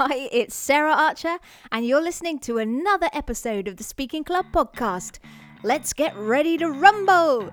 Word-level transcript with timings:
Hi, 0.00 0.28
it's 0.30 0.54
Sarah 0.54 0.92
Archer, 0.92 1.38
and 1.72 1.84
you're 1.84 2.00
listening 2.00 2.38
to 2.46 2.58
another 2.58 3.08
episode 3.12 3.66
of 3.66 3.78
the 3.78 3.82
Speaking 3.82 4.22
Club 4.22 4.46
podcast. 4.52 5.18
Let's 5.64 5.92
get 5.92 6.16
ready 6.16 6.56
to 6.58 6.70
rumble! 6.70 7.52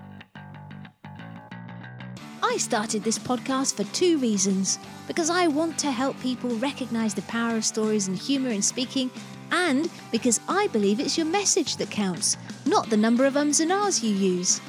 I 2.44 2.56
started 2.58 3.02
this 3.02 3.18
podcast 3.18 3.74
for 3.74 3.82
two 3.92 4.18
reasons 4.18 4.78
because 5.08 5.28
I 5.28 5.48
want 5.48 5.76
to 5.78 5.90
help 5.90 6.20
people 6.20 6.50
recognize 6.50 7.14
the 7.14 7.22
power 7.22 7.56
of 7.56 7.64
stories 7.64 8.06
and 8.06 8.16
humor 8.16 8.50
in 8.50 8.62
speaking, 8.62 9.10
and 9.50 9.90
because 10.12 10.38
I 10.48 10.68
believe 10.68 11.00
it's 11.00 11.18
your 11.18 11.26
message 11.26 11.78
that 11.78 11.90
counts, 11.90 12.36
not 12.64 12.88
the 12.90 12.96
number 12.96 13.26
of 13.26 13.36
ums 13.36 13.58
and 13.58 13.72
ahs 13.72 14.04
you 14.04 14.14
use. 14.14 14.60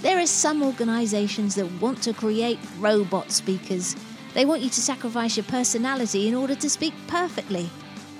There 0.00 0.20
are 0.20 0.26
some 0.26 0.62
organizations 0.62 1.56
that 1.56 1.80
want 1.80 2.00
to 2.04 2.14
create 2.14 2.60
robot 2.78 3.32
speakers 3.32 3.96
they 4.36 4.44
want 4.44 4.60
you 4.60 4.68
to 4.68 4.82
sacrifice 4.82 5.34
your 5.34 5.44
personality 5.44 6.28
in 6.28 6.34
order 6.34 6.54
to 6.54 6.68
speak 6.68 6.92
perfectly. 7.06 7.70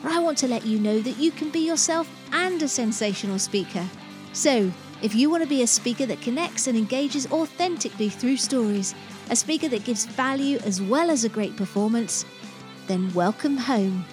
But 0.03 0.13
I 0.13 0.19
want 0.19 0.39
to 0.39 0.49
let 0.49 0.65
you 0.65 0.79
know 0.79 0.99
that 1.01 1.19
you 1.19 1.31
can 1.31 1.51
be 1.51 1.59
yourself 1.59 2.09
and 2.33 2.63
a 2.63 2.69
sensational 2.69 3.39
speaker. 3.39 3.85
So, 4.33 4.73
if 5.03 5.15
you 5.15 5.29
want 5.29 5.43
to 5.43 5.49
be 5.49 5.61
a 5.61 5.67
speaker 5.67 6.07
that 6.07 6.23
connects 6.23 6.69
and 6.69 6.79
engages 6.79 7.31
authentically 7.31 8.09
through 8.09 8.39
stories, 8.39 8.95
a 9.29 9.37
speaker 9.37 9.69
that 9.69 9.85
gives 9.85 10.07
value 10.07 10.57
as 10.65 10.81
well 10.81 11.11
as 11.11 11.25
a 11.25 11.29
great 11.29 11.55
performance, 11.55 12.25
then 12.87 13.13
welcome 13.13 13.59
home. 13.59 14.07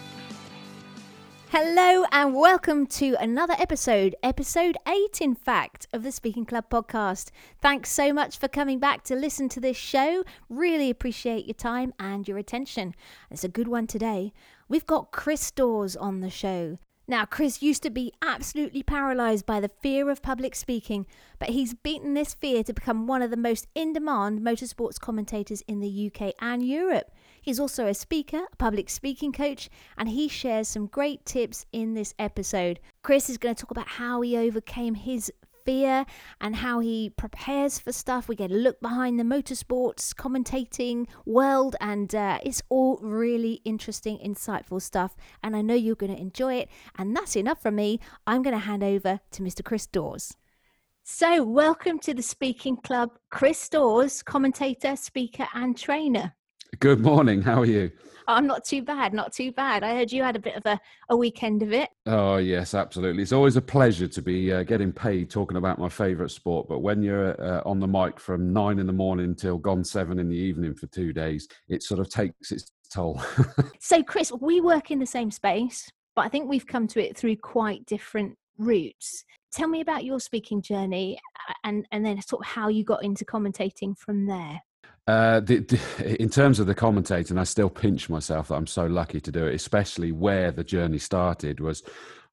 Hello 1.56 2.04
and 2.12 2.34
welcome 2.34 2.88
to 2.88 3.16
another 3.20 3.54
episode, 3.60 4.16
episode 4.24 4.76
8, 4.88 5.22
in 5.22 5.36
fact, 5.36 5.86
of 5.94 6.02
the 6.02 6.12
Speaking 6.12 6.48
Club 6.48 6.68
podcast. 6.68 7.30
Thanks 7.62 7.92
so 7.92 8.12
much 8.12 8.40
for 8.40 8.48
coming 8.48 8.80
back 8.80 9.04
to 9.04 9.16
listen 9.16 9.50
to 9.50 9.60
this 9.60 9.78
show. 9.78 10.24
Really 10.50 10.90
appreciate 10.90 11.46
your 11.46 11.54
time 11.54 11.94
and 12.00 12.28
your 12.28 12.40
attention. 12.40 12.96
It's 13.30 13.44
a 13.44 13.50
good 13.50 13.68
one 13.68 13.86
today. 13.86 14.34
We've 14.68 14.88
got 14.88 15.12
Chris 15.12 15.52
Dawes 15.52 15.96
on 15.96 16.22
the 16.22 16.32
show. 16.32 16.80
Now, 17.08 17.26
Chris 17.26 17.62
used 17.62 17.84
to 17.84 17.92
be 17.92 18.14
absolutely 18.24 18.82
paralyzed 18.82 19.46
by 19.46 19.60
the 19.60 19.70
fear 19.70 20.10
of 20.10 20.24
public 20.24 20.56
speaking, 20.56 21.06
but 21.38 21.50
he's 21.50 21.76
beaten 21.76 22.16
this 22.16 22.34
fear 22.34 22.64
to 22.64 22.74
become 22.74 23.06
one 23.06 23.22
of 23.22 23.30
the 23.30 23.38
most 23.38 23.68
in 23.76 23.94
demand 23.94 24.40
motorsports 24.40 25.00
commentators 25.00 25.62
in 25.68 25.82
the 25.82 26.12
UK 26.12 26.34
and 26.42 26.66
Europe. 26.66 27.12
He's 27.44 27.60
also 27.60 27.88
a 27.88 27.94
speaker, 27.94 28.46
a 28.52 28.56
public 28.56 28.90
speaking 28.90 29.34
coach, 29.34 29.70
and 29.98 30.08
he 30.08 30.30
shares 30.30 30.70
some 30.70 30.88
great 30.88 31.26
tips 31.26 31.66
in 31.74 31.94
this 31.94 32.14
episode. 32.18 32.80
Chris 33.02 33.30
is 33.30 33.38
going 33.38 33.54
to 33.54 33.62
talk 33.62 33.70
about 33.70 33.90
how 33.90 34.22
he 34.22 34.38
overcame 34.38 34.96
his 34.96 35.30
fear 35.66 36.06
and 36.40 36.56
how 36.56 36.80
he 36.80 37.10
prepares 37.10 37.80
for 37.80 37.92
stuff. 37.92 38.30
We 38.30 38.38
get 38.38 38.50
a 38.50 38.56
look 38.56 38.80
behind 38.80 39.20
the 39.20 39.24
motorsports 39.24 40.14
commentating 40.14 41.08
world, 41.26 41.76
and 41.82 42.16
uh, 42.16 42.40
it's 42.44 42.62
all 42.70 42.98
really 43.02 43.60
interesting, 43.66 44.20
insightful 44.20 44.82
stuff. 44.82 45.18
And 45.44 45.54
I 45.54 45.62
know 45.62 45.76
you're 45.76 45.96
going 45.96 46.16
to 46.16 46.22
enjoy 46.22 46.56
it. 46.56 46.70
And 46.98 47.14
that's 47.14 47.36
enough 47.36 47.62
from 47.62 47.76
me. 47.76 48.00
I'm 48.26 48.42
going 48.42 48.56
to 48.56 48.66
hand 48.66 48.86
over 48.86 49.20
to 49.32 49.42
Mr. 49.42 49.66
Chris 49.66 49.86
Dawes. 49.86 50.38
So, 51.04 51.44
welcome 51.44 52.00
to 52.00 52.14
the 52.14 52.24
Speaking 52.24 52.78
Club, 52.78 53.20
Chris 53.30 53.68
Dawes, 53.68 54.24
commentator, 54.24 54.96
speaker, 54.96 55.48
and 55.54 55.78
trainer. 55.78 56.34
Good 56.80 57.02
morning. 57.02 57.42
How 57.42 57.62
are 57.62 57.66
you? 57.66 57.92
I'm 58.28 58.48
not 58.48 58.64
too 58.64 58.82
bad, 58.82 59.14
not 59.14 59.34
too 59.34 59.52
bad. 59.52 59.84
I 59.84 59.94
heard 59.94 60.12
you 60.12 60.24
had 60.24 60.36
a 60.36 60.40
bit 60.40 60.56
of 60.56 60.66
a, 60.66 60.80
a 61.10 61.16
weekend 61.16 61.62
of 61.62 61.72
it. 61.72 61.90
Oh, 62.06 62.38
yes, 62.38 62.74
absolutely. 62.74 63.22
It's 63.22 63.34
always 63.34 63.58
a 63.58 63.62
pleasure 63.62 64.08
to 64.08 64.22
be 64.22 64.52
uh, 64.52 64.64
getting 64.64 64.92
paid 64.92 65.30
talking 65.30 65.58
about 65.58 65.78
my 65.78 65.90
favourite 65.90 66.32
sport. 66.32 66.68
But 66.68 66.80
when 66.80 67.04
you're 67.04 67.40
uh, 67.40 67.62
on 67.66 67.80
the 67.80 67.88
mic 67.88 68.20
from 68.20 68.54
nine 68.54 68.80
in 68.80 68.88
the 68.88 68.94
morning 68.94 69.36
till 69.36 69.58
gone 69.58 69.84
seven 69.84 70.20
in 70.20 70.30
the 70.30 70.38
evening 70.38 70.74
for 70.74 70.88
two 70.88 71.14
days, 71.14 71.48
it 71.68 71.84
sort 71.84 72.00
of 72.00 72.10
takes 72.10 72.52
its 72.52 72.72
toll. 72.92 73.22
so, 73.80 74.02
Chris, 74.02 74.32
we 74.40 74.62
work 74.62 74.90
in 74.90 75.00
the 75.00 75.06
same 75.06 75.30
space, 75.30 75.92
but 76.16 76.26
I 76.26 76.30
think 76.30 76.50
we've 76.50 76.66
come 76.66 76.88
to 76.88 77.06
it 77.06 77.18
through 77.18 77.36
quite 77.38 77.86
different 77.86 78.38
routes. 78.58 79.26
Tell 79.52 79.68
me 79.68 79.82
about 79.82 80.06
your 80.06 80.20
speaking 80.20 80.62
journey 80.62 81.20
and, 81.64 81.86
and 81.92 82.06
then 82.06 82.22
sort 82.22 82.46
of 82.46 82.52
how 82.52 82.70
you 82.70 82.84
got 82.84 83.04
into 83.04 83.26
commentating 83.26 83.98
from 83.98 84.26
there. 84.26 84.62
Uh, 85.06 85.42
the, 85.42 86.18
in 86.20 86.30
terms 86.30 86.60
of 86.60 86.68
the 86.68 86.76
commentating, 86.76 87.38
I 87.38 87.44
still 87.44 87.70
pinch 87.70 88.10
myself 88.10 88.48
that 88.48 88.56
I'm 88.56 88.68
so 88.68 88.86
lucky 88.86 89.20
to 89.22 89.32
do 89.32 89.46
it, 89.48 89.56
especially 89.56 90.12
where 90.12 90.52
the 90.52 90.64
journey 90.64 90.98
started 90.98 91.60
was 91.60 91.84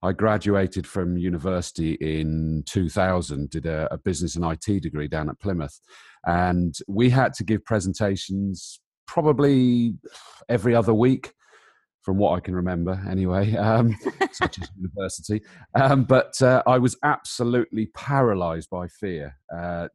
I 0.03 0.13
graduated 0.13 0.87
from 0.87 1.19
university 1.19 1.93
in 1.95 2.63
2000, 2.67 3.51
did 3.51 3.67
a, 3.67 3.93
a 3.93 3.99
business 3.99 4.37
and 4.37 4.45
IT 4.45 4.83
degree 4.83 5.09
down 5.09 5.29
at 5.29 5.39
Plymouth. 5.41 5.79
And 6.25 6.75
we 6.89 7.11
had 7.11 7.35
to 7.35 7.45
give 7.45 7.65
presentations 7.65 8.81
probably 9.07 9.95
every 10.49 10.75
other 10.75 10.95
week 10.95 11.33
from 12.03 12.17
what 12.17 12.37
I 12.37 12.41
can 12.41 12.55
remember 12.55 13.01
anyway, 13.09 13.55
um, 13.57 13.97
such 14.33 14.59
as 14.61 14.69
university. 14.77 15.43
Um, 15.75 16.05
but 16.05 16.41
uh, 16.41 16.63
I 16.67 16.79
was 16.79 16.97
absolutely 17.05 17.87
paralyzed 17.95 18.71
by 18.71 18.89
fear, 18.89 19.37
uh, 19.55 19.89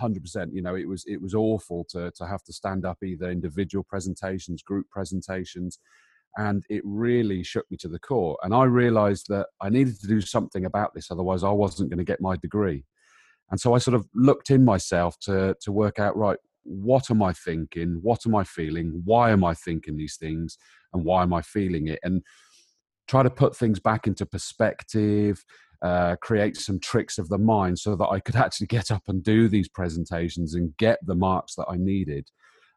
100%. 0.00 0.48
You 0.52 0.62
know, 0.62 0.74
it 0.74 0.86
was, 0.86 1.04
it 1.06 1.20
was 1.20 1.34
awful 1.34 1.86
to, 1.90 2.10
to 2.12 2.26
have 2.26 2.42
to 2.44 2.52
stand 2.52 2.84
up 2.84 2.98
either 3.02 3.30
individual 3.30 3.84
presentations, 3.84 4.62
group 4.62 4.88
presentations, 4.90 5.78
and 6.36 6.62
it 6.68 6.82
really 6.84 7.42
shook 7.42 7.64
me 7.70 7.78
to 7.78 7.88
the 7.88 7.98
core. 7.98 8.36
And 8.42 8.54
I 8.54 8.64
realized 8.64 9.26
that 9.28 9.46
I 9.60 9.70
needed 9.70 9.98
to 10.00 10.06
do 10.06 10.20
something 10.20 10.66
about 10.66 10.94
this, 10.94 11.10
otherwise, 11.10 11.42
I 11.42 11.50
wasn't 11.50 11.88
going 11.88 11.98
to 11.98 12.04
get 12.04 12.20
my 12.20 12.36
degree. 12.36 12.84
And 13.50 13.60
so 13.60 13.74
I 13.74 13.78
sort 13.78 13.94
of 13.94 14.06
looked 14.14 14.50
in 14.50 14.64
myself 14.64 15.18
to, 15.20 15.56
to 15.62 15.72
work 15.72 15.98
out 15.98 16.16
right, 16.16 16.38
what 16.66 17.10
am 17.10 17.22
I 17.22 17.32
thinking? 17.32 17.98
What 18.02 18.26
am 18.26 18.34
I 18.34 18.44
feeling? 18.44 19.02
Why 19.04 19.30
am 19.30 19.44
I 19.44 19.54
thinking 19.54 19.96
these 19.96 20.16
things? 20.16 20.58
And 20.92 21.04
why 21.04 21.22
am 21.22 21.32
I 21.32 21.42
feeling 21.42 21.88
it? 21.88 22.00
And 22.02 22.22
try 23.08 23.22
to 23.22 23.30
put 23.30 23.56
things 23.56 23.78
back 23.78 24.06
into 24.06 24.26
perspective, 24.26 25.44
uh, 25.82 26.16
create 26.22 26.56
some 26.56 26.80
tricks 26.80 27.18
of 27.18 27.28
the 27.28 27.38
mind 27.38 27.78
so 27.78 27.96
that 27.96 28.08
I 28.08 28.20
could 28.20 28.36
actually 28.44 28.66
get 28.66 28.90
up 28.90 29.02
and 29.08 29.22
do 29.22 29.48
these 29.48 29.68
presentations 29.68 30.54
and 30.54 30.76
get 30.76 30.98
the 31.06 31.14
marks 31.14 31.54
that 31.54 31.66
I 31.68 31.76
needed. 31.76 32.28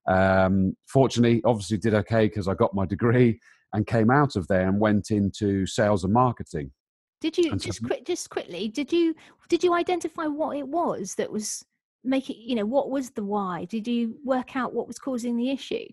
Um, 0.08 0.76
fortunately, 0.88 1.42
obviously, 1.46 1.78
did 1.78 1.94
okay 1.94 2.28
because 2.28 2.48
I 2.48 2.54
got 2.54 2.74
my 2.74 2.86
degree 2.86 3.40
and 3.74 3.86
came 3.86 4.10
out 4.10 4.36
of 4.36 4.48
there 4.48 4.68
and 4.68 4.80
went 4.80 5.12
into 5.12 5.66
sales 5.66 6.04
and 6.04 6.14
marketing. 6.14 6.72
Did 7.22 7.38
you 7.38 7.52
and 7.52 7.62
just 7.62 7.82
so, 7.82 7.88
quick, 7.88 8.06
just 8.06 8.30
quickly? 8.30 8.70
Did 8.70 8.92
you 8.94 9.14
did 9.50 9.64
you 9.64 9.74
identify 9.74 10.26
what 10.26 10.58
it 10.58 10.68
was 10.68 11.16
that 11.16 11.32
was 11.32 11.66
make 12.04 12.30
it 12.30 12.38
you 12.38 12.56
know 12.56 12.66
what 12.66 12.90
was 12.90 13.12
the 13.12 13.24
why 13.24 13.66
did 13.66 13.88
you 13.88 14.16
work 14.24 14.56
out 14.56 14.74
what 14.74 14.88
was 14.88 15.00
causing 15.00 15.38
the 15.38 15.50
issue 15.50 15.86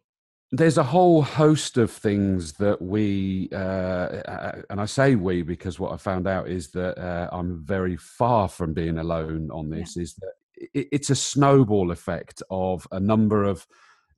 there's 0.52 0.78
a 0.78 0.82
whole 0.82 1.22
host 1.22 1.76
of 1.76 1.90
things 1.90 2.52
that 2.54 2.80
we 2.80 3.48
uh, 3.52 4.62
and 4.70 4.80
i 4.80 4.84
say 4.84 5.14
we 5.14 5.42
because 5.42 5.80
what 5.80 5.92
i 5.92 5.96
found 5.96 6.26
out 6.26 6.48
is 6.48 6.70
that 6.70 6.96
uh, 6.98 7.28
i'm 7.32 7.64
very 7.64 7.96
far 7.96 8.48
from 8.48 8.72
being 8.72 8.98
alone 8.98 9.50
on 9.52 9.68
this 9.70 9.96
yeah. 9.96 10.02
is 10.02 10.14
that 10.14 10.32
it's 10.72 11.10
a 11.10 11.14
snowball 11.14 11.90
effect 11.90 12.42
of 12.50 12.86
a 12.92 13.00
number 13.00 13.44
of 13.44 13.66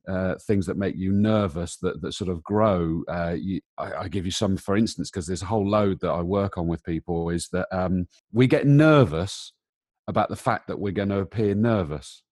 uh, 0.07 0.35
things 0.47 0.65
that 0.65 0.77
make 0.77 0.95
you 0.95 1.11
nervous 1.11 1.77
that, 1.77 2.01
that 2.01 2.13
sort 2.13 2.29
of 2.29 2.41
grow. 2.43 3.03
Uh, 3.07 3.35
you, 3.37 3.59
I, 3.77 3.93
I, 3.93 4.07
give 4.07 4.25
you 4.25 4.31
some, 4.31 4.57
for 4.57 4.75
instance, 4.75 5.11
because 5.11 5.27
there's 5.27 5.43
a 5.43 5.47
whole 5.47 5.69
load 5.69 5.99
that 5.99 6.09
I 6.09 6.21
work 6.21 6.57
on 6.57 6.67
with 6.67 6.83
people. 6.83 7.29
Is 7.29 7.49
that 7.51 7.67
um, 7.71 8.07
we 8.31 8.47
get 8.47 8.65
nervous 8.65 9.53
about 10.09 10.29
the 10.29 10.35
fact 10.35 10.67
that 10.67 10.79
we're 10.79 10.91
going 10.91 11.09
to 11.09 11.19
appear 11.19 11.53
nervous. 11.53 12.23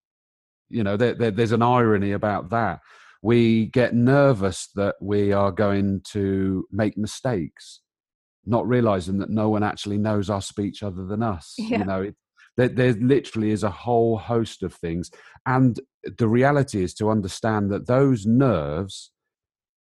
You 0.67 0.83
know, 0.83 0.97
there, 0.97 1.13
there, 1.13 1.31
there's 1.31 1.51
an 1.51 1.61
irony 1.61 2.11
about 2.11 2.49
that. 2.49 2.79
We 3.21 3.67
get 3.67 3.93
nervous 3.93 4.69
that 4.75 4.95
we 4.99 5.31
are 5.31 5.51
going 5.51 6.01
to 6.11 6.65
make 6.71 6.97
mistakes, 6.97 7.81
not 8.45 8.67
realizing 8.67 9.19
that 9.19 9.29
no 9.29 9.49
one 9.49 9.63
actually 9.63 9.99
knows 9.99 10.29
our 10.29 10.41
speech 10.41 10.83
other 10.83 11.05
than 11.05 11.23
us. 11.23 11.55
Yeah. 11.59 11.79
You 11.79 11.85
know, 11.85 12.01
it, 12.01 12.15
there, 12.57 12.67
there 12.67 12.93
literally 12.93 13.51
is 13.51 13.63
a 13.63 13.69
whole 13.69 14.17
host 14.17 14.63
of 14.63 14.73
things. 14.73 15.11
And 15.45 15.79
the 16.17 16.27
reality 16.27 16.83
is 16.83 16.95
to 16.95 17.11
understand 17.11 17.71
that 17.71 17.85
those 17.85 18.25
nerves 18.25 19.11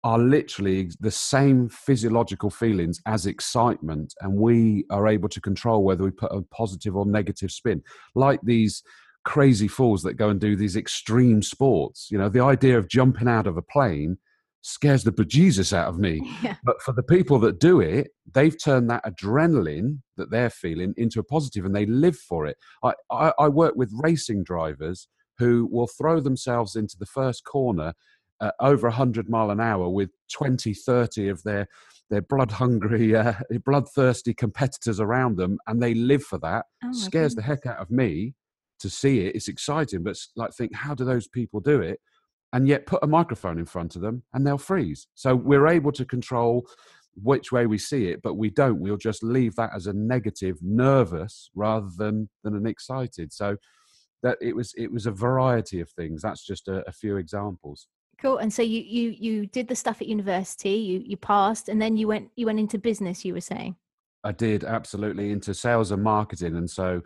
are 0.06 0.20
literally 0.20 0.88
the 1.00 1.10
same 1.10 1.68
physiological 1.68 2.48
feelings 2.48 3.00
as 3.06 3.26
excitement, 3.26 4.14
and 4.20 4.32
we 4.34 4.84
are 4.88 5.08
able 5.08 5.28
to 5.28 5.40
control 5.40 5.82
whether 5.82 6.04
we 6.04 6.12
put 6.12 6.30
a 6.30 6.42
positive 6.42 6.94
or 6.94 7.04
negative 7.04 7.50
spin. 7.50 7.82
Like 8.14 8.38
these 8.44 8.84
crazy 9.24 9.66
fools 9.66 10.04
that 10.04 10.14
go 10.14 10.28
and 10.28 10.38
do 10.38 10.54
these 10.54 10.76
extreme 10.76 11.42
sports. 11.42 12.06
You 12.08 12.18
know, 12.18 12.28
the 12.28 12.38
idea 12.38 12.78
of 12.78 12.88
jumping 12.88 13.26
out 13.26 13.48
of 13.48 13.56
a 13.56 13.62
plane 13.62 14.18
scares 14.62 15.02
the 15.02 15.10
bejesus 15.10 15.72
out 15.72 15.88
of 15.88 15.98
me. 15.98 16.20
Yeah. 16.40 16.54
But 16.62 16.80
for 16.82 16.92
the 16.92 17.02
people 17.02 17.40
that 17.40 17.58
do 17.58 17.80
it, 17.80 18.10
they've 18.32 18.56
turned 18.62 18.88
that 18.90 19.04
adrenaline 19.04 20.02
that 20.16 20.30
they're 20.30 20.50
feeling 20.50 20.94
into 20.96 21.18
a 21.18 21.24
positive 21.24 21.64
and 21.64 21.74
they 21.74 21.86
live 21.86 22.16
for 22.16 22.46
it. 22.46 22.56
I, 22.84 22.92
I, 23.10 23.32
I 23.40 23.48
work 23.48 23.74
with 23.74 23.90
racing 23.92 24.44
drivers 24.44 25.08
who 25.38 25.68
will 25.70 25.88
throw 25.88 26.20
themselves 26.20 26.76
into 26.76 26.96
the 26.96 27.06
first 27.06 27.44
corner 27.44 27.94
uh, 28.40 28.50
over 28.60 28.88
100 28.88 29.28
mile 29.28 29.50
an 29.50 29.60
hour 29.60 29.88
with 29.88 30.10
20, 30.32 30.74
30 30.74 31.28
of 31.28 31.42
their 31.42 31.68
their 32.08 32.22
blood 32.22 32.52
hungry, 32.52 33.16
uh, 33.16 33.34
bloodthirsty 33.64 34.32
competitors 34.32 35.00
around 35.00 35.36
them, 35.36 35.58
and 35.66 35.82
they 35.82 35.94
live 35.94 36.22
for 36.22 36.38
that. 36.38 36.66
Oh 36.84 36.92
Scares 36.92 37.34
goodness. 37.34 37.34
the 37.34 37.42
heck 37.42 37.66
out 37.66 37.78
of 37.80 37.90
me 37.90 38.34
to 38.80 38.90
see 38.90 39.26
it. 39.26 39.34
It's 39.34 39.48
exciting, 39.48 40.02
but 40.02 40.16
like 40.36 40.52
think, 40.54 40.74
how 40.74 40.94
do 40.94 41.04
those 41.04 41.26
people 41.28 41.60
do 41.60 41.80
it? 41.80 42.00
And 42.52 42.68
yet, 42.68 42.86
put 42.86 43.02
a 43.02 43.06
microphone 43.08 43.58
in 43.58 43.66
front 43.66 43.96
of 43.96 44.02
them, 44.02 44.22
and 44.32 44.46
they'll 44.46 44.56
freeze. 44.56 45.08
So 45.14 45.34
we're 45.34 45.66
able 45.66 45.92
to 45.92 46.04
control 46.04 46.66
which 47.22 47.50
way 47.50 47.66
we 47.66 47.78
see 47.78 48.08
it, 48.08 48.20
but 48.22 48.34
we 48.34 48.50
don't. 48.50 48.80
We'll 48.80 48.96
just 48.96 49.22
leave 49.22 49.56
that 49.56 49.70
as 49.74 49.86
a 49.86 49.92
negative, 49.92 50.58
nervous 50.62 51.50
rather 51.54 51.88
than 51.96 52.28
than 52.44 52.54
an 52.54 52.66
excited. 52.66 53.32
So 53.32 53.56
that 54.22 54.38
it 54.40 54.54
was 54.54 54.72
it 54.76 54.92
was 54.92 55.06
a 55.06 55.10
variety 55.10 55.80
of 55.80 55.90
things. 55.90 56.22
That's 56.22 56.44
just 56.46 56.68
a, 56.68 56.88
a 56.88 56.92
few 56.92 57.16
examples. 57.16 57.88
Cool. 58.20 58.38
And 58.38 58.52
so 58.52 58.62
you 58.62 58.80
you 58.80 59.14
you 59.18 59.46
did 59.46 59.68
the 59.68 59.76
stuff 59.76 60.00
at 60.00 60.08
university. 60.08 60.70
You 60.70 61.02
you 61.04 61.16
passed, 61.16 61.68
and 61.68 61.80
then 61.80 61.96
you 61.96 62.08
went 62.08 62.30
you 62.36 62.46
went 62.46 62.58
into 62.58 62.78
business. 62.78 63.24
You 63.24 63.34
were 63.34 63.40
saying. 63.40 63.76
I 64.24 64.32
did 64.32 64.64
absolutely 64.64 65.30
into 65.30 65.54
sales 65.54 65.92
and 65.92 66.02
marketing, 66.02 66.56
and 66.56 66.68
so 66.68 67.02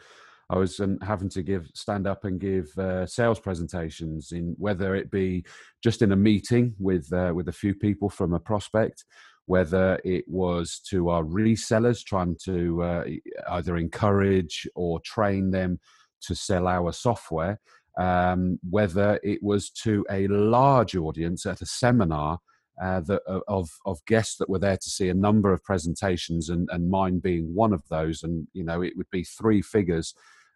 I 0.51 0.57
was 0.57 0.81
um, 0.81 0.99
having 1.01 1.29
to 1.31 1.43
give 1.43 1.69
stand 1.75 2.07
up 2.07 2.25
and 2.25 2.41
give 2.41 2.67
uh, 2.77 3.07
sales 3.07 3.39
presentations 3.39 4.33
in 4.33 4.55
whether 4.59 4.95
it 4.95 5.11
be 5.11 5.45
just 5.83 6.03
in 6.03 6.12
a 6.12 6.17
meeting 6.17 6.75
with 6.79 7.12
uh, 7.12 7.33
with 7.35 7.49
a 7.49 7.53
few 7.53 7.75
people 7.75 8.09
from 8.09 8.35
a 8.35 8.41
prospect, 8.41 9.05
whether 9.47 10.01
it 10.05 10.25
was 10.29 10.81
to 10.91 11.09
our 11.11 11.25
resellers 11.25 12.05
trying 12.05 12.37
to 12.45 12.83
uh, 12.83 13.05
either 13.51 13.77
encourage 13.77 14.67
or 14.75 15.01
train 15.01 15.51
them 15.51 15.79
to 16.23 16.35
sell 16.35 16.69
our 16.69 16.93
software, 16.93 17.61
um, 17.99 18.59
whether 18.69 19.19
it 19.23 19.43
was 19.43 19.71
to 19.71 20.05
a 20.11 20.27
large 20.29 20.97
audience 20.97 21.47
at 21.47 21.61
a 21.61 21.67
seminar 21.67 22.39
uh, 22.81 23.01
that, 23.01 23.23
of 23.47 23.69
of 23.85 24.05
guests 24.07 24.37
that 24.39 24.49
were 24.49 24.59
there 24.59 24.77
to 24.77 24.91
see 24.91 25.09
a 25.09 25.15
number 25.15 25.53
of 25.53 25.63
presentations, 25.63 26.49
and, 26.49 26.69
and 26.73 26.91
mine 26.91 27.19
being 27.19 27.55
one 27.55 27.73
of 27.73 27.83
those. 27.89 28.23
And 28.23 28.47
you 28.53 28.65
know, 28.65 28.83
it 28.83 28.95
would 28.97 29.11
be 29.11 29.23
three 29.23 29.61
figures 29.61 30.15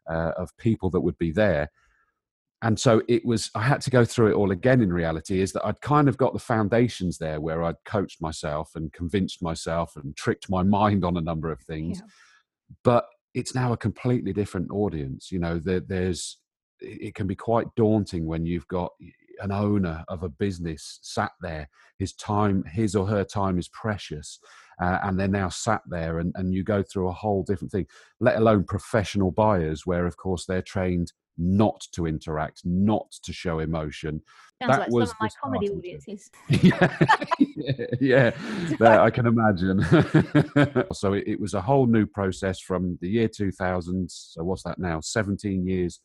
uh, 0.09 0.33
of 0.37 0.57
people 0.57 0.91
that 0.91 1.03
would 1.03 1.19
be 1.19 1.33
there. 1.33 1.71
And 2.63 2.81
so 2.81 3.03
it 3.09 3.27
was. 3.27 3.51
I 3.55 3.63
had 3.63 3.83
to 3.83 3.91
go 3.91 4.07
through 4.07 4.31
it 4.31 4.35
all 4.35 4.51
again. 4.51 4.81
In 4.81 4.91
reality, 4.91 5.43
is 5.43 5.53
that 5.53 5.67
I'd 5.67 5.83
kind 5.83 6.09
of 6.09 6.17
got 6.17 6.33
the 6.33 6.39
foundations 6.39 7.19
there, 7.19 7.41
where 7.41 7.63
I'd 7.63 7.85
coached 7.85 8.23
myself 8.23 8.71
and 8.75 8.91
convinced 8.93 9.43
myself 9.43 9.97
and 9.97 10.17
tricked 10.17 10.49
my 10.49 10.63
mind 10.81 11.05
on 11.05 11.19
a 11.19 11.21
number 11.23 11.53
of 11.53 11.61
things. 11.61 11.99
Yeah. 11.99 12.07
But 12.85 13.07
it's 13.35 13.55
now 13.55 13.75
a 13.75 13.77
completely 13.77 14.33
different 14.33 14.71
audience. 14.71 15.31
You 15.31 15.41
know, 15.41 15.59
there, 15.59 15.81
there's 15.81 16.39
it 16.81 17.15
can 17.15 17.27
be 17.27 17.37
quite 17.37 17.67
daunting 17.77 18.27
when 18.27 18.45
you've 18.45 18.69
got 18.69 18.93
an 19.41 19.51
owner 19.51 20.05
of 20.09 20.23
a 20.23 20.29
business 20.29 21.01
sat 21.03 21.33
there 21.41 21.69
his 21.99 22.13
time 22.15 22.63
his 22.73 22.95
or 22.95 23.07
her 23.07 23.25
time 23.25 23.59
is 23.59 23.69
precious 23.69 24.39
uh, 24.81 24.99
and 25.05 25.19
they're 25.19 25.29
now 25.29 25.49
sat 25.49 25.83
there 25.89 26.21
and, 26.21 26.33
and 26.37 26.55
you 26.55 26.63
go 26.63 26.83
through 26.83 27.09
a 27.09 27.13
whole 27.13 27.43
different 27.43 27.73
thing 27.73 27.87
let 28.21 28.37
alone 28.37 28.65
professional 28.65 29.33
buyers 29.33 29.87
where 29.87 30.07
of 30.07 30.17
course 30.17 30.47
they're 30.47 30.63
trained 30.63 31.13
not 31.37 31.81
to 31.93 32.07
interact 32.07 32.63
not 32.65 33.11
to 33.23 33.33
show 33.33 33.59
emotion. 33.59 34.21
Sounds 34.63 34.77
that 34.77 34.81
like 34.81 34.91
was 34.91 35.11
some 35.11 35.17
of 35.17 35.21
my 35.21 35.29
comedy 35.43 35.71
audiences. 35.71 36.31
Yeah, 38.01 38.31
yeah, 38.81 39.03
i 39.03 39.11
can 39.11 39.27
imagine. 39.27 39.81
So 40.93 41.15
it, 41.15 41.25
it 41.27 41.41
was 41.41 41.55
a 41.55 41.61
whole 41.61 41.87
new 41.87 42.07
process 42.07 42.61
from 42.61 42.99
the 43.01 43.09
year 43.09 43.29
2000 43.29 44.11
so 44.11 44.45
what's 44.45 44.63
that 44.65 44.79
now 44.79 45.01
17 45.01 45.67
years 45.67 46.01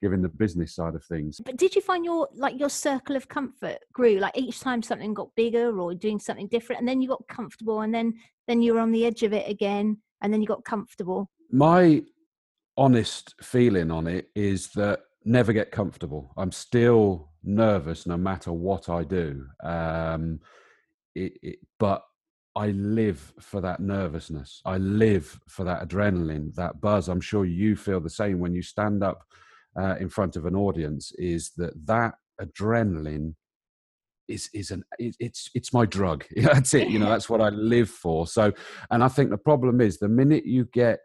given 0.00 0.22
the 0.22 0.28
business 0.28 0.74
side 0.74 0.94
of 0.94 1.04
things. 1.04 1.40
But 1.44 1.56
did 1.56 1.74
you 1.74 1.82
find 1.82 2.04
your 2.04 2.28
like 2.34 2.58
your 2.58 2.70
circle 2.70 3.16
of 3.16 3.28
comfort 3.28 3.78
grew? 3.92 4.18
Like 4.18 4.36
each 4.36 4.60
time 4.60 4.82
something 4.82 5.14
got 5.14 5.34
bigger 5.36 5.78
or 5.78 5.94
doing 5.94 6.18
something 6.18 6.48
different, 6.48 6.80
and 6.80 6.88
then 6.88 7.00
you 7.00 7.08
got 7.08 7.26
comfortable, 7.28 7.80
and 7.82 7.94
then 7.94 8.14
then 8.48 8.62
you 8.62 8.74
were 8.74 8.80
on 8.80 8.92
the 8.92 9.04
edge 9.04 9.22
of 9.22 9.32
it 9.32 9.48
again, 9.48 9.98
and 10.22 10.32
then 10.32 10.40
you 10.40 10.46
got 10.46 10.64
comfortable. 10.64 11.30
My 11.50 12.02
honest 12.76 13.34
feeling 13.42 13.90
on 13.90 14.06
it 14.06 14.30
is 14.34 14.68
that 14.68 15.00
never 15.24 15.52
get 15.52 15.70
comfortable. 15.70 16.32
I'm 16.36 16.52
still 16.52 17.30
nervous 17.42 18.06
no 18.06 18.16
matter 18.16 18.52
what 18.52 18.88
I 18.88 19.04
do. 19.04 19.46
Um, 19.62 20.40
it, 21.14 21.32
it, 21.42 21.58
but 21.78 22.04
I 22.56 22.68
live 22.68 23.32
for 23.40 23.60
that 23.60 23.80
nervousness. 23.80 24.62
I 24.64 24.78
live 24.78 25.38
for 25.48 25.64
that 25.64 25.86
adrenaline, 25.86 26.54
that 26.54 26.80
buzz. 26.80 27.08
I'm 27.08 27.20
sure 27.20 27.44
you 27.44 27.76
feel 27.76 28.00
the 28.00 28.10
same 28.10 28.38
when 28.38 28.54
you 28.54 28.62
stand 28.62 29.02
up 29.02 29.24
uh, 29.78 29.96
in 30.00 30.08
front 30.08 30.36
of 30.36 30.46
an 30.46 30.56
audience 30.56 31.12
is 31.12 31.50
that 31.56 31.74
that 31.86 32.14
adrenaline 32.40 33.34
is 34.28 34.48
is 34.54 34.70
an 34.70 34.84
it's 34.98 35.50
it's 35.54 35.72
my 35.72 35.84
drug. 35.84 36.24
That's 36.36 36.74
it 36.74 36.88
you 36.88 36.98
know 36.98 37.10
that's 37.10 37.28
what 37.28 37.40
i 37.40 37.48
live 37.74 37.90
for. 37.90 38.26
So 38.26 38.52
and 38.90 39.02
i 39.02 39.08
think 39.08 39.30
the 39.30 39.38
problem 39.38 39.80
is 39.80 39.98
the 39.98 40.08
minute 40.08 40.46
you 40.46 40.66
get 40.72 41.00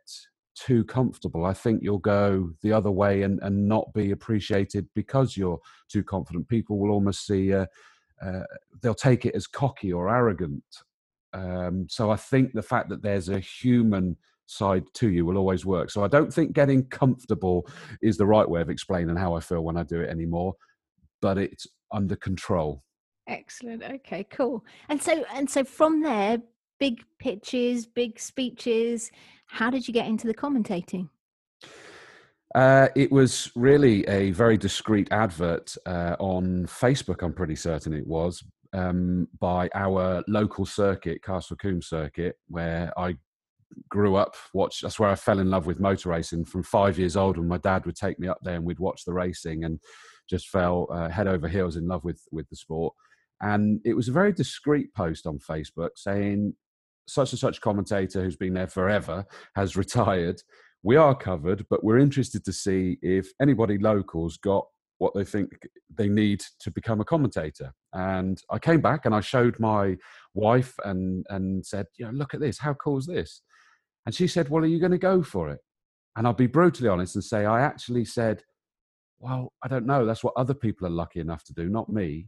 too 0.58 0.86
comfortable 0.86 1.44
i 1.44 1.52
think 1.52 1.82
you'll 1.84 1.98
go 1.98 2.50
the 2.62 2.72
other 2.72 2.90
way 2.90 3.24
and 3.24 3.42
and 3.42 3.68
not 3.68 3.92
be 3.94 4.12
appreciated 4.12 4.88
because 4.96 5.36
you're 5.36 5.60
too 5.90 6.04
confident. 6.04 6.48
People 6.48 6.78
will 6.78 6.92
almost 6.92 7.26
see 7.26 7.54
uh, 7.54 7.66
uh, 8.26 8.44
they'll 8.82 8.94
take 8.94 9.26
it 9.26 9.36
as 9.36 9.48
cocky 9.48 9.92
or 9.92 10.10
arrogant. 10.10 10.64
Um, 11.34 11.88
so 11.90 12.12
i 12.12 12.16
think 12.16 12.54
the 12.54 12.62
fact 12.62 12.88
that 12.90 13.02
there's 13.02 13.28
a 13.28 13.40
human 13.40 14.16
side 14.48 14.84
to 14.96 15.10
you 15.10 15.26
will 15.26 15.38
always 15.38 15.66
work. 15.66 15.90
So 15.90 16.04
I 16.04 16.08
don't 16.08 16.34
think 16.34 16.54
getting 16.54 16.86
comfortable 16.86 17.68
is 18.02 18.18
the 18.18 18.26
right 18.26 18.48
way 18.48 18.62
of 18.62 18.70
explaining 18.70 19.16
how 19.16 19.36
I 19.36 19.40
feel 19.40 19.62
when 19.62 19.78
I 19.78 19.84
do 19.84 20.02
it 20.02 20.10
anymore, 20.10 20.56
but 21.22 21.38
it's 21.38 21.68
under 21.92 22.16
control. 22.16 22.84
Excellent. 23.28 23.84
Okay, 23.84 24.26
cool. 24.30 24.64
And 24.90 25.02
so 25.02 25.26
and 25.34 25.50
so 25.50 25.64
from 25.64 26.02
there, 26.02 26.38
big 26.80 27.04
pitches, 27.20 27.86
big 27.86 28.20
speeches, 28.20 29.12
how 29.48 29.70
did 29.70 29.88
you 29.88 29.94
get 29.94 30.08
into 30.08 30.28
the 30.28 30.34
commentating? 30.34 31.10
Uh, 32.54 32.88
it 32.96 33.12
was 33.12 33.52
really 33.56 34.08
a 34.08 34.32
very 34.32 34.58
discreet 34.58 35.10
advert 35.12 35.76
uh, 35.86 36.16
on 36.20 36.66
Facebook. 36.68 37.22
I'm 37.22 37.34
pretty 37.34 37.56
certain 37.56 37.94
it 37.94 38.08
was 38.08 38.44
um, 38.74 39.28
by 39.40 39.70
our 39.74 40.24
local 40.28 40.66
circuit, 40.66 41.22
Castle 41.24 41.58
Combe 41.58 41.82
Circuit, 41.82 42.38
where 42.48 42.94
I 42.98 43.16
grew 43.90 44.16
up 44.16 44.36
watch 44.54 44.82
that's 44.82 45.00
where 45.00 45.10
i 45.10 45.16
fell 45.16 45.40
in 45.40 45.50
love 45.50 45.66
with 45.66 45.80
motor 45.80 46.10
racing 46.10 46.46
from 46.46 46.64
five 46.64 46.98
years 46.98 47.16
old 47.16 47.38
when 47.38 47.48
my 47.48 47.58
dad 47.58 47.86
would 47.86 47.96
take 47.96 48.20
me 48.20 48.28
up 48.28 48.40
there 48.42 48.56
and 48.56 48.66
we'd 48.66 48.80
watch 48.80 49.04
the 49.06 49.14
racing 49.14 49.64
and 49.64 49.80
just 50.30 50.50
fell 50.50 50.88
uh, 50.92 51.10
head 51.10 51.28
over 51.28 51.48
heels 51.48 51.76
in 51.76 51.88
love 51.88 52.04
with 52.04 52.22
with 52.32 52.48
the 52.50 52.56
sport 52.56 52.94
and 53.42 53.82
it 53.84 53.94
was 53.94 54.08
a 54.08 54.14
very 54.14 54.32
discreet 54.32 54.94
post 54.94 55.28
on 55.28 55.40
facebook 55.40 55.90
saying 55.96 56.54
such 57.08 57.32
and 57.32 57.40
such 57.40 57.62
commentator 57.62 58.24
who's 58.24 58.38
been 58.38 58.54
there 58.54 58.68
forever 58.68 59.26
has 59.56 59.76
retired 59.78 60.42
we 60.84 60.96
are 60.96 61.16
covered 61.16 61.66
but 61.70 61.84
we're 61.84 62.00
interested 62.00 62.46
to 62.46 62.54
see 62.54 62.98
if 63.02 63.30
anybody 63.40 63.78
locals 63.78 64.38
got 64.38 64.66
what 64.98 65.14
they 65.14 65.24
think 65.24 65.50
they 65.94 66.08
need 66.08 66.42
to 66.60 66.72
become 66.72 67.02
a 67.02 67.06
commentator. 67.06 67.74
And 67.94 68.42
I 68.50 68.60
came 68.60 68.82
back 68.82 69.06
and 69.06 69.14
I 69.14 69.22
showed 69.22 69.60
my 69.60 69.98
wife 70.34 70.74
and 70.84 71.26
and 71.30 71.66
said, 71.66 71.88
you 71.98 72.06
know, 72.06 72.12
look 72.12 72.34
at 72.34 72.40
this, 72.40 72.60
how 72.60 72.74
cool 72.76 72.98
is 72.98 73.06
this? 73.06 73.42
And 74.06 74.14
she 74.14 74.28
said, 74.28 74.50
Well, 74.50 74.64
are 74.64 74.68
you 74.68 74.80
going 74.80 74.92
to 74.92 74.98
go 74.98 75.24
for 75.24 75.50
it? 75.50 75.60
And 76.16 76.26
I'll 76.26 76.34
be 76.34 76.48
brutally 76.48 76.90
honest 76.90 77.16
and 77.16 77.24
say, 77.24 77.46
I 77.46 77.62
actually 77.62 78.06
said, 78.06 78.44
Well, 79.20 79.54
I 79.64 79.68
don't 79.68 79.86
know. 79.86 80.06
That's 80.06 80.24
what 80.24 80.34
other 80.38 80.54
people 80.54 80.88
are 80.88 80.92
lucky 80.92 81.20
enough 81.20 81.44
to 81.46 81.54
do, 81.54 81.70
not 81.70 81.90
me. 81.90 82.28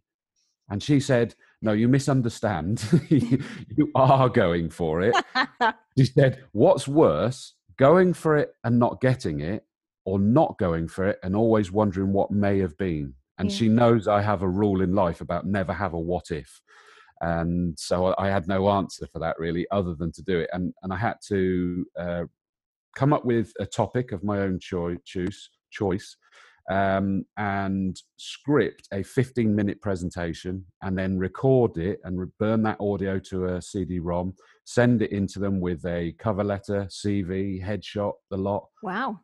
And 0.69 0.81
she 0.81 0.99
said, 0.99 1.35
No, 1.61 1.73
you 1.73 1.87
misunderstand. 1.87 2.83
you 3.09 3.91
are 3.95 4.29
going 4.29 4.69
for 4.69 5.01
it. 5.01 5.15
she 5.97 6.05
said, 6.05 6.43
What's 6.51 6.87
worse, 6.87 7.53
going 7.77 8.13
for 8.13 8.35
it 8.37 8.51
and 8.63 8.79
not 8.79 9.01
getting 9.01 9.39
it, 9.39 9.63
or 10.05 10.19
not 10.19 10.57
going 10.57 10.87
for 10.87 11.05
it 11.05 11.19
and 11.21 11.35
always 11.35 11.71
wondering 11.71 12.13
what 12.13 12.31
may 12.31 12.59
have 12.59 12.77
been? 12.77 13.13
And 13.37 13.51
yeah. 13.51 13.57
she 13.57 13.67
knows 13.67 14.07
I 14.07 14.21
have 14.21 14.41
a 14.41 14.49
rule 14.49 14.81
in 14.81 14.95
life 14.95 15.21
about 15.21 15.45
never 15.45 15.73
have 15.73 15.93
a 15.93 15.99
what 15.99 16.31
if 16.31 16.61
and 17.21 17.77
so 17.77 18.13
I 18.17 18.27
had 18.27 18.47
no 18.47 18.69
answer 18.69 19.07
for 19.11 19.19
that 19.19 19.39
really, 19.39 19.65
other 19.71 19.95
than 19.95 20.11
to 20.13 20.23
do 20.23 20.39
it. 20.39 20.49
And 20.53 20.73
and 20.83 20.93
I 20.93 20.97
had 20.97 21.15
to 21.27 21.85
uh, 21.99 22.23
come 22.95 23.13
up 23.13 23.25
with 23.25 23.51
a 23.59 23.65
topic 23.65 24.11
of 24.11 24.23
my 24.23 24.39
own 24.39 24.59
choice, 24.59 25.49
choice, 25.71 26.17
um, 26.69 27.25
and 27.37 28.01
script 28.17 28.87
a 28.91 29.03
15 29.03 29.55
minute 29.55 29.81
presentation, 29.81 30.65
and 30.81 30.97
then 30.97 31.17
record 31.17 31.77
it 31.77 31.99
and 32.03 32.19
re- 32.19 32.27
burn 32.39 32.63
that 32.63 32.79
audio 32.79 33.19
to 33.19 33.45
a 33.45 33.61
CD-ROM, 33.61 34.33
send 34.65 35.01
it 35.01 35.11
into 35.11 35.39
them 35.39 35.59
with 35.59 35.85
a 35.85 36.13
cover 36.19 36.43
letter, 36.43 36.87
CV, 36.89 37.63
headshot, 37.63 38.13
the 38.29 38.37
lot. 38.37 38.67
Wow. 38.83 39.19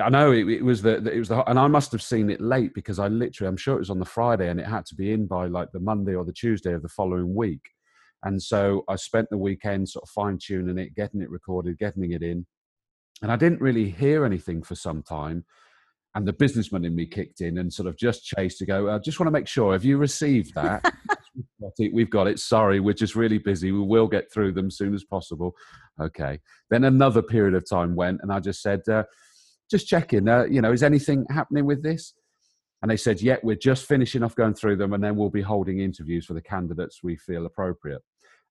I 0.00 0.08
know 0.08 0.32
it, 0.32 0.48
it, 0.48 0.64
was 0.64 0.82
the 0.82 0.96
it 1.10 1.18
was 1.18 1.28
the 1.28 1.48
and 1.48 1.58
I 1.58 1.66
must 1.66 1.92
have 1.92 2.02
seen 2.02 2.30
it 2.30 2.40
late 2.40 2.74
because 2.74 2.98
I 2.98 3.08
literally 3.08 3.48
I'm 3.48 3.56
sure 3.56 3.76
it 3.76 3.80
was 3.80 3.90
on 3.90 3.98
the 3.98 4.04
Friday 4.04 4.48
and 4.48 4.60
it 4.60 4.66
had 4.66 4.86
to 4.86 4.94
be 4.94 5.12
in 5.12 5.26
by 5.26 5.46
like 5.46 5.70
the 5.72 5.80
Monday 5.80 6.14
or 6.14 6.24
the 6.24 6.32
Tuesday 6.32 6.72
of 6.72 6.82
the 6.82 6.88
following 6.88 7.34
week, 7.34 7.62
and 8.24 8.42
so 8.42 8.84
I 8.88 8.96
spent 8.96 9.28
the 9.30 9.38
weekend 9.38 9.88
sort 9.88 10.04
of 10.04 10.10
fine 10.10 10.38
tuning 10.40 10.78
it, 10.78 10.94
getting 10.94 11.22
it 11.22 11.30
recorded, 11.30 11.78
getting 11.78 12.12
it 12.12 12.22
in, 12.22 12.46
and 13.22 13.30
I 13.30 13.36
didn't 13.36 13.60
really 13.60 13.90
hear 13.90 14.24
anything 14.24 14.62
for 14.62 14.74
some 14.74 15.02
time, 15.02 15.44
and 16.14 16.26
the 16.26 16.32
businessman 16.32 16.84
in 16.84 16.94
me 16.94 17.06
kicked 17.06 17.40
in 17.40 17.58
and 17.58 17.72
sort 17.72 17.88
of 17.88 17.96
just 17.96 18.24
chased 18.24 18.58
to 18.58 18.66
go. 18.66 18.90
I 18.90 18.98
just 18.98 19.20
want 19.20 19.28
to 19.28 19.32
make 19.32 19.48
sure 19.48 19.72
have 19.72 19.84
you 19.84 19.98
received 19.98 20.54
that? 20.54 20.92
We've 21.92 22.10
got 22.10 22.28
it. 22.28 22.38
Sorry, 22.38 22.80
we're 22.80 22.94
just 22.94 23.14
really 23.14 23.38
busy. 23.38 23.70
We 23.70 23.80
will 23.80 24.06
get 24.06 24.32
through 24.32 24.52
them 24.52 24.68
as 24.68 24.78
soon 24.78 24.94
as 24.94 25.04
possible. 25.04 25.54
Okay. 26.00 26.40
Then 26.70 26.84
another 26.84 27.20
period 27.20 27.54
of 27.54 27.68
time 27.68 27.94
went, 27.94 28.20
and 28.22 28.32
I 28.32 28.40
just 28.40 28.62
said. 28.62 28.80
Uh, 28.88 29.04
just 29.70 29.86
checking, 29.86 30.28
uh, 30.28 30.44
you 30.44 30.60
know, 30.60 30.72
is 30.72 30.82
anything 30.82 31.26
happening 31.30 31.64
with 31.64 31.82
this? 31.82 32.14
And 32.82 32.90
they 32.90 32.96
said, 32.96 33.20
yeah, 33.22 33.36
we're 33.42 33.56
just 33.56 33.86
finishing 33.86 34.22
off 34.22 34.36
going 34.36 34.54
through 34.54 34.76
them 34.76 34.92
and 34.92 35.02
then 35.02 35.16
we'll 35.16 35.30
be 35.30 35.42
holding 35.42 35.80
interviews 35.80 36.26
for 36.26 36.34
the 36.34 36.42
candidates 36.42 37.00
we 37.02 37.16
feel 37.16 37.46
appropriate. 37.46 38.02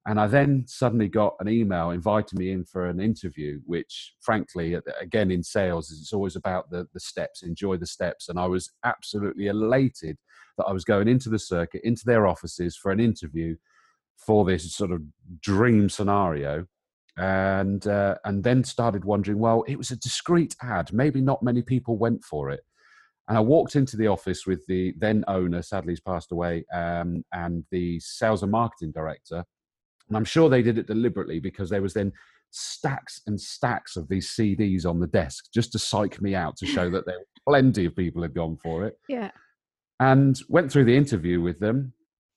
And 0.07 0.19
I 0.19 0.27
then 0.27 0.65
suddenly 0.67 1.07
got 1.07 1.33
an 1.39 1.49
email 1.49 1.89
inviting 1.89 2.37
me 2.37 2.51
in 2.51 2.63
for 2.63 2.85
an 2.87 2.99
interview, 2.99 3.59
which, 3.65 4.13
frankly, 4.21 4.77
again 5.01 5.31
in 5.31 5.41
sales, 5.41 5.89
it's 5.91 6.13
always 6.13 6.35
about 6.35 6.69
the, 6.69 6.87
the 6.93 6.99
steps, 6.99 7.41
enjoy 7.41 7.77
the 7.77 7.87
steps. 7.87 8.29
And 8.29 8.39
I 8.39 8.45
was 8.45 8.71
absolutely 8.83 9.47
elated 9.47 10.17
that 10.57 10.65
I 10.65 10.73
was 10.73 10.85
going 10.85 11.07
into 11.07 11.29
the 11.29 11.39
circuit, 11.39 11.81
into 11.83 12.03
their 12.05 12.27
offices 12.27 12.77
for 12.77 12.91
an 12.91 12.99
interview 12.99 13.55
for 14.17 14.45
this 14.45 14.71
sort 14.75 14.91
of 14.91 15.01
dream 15.41 15.89
scenario. 15.89 16.67
And 17.17 17.87
uh, 17.87 18.15
and 18.25 18.43
then 18.43 18.63
started 18.63 19.05
wondering, 19.05 19.39
well, 19.39 19.63
it 19.67 19.77
was 19.77 19.91
a 19.91 19.95
discreet 19.95 20.55
ad. 20.61 20.91
Maybe 20.91 21.21
not 21.21 21.43
many 21.43 21.61
people 21.61 21.97
went 21.97 22.23
for 22.23 22.49
it. 22.49 22.61
And 23.27 23.37
I 23.37 23.41
walked 23.41 23.75
into 23.75 23.97
the 23.97 24.07
office 24.07 24.45
with 24.45 24.65
the 24.67 24.93
then 24.97 25.23
owner, 25.27 25.61
sadly 25.61 25.93
he's 25.93 25.99
passed 25.99 26.31
away, 26.31 26.65
um, 26.73 27.23
and 27.33 27.63
the 27.71 27.99
sales 27.99 28.43
and 28.43 28.51
marketing 28.51 28.91
director. 28.91 29.43
And 30.07 30.17
I'm 30.17 30.25
sure 30.25 30.49
they 30.49 30.61
did 30.61 30.77
it 30.77 30.87
deliberately 30.87 31.39
because 31.39 31.69
there 31.69 31.81
was 31.81 31.93
then 31.93 32.11
stacks 32.51 33.21
and 33.25 33.39
stacks 33.39 33.95
of 33.95 34.07
these 34.07 34.29
CDs 34.29 34.85
on 34.85 34.99
the 34.99 35.07
desk 35.07 35.45
just 35.53 35.71
to 35.71 35.79
psych 35.79 36.21
me 36.21 36.35
out 36.35 36.55
to 36.57 36.67
show 36.67 36.89
that 36.91 37.05
there 37.05 37.17
were 37.17 37.25
plenty 37.47 37.85
of 37.85 37.95
people 37.95 38.21
had 38.21 38.35
gone 38.35 38.57
for 38.57 38.85
it. 38.85 38.97
Yeah. 39.09 39.31
And 40.01 40.37
went 40.49 40.69
through 40.69 40.83
the 40.83 40.97
interview 40.97 41.39
with 41.39 41.57
them, 41.59 41.93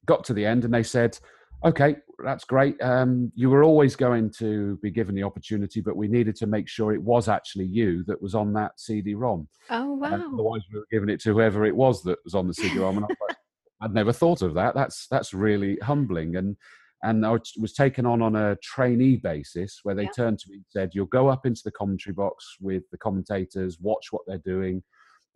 got 0.07 0.23
to 0.25 0.33
the 0.33 0.47
end, 0.47 0.65
and 0.65 0.73
they 0.73 0.85
said, 0.85 1.19
okay, 1.65 1.97
that's 2.25 2.45
great. 2.45 2.81
Um, 2.83 3.31
you 3.35 3.51
were 3.51 3.63
always 3.63 3.95
going 3.95 4.31
to 4.39 4.77
be 4.83 4.91
given 4.91 5.15
the 5.15 5.23
opportunity, 5.23 5.81
but 5.81 5.97
we 5.97 6.09
needed 6.09 6.37
to 6.37 6.47
make 6.47 6.69
sure 6.69 6.93
it 6.93 7.03
was 7.03 7.29
actually 7.29 7.67
you 7.67 8.03
that 8.05 8.21
was 8.21 8.35
on 8.35 8.53
that 8.55 8.73
CD-ROM. 8.79 9.49
Oh 9.71 9.93
wow! 9.93 10.09
Uh, 10.09 10.29
otherwise, 10.33 10.63
we 10.73 10.79
were 10.79 10.87
giving 10.91 11.09
it 11.09 11.21
to 11.23 11.33
whoever 11.33 11.65
it 11.65 11.77
was 11.77 12.03
that 12.03 12.19
was 12.25 12.35
on 12.35 12.47
the 12.49 12.55
CD-ROM. 12.55 12.99
And 12.99 13.07
like, 13.07 13.37
I'd 13.81 13.95
never 13.95 14.13
thought 14.13 14.43
of 14.43 14.55
that. 14.55 14.75
That's 14.75 15.07
that's 15.09 15.33
really 15.33 15.77
humbling. 15.77 16.37
And 16.37 16.57
and 17.03 17.25
I 17.25 17.31
was 17.31 17.73
taken 17.73 18.05
on 18.05 18.21
on 18.21 18.35
a 18.35 18.57
trainee 18.63 19.17
basis 19.17 19.81
where 19.85 19.95
they 19.95 20.05
yeah. 20.05 20.11
turned 20.17 20.41
to 20.41 20.51
me 20.51 20.57
and 20.57 20.65
said, 20.69 20.91
"You'll 20.95 21.07
go 21.07 21.29
up 21.29 21.47
into 21.47 21.63
the 21.65 21.71
commentary 21.71 22.15
box 22.15 22.57
with 22.61 22.83
the 22.91 22.99
commentators, 22.99 23.79
watch 23.81 24.09
what 24.11 24.23
they're 24.27 24.39
doing." 24.39 24.83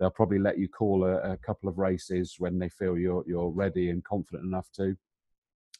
They'll 0.00 0.10
probably 0.10 0.40
let 0.40 0.58
you 0.58 0.68
call 0.68 1.04
a, 1.04 1.32
a 1.32 1.36
couple 1.36 1.68
of 1.68 1.78
races 1.78 2.34
when 2.38 2.58
they 2.58 2.68
feel 2.70 2.98
you're 2.98 3.22
you're 3.26 3.50
ready 3.50 3.90
and 3.90 4.02
confident 4.02 4.44
enough 4.44 4.66
to 4.76 4.96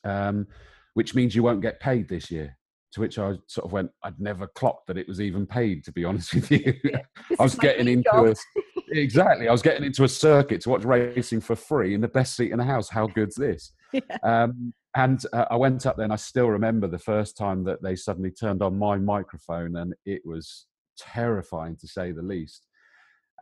um, 0.05 0.47
which 0.95 1.15
means 1.15 1.35
you 1.35 1.43
won't 1.43 1.63
get 1.63 1.81
paid 1.81 2.09
this 2.09 2.31
year. 2.31 2.57
To 2.93 3.01
which 3.01 3.19
I 3.19 3.33
sort 3.47 3.65
of 3.65 3.73
went, 3.73 3.91
I'd 4.03 4.21
never 4.21 4.47
clocked 4.47 4.87
that 4.89 4.99
it 4.99 5.09
was 5.09 5.21
even 5.21 5.47
paid, 5.47 5.83
to 5.85 5.93
be 5.93 6.05
honest 6.07 6.35
with 6.35 6.51
you. 6.51 6.75
Yeah, 6.85 7.03
I 7.39 7.43
was 7.43 7.55
getting 7.55 7.89
into 7.89 8.11
a, 8.11 8.35
exactly, 8.89 9.49
I 9.49 9.53
was 9.53 9.63
getting 9.63 9.85
into 9.85 10.05
a 10.05 10.09
circuit 10.09 10.61
to 10.63 10.71
watch 10.71 10.85
racing 10.85 11.41
for 11.41 11.57
free 11.57 11.95
in 11.95 12.01
the 12.01 12.09
best 12.09 12.37
seat 12.37 12.53
in 12.53 12.59
the 12.59 12.65
house. 12.65 12.89
How 12.89 13.07
good's 13.07 13.37
this? 13.37 13.73
Yeah. 13.93 14.17
Um, 14.23 14.73
and 14.97 15.23
uh, 15.35 15.45
I 15.51 15.57
went 15.57 15.85
up 15.85 15.97
there, 15.97 16.05
and 16.05 16.15
I 16.15 16.17
still 16.17 16.49
remember 16.49 16.87
the 16.87 16.99
first 16.99 17.37
time 17.37 17.63
that 17.65 17.83
they 17.83 17.95
suddenly 17.95 18.31
turned 18.31 18.63
on 18.63 18.79
my 18.79 18.97
microphone, 18.97 19.77
and 19.77 19.93
it 20.07 20.23
was 20.25 20.67
terrifying 20.99 21.77
to 21.77 21.87
say 21.87 22.13
the 22.13 22.23
least. 22.23 22.67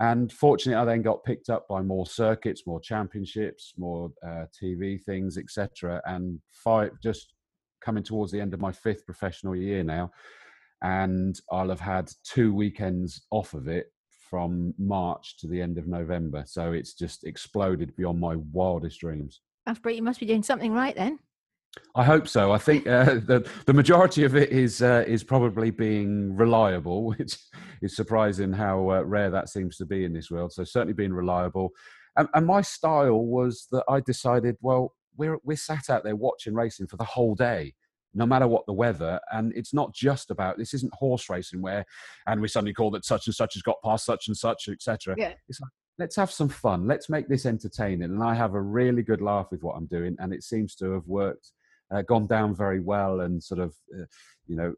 And 0.01 0.33
fortunately, 0.33 0.81
I 0.81 0.85
then 0.87 1.03
got 1.03 1.25
picked 1.25 1.51
up 1.51 1.69
by 1.69 1.83
more 1.83 2.07
circuits, 2.07 2.67
more 2.67 2.81
championships, 2.81 3.75
more 3.77 4.11
uh, 4.27 4.47
TV 4.61 5.03
things, 5.03 5.37
etc. 5.37 6.01
And 6.07 6.41
five, 6.53 6.93
just 7.03 7.35
coming 7.81 8.03
towards 8.03 8.33
the 8.33 8.41
end 8.41 8.55
of 8.55 8.61
my 8.61 8.73
fifth 8.73 9.05
professional 9.07 9.57
year 9.57 9.83
now, 9.83 10.11
and 10.83 11.39
I'll 11.51 11.69
have 11.69 11.81
had 11.81 12.11
two 12.25 12.55
weekends 12.55 13.23
off 13.31 13.55
of 13.55 13.69
it 13.69 13.87
from 14.31 14.73
March 14.79 15.37
to 15.39 15.49
the 15.49 15.61
end 15.61 15.77
of 15.77 15.89
November. 15.89 16.45
So 16.47 16.73
it's 16.73 16.95
just 16.95 17.25
exploded 17.25 17.95
beyond 17.97 18.21
my 18.21 18.37
wildest 18.53 19.01
dreams. 19.01 19.41
That's 19.67 19.81
great. 19.81 19.97
You 19.97 20.03
must 20.03 20.21
be 20.21 20.27
doing 20.27 20.43
something 20.43 20.73
right 20.73 20.95
then. 20.95 21.19
I 21.95 22.05
hope 22.05 22.27
so. 22.27 22.53
I 22.53 22.59
think 22.59 22.87
uh, 22.87 23.05
the 23.27 23.49
the 23.67 23.73
majority 23.73 24.25
of 24.25 24.35
it 24.35 24.51
is 24.51 24.83
uh, 24.83 25.05
is 25.07 25.23
probably 25.23 25.71
being 25.71 26.37
reliable, 26.37 27.05
which 27.17 27.37
is 27.83 27.97
surprising 27.97 28.53
how 28.53 28.91
uh, 28.91 29.03
rare 29.03 29.31
that 29.31 29.49
seems 29.49 29.77
to 29.79 29.87
be 29.87 30.05
in 30.05 30.13
this 30.13 30.31
world. 30.31 30.53
So 30.53 30.65
certainly 30.65 30.95
being 30.95 31.13
reliable, 31.13 31.71
and, 32.17 32.29
and 32.35 32.47
my 32.47 32.61
style 32.63 33.25
was 33.25 33.67
that 33.73 33.85
I 33.89 34.01
decided, 34.01 34.57
well, 34.61 34.95
we're 35.21 35.39
we're 35.45 35.57
sat 35.57 35.91
out 35.91 36.03
there 36.03 36.17
watching 36.17 36.55
racing 36.55 36.87
for 36.89 36.97
the 36.97 37.05
whole 37.05 37.35
day, 37.35 37.75
no 38.15 38.27
matter 38.27 38.49
what 38.49 38.67
the 38.67 38.73
weather, 38.73 39.21
and 39.31 39.53
it's 39.55 39.75
not 39.75 39.95
just 39.95 40.31
about 40.31 40.57
this. 40.59 40.75
Isn't 40.75 40.95
horse 40.95 41.29
racing 41.29 41.61
where, 41.61 41.85
and 42.27 42.41
we 42.41 42.49
suddenly 42.49 42.73
call 42.73 42.91
that 42.93 43.05
such 43.05 43.27
and 43.27 43.35
such 43.35 43.55
has 43.55 43.63
got 43.63 43.77
past 43.85 44.07
such 44.07 44.27
and 44.27 44.37
such, 44.37 44.69
etc. 44.69 45.15
Yeah. 45.19 45.35
It's 45.49 45.61
like 45.61 45.71
let's 45.99 46.17
have 46.17 46.31
some 46.31 46.49
fun. 46.49 46.89
Let's 46.89 47.11
make 47.11 47.29
this 47.29 47.45
entertaining, 47.45 48.11
and 48.11 48.23
I 48.23 48.35
have 48.35 48.55
a 48.55 48.61
really 48.61 49.03
good 49.03 49.21
laugh 49.21 49.49
with 49.51 49.63
what 49.63 49.77
I'm 49.77 49.87
doing, 49.87 50.17
and 50.19 50.33
it 50.33 50.43
seems 50.43 50.75
to 50.77 50.93
have 50.93 51.07
worked 51.07 51.53
uh, 51.95 52.03
gone 52.03 52.27
down 52.27 52.55
very 52.55 52.81
well 52.81 53.21
and 53.21 53.43
sort 53.43 53.61
of, 53.61 53.75
uh, 53.95 54.05
you 54.47 54.57
know, 54.57 54.75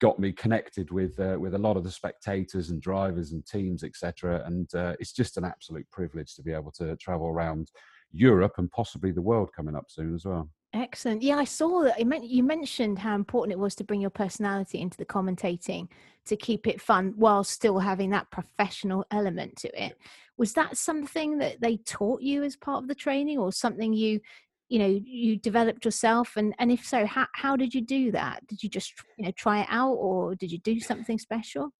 got 0.00 0.18
me 0.18 0.32
connected 0.32 0.90
with 0.90 1.18
uh, 1.20 1.36
with 1.38 1.54
a 1.54 1.58
lot 1.58 1.76
of 1.76 1.84
the 1.84 1.90
spectators 1.90 2.70
and 2.70 2.82
drivers 2.82 3.32
and 3.32 3.46
teams, 3.46 3.84
etc. 3.84 4.42
And 4.46 4.68
uh, 4.74 4.94
it's 4.98 5.12
just 5.12 5.36
an 5.36 5.44
absolute 5.44 5.88
privilege 5.92 6.34
to 6.34 6.42
be 6.42 6.52
able 6.52 6.72
to 6.72 6.96
travel 6.96 7.28
around 7.28 7.70
Europe 8.12 8.54
and 8.58 8.70
possibly 8.70 9.10
the 9.10 9.22
world 9.22 9.50
coming 9.54 9.76
up 9.76 9.86
soon 9.88 10.14
as 10.14 10.24
well. 10.24 10.48
Excellent. 10.72 11.22
Yeah, 11.22 11.38
I 11.38 11.44
saw 11.44 11.82
that. 11.84 11.98
You 11.98 12.42
mentioned 12.42 12.98
how 12.98 13.14
important 13.14 13.52
it 13.52 13.58
was 13.58 13.74
to 13.76 13.84
bring 13.84 14.00
your 14.00 14.10
personality 14.10 14.80
into 14.80 14.98
the 14.98 15.06
commentating 15.06 15.88
to 16.26 16.36
keep 16.36 16.66
it 16.66 16.80
fun 16.80 17.14
while 17.16 17.44
still 17.44 17.78
having 17.78 18.10
that 18.10 18.30
professional 18.30 19.06
element 19.10 19.56
to 19.56 19.84
it. 19.84 19.96
Was 20.36 20.52
that 20.52 20.76
something 20.76 21.38
that 21.38 21.60
they 21.60 21.78
taught 21.78 22.20
you 22.20 22.42
as 22.42 22.56
part 22.56 22.82
of 22.82 22.88
the 22.88 22.94
training, 22.94 23.38
or 23.38 23.52
something 23.52 23.92
you 23.92 24.20
you 24.68 24.78
know 24.80 25.00
you 25.04 25.36
developed 25.36 25.84
yourself 25.84 26.36
and 26.36 26.52
and 26.58 26.72
if 26.72 26.84
so 26.84 27.06
how, 27.06 27.26
how 27.34 27.54
did 27.54 27.72
you 27.72 27.80
do 27.80 28.10
that 28.10 28.44
did 28.48 28.62
you 28.62 28.68
just 28.68 28.92
you 29.16 29.24
know 29.24 29.30
try 29.30 29.60
it 29.60 29.68
out 29.70 29.92
or 29.92 30.34
did 30.34 30.50
you 30.50 30.58
do 30.58 30.80
something 30.80 31.18
special 31.18 31.70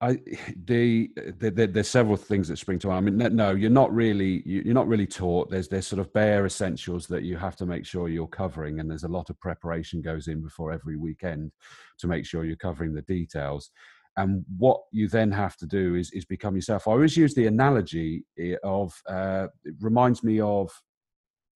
I 0.00 0.18
the, 0.64 1.10
the, 1.38 1.50
the, 1.50 1.66
there's 1.66 1.88
several 1.88 2.16
things 2.16 2.48
that 2.48 2.58
spring 2.58 2.78
to 2.80 2.88
mind. 2.88 3.08
I 3.08 3.10
mean, 3.10 3.36
no, 3.36 3.52
you're 3.52 3.70
not 3.70 3.94
really 3.94 4.42
you're 4.44 4.74
not 4.74 4.88
really 4.88 5.06
taught. 5.06 5.50
There's 5.50 5.68
there's 5.68 5.86
sort 5.86 6.00
of 6.00 6.12
bare 6.12 6.44
essentials 6.44 7.06
that 7.06 7.22
you 7.22 7.36
have 7.38 7.56
to 7.56 7.66
make 7.66 7.86
sure 7.86 8.08
you're 8.08 8.26
covering, 8.26 8.80
and 8.80 8.90
there's 8.90 9.04
a 9.04 9.08
lot 9.08 9.30
of 9.30 9.40
preparation 9.40 10.02
goes 10.02 10.28
in 10.28 10.42
before 10.42 10.70
every 10.70 10.96
weekend 10.96 11.52
to 11.98 12.08
make 12.08 12.26
sure 12.26 12.44
you're 12.44 12.56
covering 12.56 12.92
the 12.92 13.02
details. 13.02 13.70
And 14.18 14.44
what 14.58 14.80
you 14.92 15.08
then 15.08 15.30
have 15.32 15.56
to 15.58 15.66
do 15.66 15.94
is 15.94 16.10
is 16.12 16.26
become 16.26 16.56
yourself. 16.56 16.86
I 16.86 16.90
always 16.90 17.16
use 17.16 17.34
the 17.34 17.46
analogy 17.46 18.26
eh, 18.38 18.56
of 18.62 18.92
uh, 19.08 19.46
it 19.64 19.74
reminds 19.80 20.22
me 20.22 20.40
of 20.40 20.70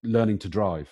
learning 0.03 0.39
to 0.39 0.49
drive 0.49 0.91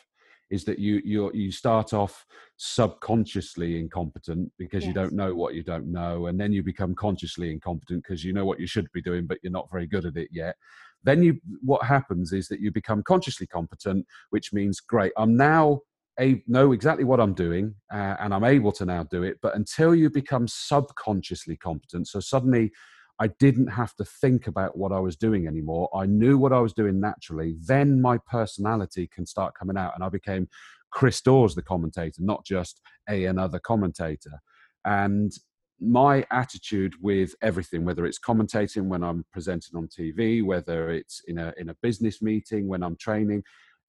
is 0.50 0.64
that 0.64 0.78
you 0.78 1.00
you 1.04 1.30
you 1.34 1.52
start 1.52 1.92
off 1.92 2.26
subconsciously 2.56 3.78
incompetent 3.78 4.50
because 4.58 4.84
yes. 4.84 4.88
you 4.88 4.94
don't 4.94 5.12
know 5.12 5.34
what 5.34 5.54
you 5.54 5.62
don't 5.62 5.86
know 5.86 6.26
and 6.26 6.40
then 6.40 6.52
you 6.52 6.62
become 6.62 6.94
consciously 6.94 7.50
incompetent 7.52 8.02
because 8.02 8.24
you 8.24 8.32
know 8.32 8.44
what 8.44 8.60
you 8.60 8.66
should 8.66 8.90
be 8.92 9.02
doing 9.02 9.26
but 9.26 9.38
you're 9.42 9.52
not 9.52 9.70
very 9.70 9.86
good 9.86 10.04
at 10.04 10.16
it 10.16 10.28
yet 10.32 10.56
then 11.04 11.22
you 11.22 11.38
what 11.62 11.84
happens 11.84 12.32
is 12.32 12.48
that 12.48 12.60
you 12.60 12.70
become 12.70 13.02
consciously 13.02 13.46
competent 13.46 14.04
which 14.30 14.52
means 14.52 14.80
great 14.80 15.12
i'm 15.16 15.36
now 15.36 15.80
a, 16.20 16.42
know 16.48 16.72
exactly 16.72 17.04
what 17.04 17.20
i'm 17.20 17.34
doing 17.34 17.74
uh, 17.92 18.16
and 18.20 18.34
i'm 18.34 18.44
able 18.44 18.72
to 18.72 18.84
now 18.84 19.04
do 19.04 19.22
it 19.22 19.36
but 19.40 19.54
until 19.54 19.94
you 19.94 20.10
become 20.10 20.48
subconsciously 20.48 21.56
competent 21.56 22.08
so 22.08 22.18
suddenly 22.18 22.72
I 23.20 23.28
didn't 23.28 23.68
have 23.68 23.94
to 23.96 24.04
think 24.04 24.46
about 24.46 24.76
what 24.76 24.92
I 24.92 25.00
was 25.00 25.16
doing 25.16 25.46
anymore. 25.46 25.88
I 25.94 26.06
knew 26.06 26.38
what 26.38 26.52
I 26.52 26.60
was 26.60 26.72
doing 26.72 27.00
naturally. 27.00 27.56
Then 27.60 28.00
my 28.00 28.18
personality 28.18 29.08
can 29.12 29.26
start 29.26 29.54
coming 29.58 29.76
out, 29.76 29.94
and 29.94 30.04
I 30.04 30.08
became 30.08 30.48
Chris 30.90 31.20
Dawes, 31.20 31.54
the 31.54 31.62
commentator, 31.62 32.22
not 32.22 32.44
just 32.44 32.80
a 33.08 33.24
another 33.24 33.58
commentator. 33.58 34.40
And 34.84 35.32
my 35.80 36.24
attitude 36.30 36.94
with 37.00 37.34
everything, 37.42 37.84
whether 37.84 38.04
it's 38.04 38.18
commentating 38.18 38.86
when 38.86 39.04
I'm 39.04 39.24
presenting 39.32 39.76
on 39.76 39.88
TV, 39.88 40.44
whether 40.44 40.90
it's 40.90 41.22
in 41.26 41.38
a 41.38 41.52
in 41.56 41.68
a 41.68 41.76
business 41.82 42.22
meeting, 42.22 42.68
when 42.68 42.82
I'm 42.82 42.96
training, 42.96 43.42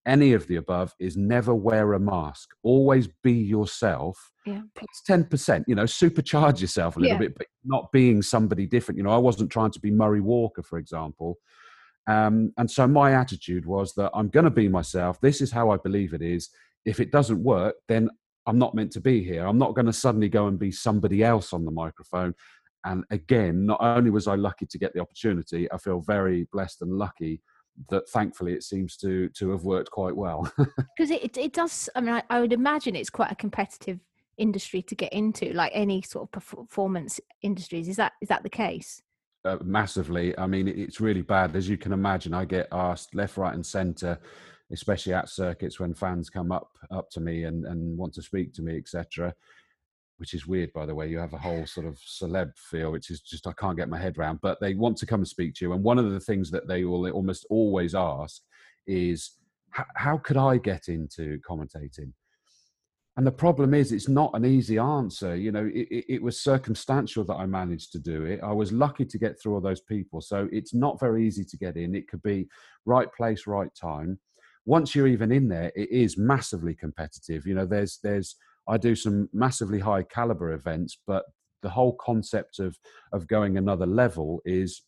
any 0.06 0.34
of 0.34 0.48
the 0.48 0.56
above 0.56 0.94
is 1.00 1.18
never 1.18 1.54
wear 1.54 1.94
a 1.94 2.00
mask. 2.00 2.50
Always 2.64 3.08
be 3.24 3.34
yourself. 3.34 4.32
Yeah. 4.46 4.62
Plus 4.76 5.02
10%, 5.08 5.66
you 5.68 5.76
know, 5.76 5.84
supercharge 5.84 6.62
yourself 6.62 6.98
a 6.98 7.00
little 7.00 7.16
yeah. 7.16 7.20
bit, 7.20 7.38
but 7.38 7.48
not 7.64 7.92
being 7.92 8.22
somebody 8.22 8.66
different. 8.66 8.98
You 8.98 9.04
know, 9.04 9.12
I 9.12 9.18
wasn't 9.18 9.52
trying 9.52 9.72
to 9.72 9.80
be 9.80 9.92
Murray 9.92 10.22
Walker, 10.22 10.64
for 10.64 10.80
example. 10.80 11.38
Um, 12.08 12.54
and 12.58 12.70
so 12.70 12.88
my 12.88 13.14
attitude 13.14 13.66
was 13.66 13.94
that 13.96 14.12
I'm 14.14 14.30
going 14.30 14.46
to 14.46 14.50
be 14.50 14.68
myself. 14.68 15.22
This 15.22 15.42
is 15.42 15.52
how 15.52 15.70
I 15.70 15.78
believe 15.78 16.14
it 16.14 16.22
is. 16.22 16.50
If 16.86 17.00
it 17.00 17.12
doesn't 17.12 17.44
work, 17.44 17.76
then 17.88 18.10
I'm 18.48 18.58
not 18.58 18.74
meant 18.74 18.92
to 18.94 19.02
be 19.02 19.24
here. 19.24 19.46
I'm 19.46 19.60
not 19.60 19.76
going 19.76 19.86
to 19.86 19.94
suddenly 19.94 20.30
go 20.30 20.48
and 20.48 20.58
be 20.58 20.72
somebody 20.72 21.24
else 21.24 21.54
on 21.54 21.66
the 21.66 21.72
microphone. 21.72 22.34
And 22.86 23.04
again, 23.12 23.66
not 23.66 23.80
only 23.82 24.10
was 24.10 24.28
I 24.28 24.36
lucky 24.36 24.66
to 24.66 24.78
get 24.80 24.94
the 24.94 25.02
opportunity, 25.02 25.72
I 25.72 25.78
feel 25.78 26.00
very 26.00 26.48
blessed 26.52 26.82
and 26.82 26.94
lucky 26.94 27.42
that 27.90 28.10
thankfully 28.10 28.54
it 28.54 28.64
seems 28.64 28.98
to 28.98 29.30
to 29.30 29.52
have 29.52 29.64
worked 29.64 29.92
quite 29.92 30.16
well. 30.16 30.52
Because 30.98 31.12
it, 31.12 31.38
it 31.38 31.54
does 31.54 31.90
i 31.96 32.02
mean 32.02 32.16
I, 32.16 32.24
I, 32.30 32.42
would 32.42 32.52
imagine 32.52 32.96
it's 32.96 33.10
quite 33.10 33.32
a 33.32 33.36
competitive 33.36 34.00
industry 34.38 34.82
to 34.82 34.96
get 34.96 35.14
into 35.14 35.54
like 35.54 35.72
any 35.74 36.02
sort 36.02 36.28
of 36.28 36.32
performance 36.32 37.20
industries. 37.42 37.88
Is 37.88 37.96
that 37.96 38.14
is 38.22 38.30
that 38.30 38.44
the 38.44 38.50
case? 38.50 39.02
Uh, 39.46 39.58
massively. 39.64 40.38
I 40.38 40.48
mean 40.48 40.68
it's 40.68 41.00
really 41.00 41.22
bad. 41.22 41.56
As 41.56 41.70
you 41.70 41.78
can 41.78 41.94
imagine 41.94 42.34
i 42.34 42.46
get 42.46 42.68
asked 42.72 43.16
left 43.16 43.38
right 43.38 43.54
and 43.54 43.66
center 43.66 44.20
especially 44.72 45.14
at 45.14 45.30
circuits 45.30 45.80
when 45.80 45.94
fans 45.94 46.30
come 46.30 46.52
up 46.52 46.70
up 46.92 47.10
to 47.12 47.20
me 47.20 47.44
and 47.44 47.66
and 47.66 47.98
want 47.98 48.14
to 48.14 48.22
speak 48.22 48.54
to 48.54 48.62
me, 48.62 48.78
etc. 48.78 49.34
Which 50.20 50.34
is 50.34 50.46
weird, 50.46 50.72
by 50.74 50.86
the 50.86 50.94
way. 50.94 51.08
You 51.08 51.18
have 51.18 51.34
a 51.34 51.38
whole 51.38 51.66
sort 51.66 51.86
of 51.86 51.96
celeb 51.96 52.52
feel, 52.58 52.92
which 52.92 53.10
is 53.10 53.22
just 53.22 53.48
I 53.48 53.54
can't 53.54 53.78
get 53.78 53.90
my 53.90 53.98
head 53.98 54.18
around. 54.18 54.40
But 54.42 54.60
they 54.60 54.74
want 54.74 54.98
to 54.98 55.06
come 55.06 55.22
and 55.22 55.28
speak 55.28 55.56
to 55.56 55.66
you, 55.66 55.74
and 55.74 55.84
one 55.84 55.98
of 55.98 56.12
the 56.12 56.20
things 56.20 56.52
that 56.52 56.68
they 56.68 56.84
will 56.84 57.10
almost 57.10 57.46
always 57.50 57.96
ask 57.96 58.42
is, 58.86 59.32
"How 59.72 60.18
could 60.18 60.38
I 60.38 60.58
get 60.58 60.90
into 60.90 61.40
commentating?" 61.50 62.14
and 63.20 63.28
the 63.28 63.32
problem 63.34 63.74
is 63.74 63.92
it's 63.92 64.08
not 64.08 64.32
an 64.34 64.46
easy 64.46 64.78
answer 64.78 65.36
you 65.36 65.52
know 65.52 65.66
it, 65.66 65.88
it, 65.92 66.06
it, 66.08 66.22
was 66.22 66.40
circumstantial 66.40 67.26
that 67.26 67.36
i 67.36 67.46
managed 67.46 67.92
to 67.92 68.00
do 68.00 68.24
it 68.24 68.40
i 68.42 68.52
was 68.52 68.72
lucky 68.72 69.04
to 69.04 69.18
get 69.18 69.38
through 69.38 69.54
all 69.54 69.60
those 69.60 69.82
people 69.82 70.22
so 70.22 70.48
it's 70.54 70.74
not 70.74 70.98
very 71.02 71.28
easy 71.28 71.44
to 71.44 71.58
get 71.58 71.76
in 71.76 71.94
it 71.94 72.08
could 72.08 72.22
be 72.24 72.48
right 72.86 73.12
place 73.14 73.46
right 73.46 73.76
time 73.76 74.18
once 74.66 74.96
you're 74.96 75.06
even 75.06 75.34
in 75.34 75.50
there 75.50 75.70
it 75.76 75.90
is 75.90 76.18
massively 76.18 76.74
competitive 76.74 77.46
you 77.46 77.54
know 77.54 77.66
there's 77.66 78.00
there's 78.04 78.38
i 78.70 78.78
do 78.78 78.96
some 78.96 79.28
massively 79.34 79.80
high 79.80 80.04
caliber 80.04 80.54
events 80.54 81.00
but 81.06 81.24
the 81.62 81.70
whole 81.70 81.96
concept 82.00 82.60
of 82.60 82.78
of 83.12 83.28
going 83.28 83.58
another 83.58 83.86
level 83.86 84.42
is 84.46 84.84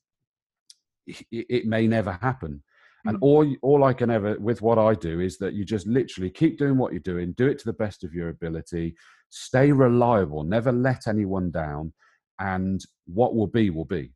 it, 1.07 1.25
it 1.31 1.65
may 1.65 1.87
never 1.87 2.13
happen 2.21 2.63
and 3.05 3.17
mm. 3.17 3.21
all 3.21 3.55
all 3.61 3.83
I 3.83 3.93
can 3.93 4.09
ever 4.09 4.37
with 4.39 4.61
what 4.61 4.77
I 4.77 4.93
do 4.93 5.19
is 5.19 5.37
that 5.39 5.53
you 5.53 5.65
just 5.65 5.87
literally 5.87 6.29
keep 6.29 6.57
doing 6.57 6.77
what 6.77 6.93
you're 6.93 6.99
doing, 6.99 7.33
do 7.33 7.47
it 7.47 7.59
to 7.59 7.65
the 7.65 7.73
best 7.73 8.03
of 8.03 8.13
your 8.13 8.29
ability, 8.29 8.95
stay 9.29 9.71
reliable, 9.71 10.43
never 10.43 10.71
let 10.71 11.07
anyone 11.07 11.51
down, 11.51 11.93
and 12.39 12.81
what 13.05 13.35
will 13.35 13.47
be 13.47 13.69
will 13.69 13.85
be. 13.85 14.13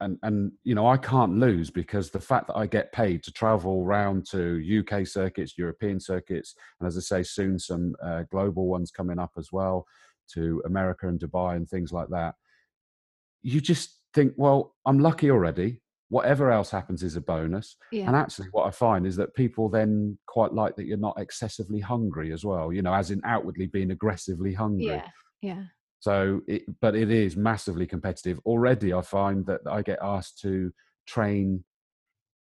And 0.00 0.18
and 0.22 0.52
you 0.64 0.74
know 0.74 0.86
I 0.86 0.96
can't 0.96 1.36
lose 1.36 1.70
because 1.70 2.10
the 2.10 2.20
fact 2.20 2.46
that 2.46 2.56
I 2.56 2.66
get 2.66 2.92
paid 2.92 3.22
to 3.24 3.32
travel 3.32 3.84
around 3.84 4.26
to 4.30 4.62
UK 4.80 5.06
circuits, 5.06 5.58
European 5.58 6.00
circuits, 6.00 6.54
and 6.80 6.86
as 6.86 6.96
I 6.96 7.00
say, 7.00 7.22
soon 7.22 7.58
some 7.58 7.94
uh, 8.02 8.22
global 8.30 8.66
ones 8.66 8.90
coming 8.90 9.18
up 9.18 9.32
as 9.36 9.48
well 9.52 9.86
to 10.34 10.62
America 10.64 11.08
and 11.08 11.20
Dubai 11.20 11.56
and 11.56 11.68
things 11.68 11.92
like 11.92 12.08
that. 12.10 12.34
You 13.42 13.60
just 13.60 13.98
think, 14.14 14.32
well, 14.36 14.74
I'm 14.86 14.98
lucky 14.98 15.30
already 15.30 15.80
whatever 16.10 16.50
else 16.50 16.70
happens 16.70 17.02
is 17.02 17.16
a 17.16 17.20
bonus. 17.20 17.76
Yeah. 17.90 18.06
And 18.08 18.16
actually, 18.16 18.48
what 18.48 18.66
I 18.66 18.70
find 18.70 19.06
is 19.06 19.16
that 19.16 19.34
people 19.34 19.68
then 19.68 20.18
quite 20.26 20.52
like 20.52 20.76
that 20.76 20.86
you're 20.86 20.98
not 20.98 21.18
excessively 21.18 21.80
hungry 21.80 22.32
as 22.32 22.44
well, 22.44 22.72
you 22.72 22.82
know, 22.82 22.92
as 22.92 23.10
in 23.10 23.20
outwardly 23.24 23.68
being 23.68 23.92
aggressively 23.92 24.52
hungry. 24.52 24.86
Yeah. 24.86 25.08
Yeah. 25.40 25.62
So, 26.00 26.40
it, 26.48 26.62
but 26.80 26.96
it 26.96 27.10
is 27.10 27.36
massively 27.36 27.86
competitive. 27.86 28.40
Already, 28.44 28.92
I 28.92 29.02
find 29.02 29.44
that 29.46 29.60
I 29.70 29.82
get 29.82 29.98
asked 30.02 30.40
to 30.40 30.72
train 31.06 31.62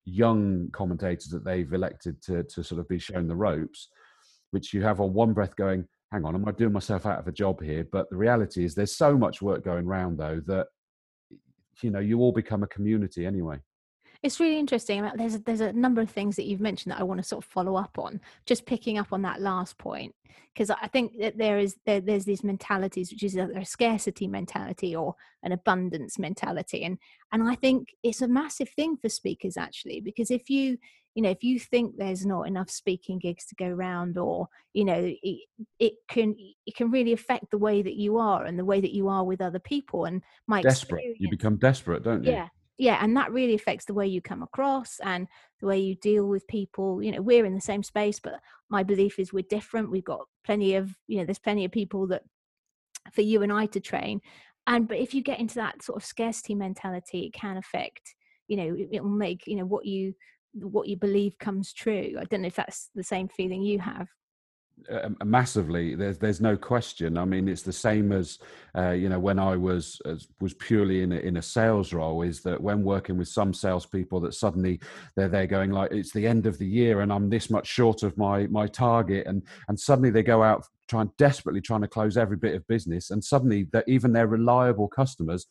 young 0.04 0.68
commentators 0.72 1.28
that 1.28 1.44
they've 1.44 1.72
elected 1.72 2.20
to, 2.22 2.42
to 2.44 2.64
sort 2.64 2.80
of 2.80 2.88
be 2.88 2.98
shown 2.98 3.28
the 3.28 3.36
ropes, 3.36 3.88
which 4.50 4.72
you 4.72 4.82
have 4.82 5.00
on 5.00 5.12
one 5.12 5.32
breath 5.32 5.54
going, 5.54 5.86
hang 6.10 6.24
on, 6.24 6.34
am 6.34 6.48
I 6.48 6.52
doing 6.52 6.72
myself 6.72 7.06
out 7.06 7.18
of 7.18 7.28
a 7.28 7.32
job 7.32 7.62
here? 7.62 7.86
But 7.90 8.08
the 8.10 8.16
reality 8.16 8.64
is 8.64 8.74
there's 8.74 8.96
so 8.96 9.16
much 9.16 9.42
work 9.42 9.64
going 9.64 9.86
around 9.86 10.18
though 10.18 10.40
that 10.46 10.66
you 11.82 11.90
know 11.90 12.00
you 12.00 12.20
all 12.20 12.32
become 12.32 12.62
a 12.62 12.66
community 12.68 13.26
anyway 13.26 13.58
it's 14.22 14.38
really 14.38 14.58
interesting. 14.58 15.08
There's 15.16 15.38
there's 15.40 15.60
a 15.60 15.72
number 15.72 16.00
of 16.00 16.10
things 16.10 16.36
that 16.36 16.44
you've 16.44 16.60
mentioned 16.60 16.92
that 16.92 17.00
I 17.00 17.04
want 17.04 17.18
to 17.18 17.26
sort 17.26 17.44
of 17.44 17.50
follow 17.50 17.76
up 17.76 17.98
on. 17.98 18.20
Just 18.46 18.66
picking 18.66 18.96
up 18.98 19.12
on 19.12 19.22
that 19.22 19.40
last 19.40 19.78
point, 19.78 20.14
because 20.54 20.70
I 20.70 20.86
think 20.86 21.18
that 21.18 21.38
there 21.38 21.58
is 21.58 21.76
there, 21.86 22.00
there's 22.00 22.24
these 22.24 22.44
mentalities, 22.44 23.10
which 23.10 23.24
is 23.24 23.36
a, 23.36 23.48
a, 23.56 23.64
scarcity 23.64 24.28
mentality 24.28 24.94
or 24.94 25.16
an 25.42 25.50
abundance 25.50 26.20
mentality, 26.20 26.84
and 26.84 26.98
and 27.32 27.48
I 27.48 27.56
think 27.56 27.88
it's 28.04 28.22
a 28.22 28.28
massive 28.28 28.68
thing 28.68 28.96
for 28.96 29.08
speakers 29.08 29.56
actually, 29.56 30.00
because 30.00 30.30
if 30.30 30.48
you 30.48 30.78
you 31.16 31.22
know 31.22 31.30
if 31.30 31.42
you 31.42 31.58
think 31.58 31.96
there's 31.96 32.24
not 32.24 32.46
enough 32.46 32.70
speaking 32.70 33.18
gigs 33.18 33.44
to 33.46 33.56
go 33.56 33.66
around 33.66 34.16
or 34.16 34.48
you 34.72 34.84
know 34.84 35.12
it, 35.22 35.40
it, 35.80 35.92
can 36.08 36.36
it 36.66 36.76
can 36.76 36.90
really 36.90 37.12
affect 37.12 37.50
the 37.50 37.58
way 37.58 37.82
that 37.82 37.96
you 37.96 38.18
are 38.18 38.44
and 38.44 38.58
the 38.58 38.64
way 38.64 38.80
that 38.80 38.94
you 38.94 39.08
are 39.08 39.24
with 39.24 39.40
other 39.40 39.58
people 39.58 40.06
and 40.06 40.22
my 40.46 40.62
desperate 40.62 41.04
you 41.18 41.28
become 41.28 41.56
desperate 41.56 42.02
don't 42.02 42.24
you 42.24 42.32
yeah 42.32 42.48
yeah 42.78 42.98
and 43.02 43.16
that 43.16 43.32
really 43.32 43.54
affects 43.54 43.84
the 43.84 43.94
way 43.94 44.06
you 44.06 44.20
come 44.20 44.42
across 44.42 44.98
and 45.00 45.28
the 45.60 45.66
way 45.66 45.78
you 45.78 45.94
deal 45.96 46.26
with 46.26 46.46
people 46.46 47.02
you 47.02 47.12
know 47.12 47.20
we're 47.20 47.44
in 47.44 47.54
the 47.54 47.60
same 47.60 47.82
space 47.82 48.18
but 48.18 48.40
my 48.70 48.82
belief 48.82 49.18
is 49.18 49.32
we're 49.32 49.44
different 49.48 49.90
we've 49.90 50.04
got 50.04 50.26
plenty 50.44 50.74
of 50.74 50.94
you 51.06 51.18
know 51.18 51.24
there's 51.24 51.38
plenty 51.38 51.64
of 51.64 51.72
people 51.72 52.06
that 52.06 52.22
for 53.12 53.22
you 53.22 53.42
and 53.42 53.52
i 53.52 53.66
to 53.66 53.80
train 53.80 54.20
and 54.66 54.88
but 54.88 54.98
if 54.98 55.12
you 55.12 55.22
get 55.22 55.40
into 55.40 55.56
that 55.56 55.82
sort 55.82 55.96
of 55.96 56.04
scarcity 56.04 56.54
mentality 56.54 57.26
it 57.26 57.32
can 57.32 57.56
affect 57.56 58.14
you 58.48 58.56
know 58.56 58.76
it 58.90 59.02
will 59.02 59.10
make 59.10 59.46
you 59.46 59.56
know 59.56 59.64
what 59.64 59.84
you 59.84 60.14
what 60.54 60.88
you 60.88 60.96
believe 60.96 61.38
comes 61.38 61.72
true. 61.72 62.14
I 62.18 62.24
don't 62.24 62.42
know 62.42 62.48
if 62.48 62.56
that's 62.56 62.90
the 62.94 63.04
same 63.04 63.28
feeling 63.28 63.62
you 63.62 63.78
have. 63.78 64.08
Uh, 64.90 65.10
massively 65.24 65.94
there's 65.94 66.18
there's 66.18 66.40
no 66.40 66.56
question. 66.56 67.18
I 67.18 67.24
mean 67.24 67.48
it's 67.48 67.62
the 67.62 67.72
same 67.72 68.12
as 68.12 68.38
uh, 68.76 68.90
you 68.90 69.08
know 69.08 69.18
when 69.18 69.38
i 69.38 69.56
was 69.56 70.00
as, 70.06 70.26
was 70.40 70.54
purely 70.54 71.02
in 71.02 71.12
a, 71.12 71.16
in 71.16 71.36
a 71.36 71.42
sales 71.42 71.92
role 71.92 72.22
is 72.22 72.40
that 72.40 72.60
when 72.60 72.82
working 72.82 73.18
with 73.18 73.28
some 73.28 73.52
salespeople 73.52 74.20
that 74.20 74.34
suddenly 74.34 74.80
they're 75.14 75.28
there 75.28 75.46
going 75.46 75.70
like 75.70 75.92
it's 75.92 76.12
the 76.12 76.26
end 76.26 76.46
of 76.46 76.56
the 76.58 76.66
year 76.66 77.00
and 77.00 77.12
i'm 77.12 77.28
this 77.28 77.50
much 77.50 77.66
short 77.66 78.02
of 78.02 78.16
my 78.16 78.46
my 78.46 78.66
target 78.66 79.26
and 79.26 79.42
and 79.68 79.78
suddenly 79.78 80.10
they 80.10 80.22
go 80.22 80.42
out 80.42 80.64
trying 80.88 81.10
desperately 81.18 81.60
trying 81.60 81.82
to 81.82 81.88
close 81.88 82.16
every 82.16 82.36
bit 82.36 82.54
of 82.54 82.66
business 82.66 83.10
and 83.10 83.22
suddenly 83.22 83.66
that 83.72 83.84
even 83.86 84.12
their 84.12 84.26
reliable 84.26 84.88
customers 84.88 85.46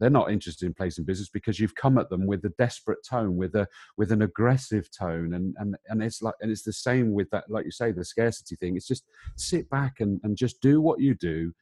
they're 0.00 0.10
not 0.10 0.30
interested 0.30 0.66
in 0.66 0.74
placing 0.74 1.04
business 1.04 1.28
because 1.28 1.58
you've 1.58 1.74
come 1.74 1.98
at 1.98 2.08
them 2.08 2.26
with 2.26 2.44
a 2.44 2.50
desperate 2.50 2.98
tone 3.08 3.36
with 3.36 3.54
a 3.54 3.66
with 3.96 4.12
an 4.12 4.22
aggressive 4.22 4.88
tone. 4.90 5.34
And 5.34 5.54
and 5.58 5.76
and 5.88 6.02
it's 6.02 6.22
like 6.22 6.34
and 6.40 6.50
it's 6.50 6.62
the 6.62 6.72
same 6.72 7.12
with 7.12 7.28
that 7.30 7.44
like 7.48 7.64
you 7.64 7.70
say 7.70 7.92
the 7.92 8.04
scarcity 8.04 8.56
thing. 8.56 8.76
It's 8.76 8.86
just 8.86 9.04
sit 9.36 9.68
back 9.70 10.00
and 10.00 10.20
and 10.22 10.36
just 10.36 10.60
do 10.60 10.80
what 10.80 11.00
you 11.00 11.14
do. 11.14 11.52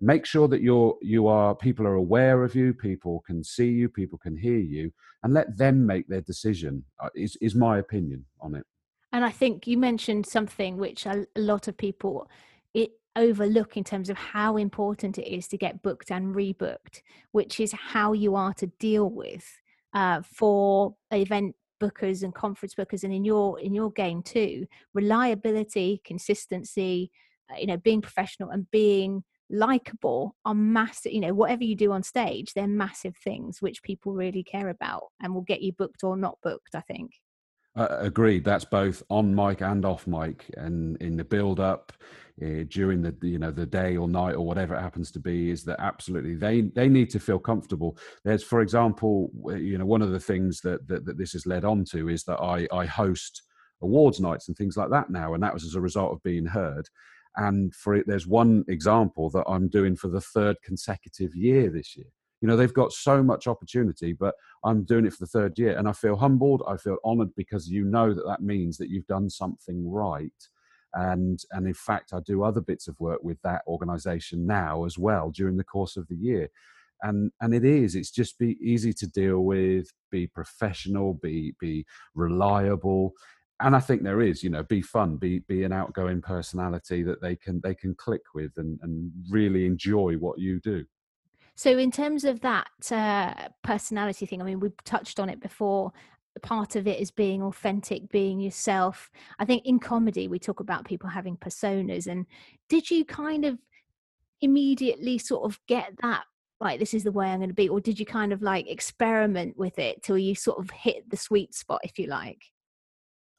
Make 0.00 0.26
sure 0.26 0.48
that 0.48 0.60
you're 0.60 0.96
you 1.02 1.26
are 1.26 1.54
people 1.54 1.86
are 1.86 1.94
aware 1.94 2.44
of 2.44 2.54
you 2.54 2.74
people 2.74 3.22
can 3.26 3.42
see 3.42 3.68
you 3.68 3.88
people 3.88 4.18
can 4.18 4.36
hear 4.36 4.58
you 4.58 4.92
and 5.22 5.32
let 5.32 5.56
them 5.56 5.86
make 5.86 6.08
their 6.08 6.20
decision 6.20 6.84
uh, 7.00 7.08
is 7.14 7.36
is 7.40 7.54
my 7.54 7.78
opinion 7.78 8.24
on 8.40 8.54
it. 8.54 8.64
And 9.12 9.24
i 9.24 9.30
think 9.30 9.66
you 9.66 9.78
mentioned 9.78 10.26
something 10.26 10.76
which 10.76 11.06
a 11.06 11.26
lot 11.36 11.68
of 11.68 11.76
people 11.76 12.28
it 12.74 12.90
overlook 13.16 13.76
in 13.76 13.84
terms 13.84 14.10
of 14.10 14.16
how 14.16 14.56
important 14.56 15.18
it 15.18 15.32
is 15.32 15.48
to 15.48 15.56
get 15.56 15.82
booked 15.82 16.10
and 16.10 16.34
rebooked, 16.34 17.02
which 17.32 17.60
is 17.60 17.72
how 17.72 18.12
you 18.12 18.34
are 18.34 18.54
to 18.54 18.66
deal 18.78 19.10
with 19.10 19.46
uh, 19.94 20.22
for 20.22 20.94
event 21.12 21.54
bookers 21.80 22.22
and 22.22 22.34
conference 22.34 22.74
bookers, 22.74 23.04
and 23.04 23.12
in 23.12 23.24
your 23.24 23.58
in 23.60 23.74
your 23.74 23.90
game 23.90 24.22
too, 24.22 24.66
reliability, 24.94 26.00
consistency, 26.04 27.10
uh, 27.50 27.58
you 27.58 27.66
know, 27.66 27.76
being 27.76 28.02
professional 28.02 28.50
and 28.50 28.70
being 28.70 29.24
likable 29.48 30.34
are 30.44 30.54
massive 30.54 31.12
you 31.12 31.20
know 31.20 31.32
whatever 31.32 31.62
you 31.62 31.76
do 31.76 31.92
on 31.92 32.02
stage 32.02 32.52
they're 32.52 32.66
massive 32.66 33.16
things 33.16 33.62
which 33.62 33.82
people 33.82 34.12
really 34.12 34.42
care 34.42 34.70
about 34.70 35.04
and 35.22 35.32
will 35.32 35.42
get 35.42 35.62
you 35.62 35.72
booked 35.72 36.02
or 36.02 36.16
not 36.16 36.36
booked 36.42 36.74
i 36.74 36.80
think 36.80 37.12
uh, 37.76 37.98
agreed. 38.00 38.44
That's 38.44 38.64
both 38.64 39.02
on 39.10 39.34
mic 39.34 39.60
and 39.60 39.84
off 39.84 40.06
mic, 40.06 40.46
and 40.56 40.96
in 41.00 41.16
the 41.16 41.24
build 41.24 41.60
up, 41.60 41.92
uh, 42.42 42.64
during 42.68 43.02
the 43.02 43.14
you 43.22 43.38
know 43.38 43.50
the 43.50 43.66
day 43.66 43.96
or 43.96 44.08
night 44.08 44.34
or 44.34 44.46
whatever 44.46 44.74
it 44.74 44.80
happens 44.80 45.10
to 45.12 45.20
be, 45.20 45.50
is 45.50 45.64
that 45.64 45.80
absolutely 45.80 46.34
they 46.34 46.62
they 46.62 46.88
need 46.88 47.10
to 47.10 47.20
feel 47.20 47.38
comfortable. 47.38 47.96
There's, 48.24 48.42
for 48.42 48.60
example, 48.60 49.30
you 49.56 49.78
know, 49.78 49.86
one 49.86 50.02
of 50.02 50.10
the 50.10 50.20
things 50.20 50.60
that 50.62 50.86
that, 50.88 51.04
that 51.04 51.18
this 51.18 51.32
has 51.32 51.46
led 51.46 51.64
on 51.64 51.84
to 51.92 52.08
is 52.08 52.24
that 52.24 52.40
I 52.40 52.66
I 52.72 52.86
host 52.86 53.42
awards 53.82 54.20
nights 54.20 54.48
and 54.48 54.56
things 54.56 54.76
like 54.76 54.90
that 54.90 55.10
now, 55.10 55.34
and 55.34 55.42
that 55.42 55.54
was 55.54 55.64
as 55.64 55.74
a 55.74 55.80
result 55.80 56.12
of 56.12 56.22
being 56.22 56.46
heard. 56.46 56.88
And 57.36 57.74
for 57.74 57.94
it, 57.94 58.06
there's 58.06 58.26
one 58.26 58.64
example 58.68 59.28
that 59.30 59.44
I'm 59.46 59.68
doing 59.68 59.94
for 59.94 60.08
the 60.08 60.22
third 60.22 60.56
consecutive 60.62 61.34
year 61.34 61.68
this 61.68 61.94
year 61.94 62.06
you 62.40 62.48
know 62.48 62.56
they've 62.56 62.74
got 62.74 62.92
so 62.92 63.22
much 63.22 63.46
opportunity 63.46 64.12
but 64.12 64.34
i'm 64.64 64.84
doing 64.84 65.06
it 65.06 65.12
for 65.12 65.20
the 65.20 65.26
third 65.26 65.58
year 65.58 65.76
and 65.78 65.88
i 65.88 65.92
feel 65.92 66.16
humbled 66.16 66.62
i 66.68 66.76
feel 66.76 66.98
honored 67.04 67.34
because 67.36 67.68
you 67.68 67.84
know 67.84 68.12
that 68.12 68.26
that 68.26 68.42
means 68.42 68.76
that 68.76 68.90
you've 68.90 69.06
done 69.06 69.28
something 69.30 69.88
right 69.90 70.48
and 70.94 71.40
and 71.52 71.66
in 71.66 71.74
fact 71.74 72.12
i 72.12 72.20
do 72.26 72.42
other 72.42 72.60
bits 72.60 72.88
of 72.88 72.98
work 73.00 73.22
with 73.22 73.40
that 73.42 73.62
organization 73.66 74.46
now 74.46 74.84
as 74.84 74.98
well 74.98 75.30
during 75.30 75.56
the 75.56 75.64
course 75.64 75.96
of 75.96 76.06
the 76.08 76.16
year. 76.16 76.48
And 77.02 77.30
and 77.42 77.54
it 77.54 77.64
is 77.64 77.94
it's 77.94 78.10
just 78.10 78.38
be 78.38 78.56
easy 78.58 78.94
to 78.94 79.06
deal 79.06 79.40
with 79.40 79.92
be 80.10 80.26
professional 80.26 81.12
be 81.12 81.54
be 81.60 81.84
reliable 82.14 83.12
and 83.60 83.76
i 83.76 83.80
think 83.80 84.02
there 84.02 84.22
is 84.22 84.42
you 84.42 84.48
know 84.48 84.62
be 84.62 84.80
fun 84.80 85.18
be 85.18 85.40
be 85.40 85.64
an 85.64 85.72
outgoing 85.72 86.22
personality 86.22 87.02
that 87.02 87.20
they 87.20 87.36
can 87.36 87.60
they 87.62 87.74
can 87.74 87.94
click 87.96 88.22
with 88.34 88.50
and 88.56 88.78
and 88.82 89.12
really 89.28 89.66
enjoy 89.66 90.14
what 90.14 90.38
you 90.38 90.58
do 90.60 90.86
so, 91.56 91.78
in 91.78 91.90
terms 91.90 92.24
of 92.24 92.40
that 92.40 92.68
uh, 92.90 93.48
personality 93.62 94.26
thing, 94.26 94.40
I 94.40 94.44
mean, 94.44 94.60
we've 94.60 94.84
touched 94.84 95.18
on 95.18 95.28
it 95.28 95.40
before. 95.40 95.92
Part 96.42 96.76
of 96.76 96.86
it 96.86 97.00
is 97.00 97.10
being 97.10 97.42
authentic, 97.42 98.10
being 98.10 98.40
yourself. 98.40 99.10
I 99.38 99.46
think 99.46 99.64
in 99.64 99.78
comedy, 99.78 100.28
we 100.28 100.38
talk 100.38 100.60
about 100.60 100.84
people 100.84 101.08
having 101.08 101.38
personas. 101.38 102.06
And 102.06 102.26
did 102.68 102.90
you 102.90 103.06
kind 103.06 103.46
of 103.46 103.58
immediately 104.42 105.16
sort 105.16 105.44
of 105.44 105.58
get 105.66 105.94
that 106.02 106.24
like 106.60 106.78
this 106.78 106.92
is 106.92 107.04
the 107.04 107.12
way 107.12 107.26
i'm 107.28 107.38
going 107.38 107.48
to 107.48 107.54
be 107.54 107.70
or 107.70 107.80
did 107.80 107.98
you 107.98 108.04
kind 108.04 108.34
of 108.34 108.42
like 108.42 108.68
experiment 108.68 109.56
with 109.56 109.78
it 109.78 110.02
till 110.02 110.18
you 110.18 110.34
sort 110.34 110.58
of 110.58 110.70
hit 110.70 111.08
the 111.08 111.16
sweet 111.16 111.54
spot 111.54 111.80
if 111.82 111.98
you 111.98 112.06
like 112.06 112.42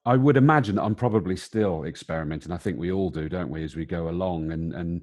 I 0.08 0.16
would 0.16 0.38
imagine 0.38 0.80
I'm 0.80 0.96
probably 0.96 1.36
still 1.36 1.84
experimenting. 1.84 2.54
I 2.54 2.58
think 2.58 2.80
we 2.80 2.94
all 2.94 3.10
do, 3.10 3.28
don't 3.28 3.50
we, 3.50 3.66
as 3.66 3.76
we 3.76 3.86
go 3.86 4.08
along, 4.08 4.54
and 4.54 4.72
and 4.72 5.02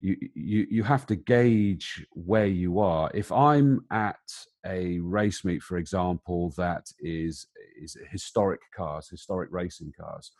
you 0.00 0.16
you 0.34 0.66
you 0.70 0.82
have 0.82 1.06
to 1.06 1.16
gauge 1.16 2.06
where 2.12 2.46
you 2.46 2.78
are. 2.80 3.10
If 3.14 3.32
I'm 3.32 3.84
at 3.90 4.16
a 4.64 4.98
race 5.00 5.44
meet, 5.44 5.62
for 5.62 5.78
example, 5.78 6.52
that 6.56 6.86
is 7.00 7.46
is 7.80 7.96
historic 8.10 8.60
cars, 8.74 9.08
historic 9.08 9.50
racing 9.52 9.92
cars, 9.98 10.32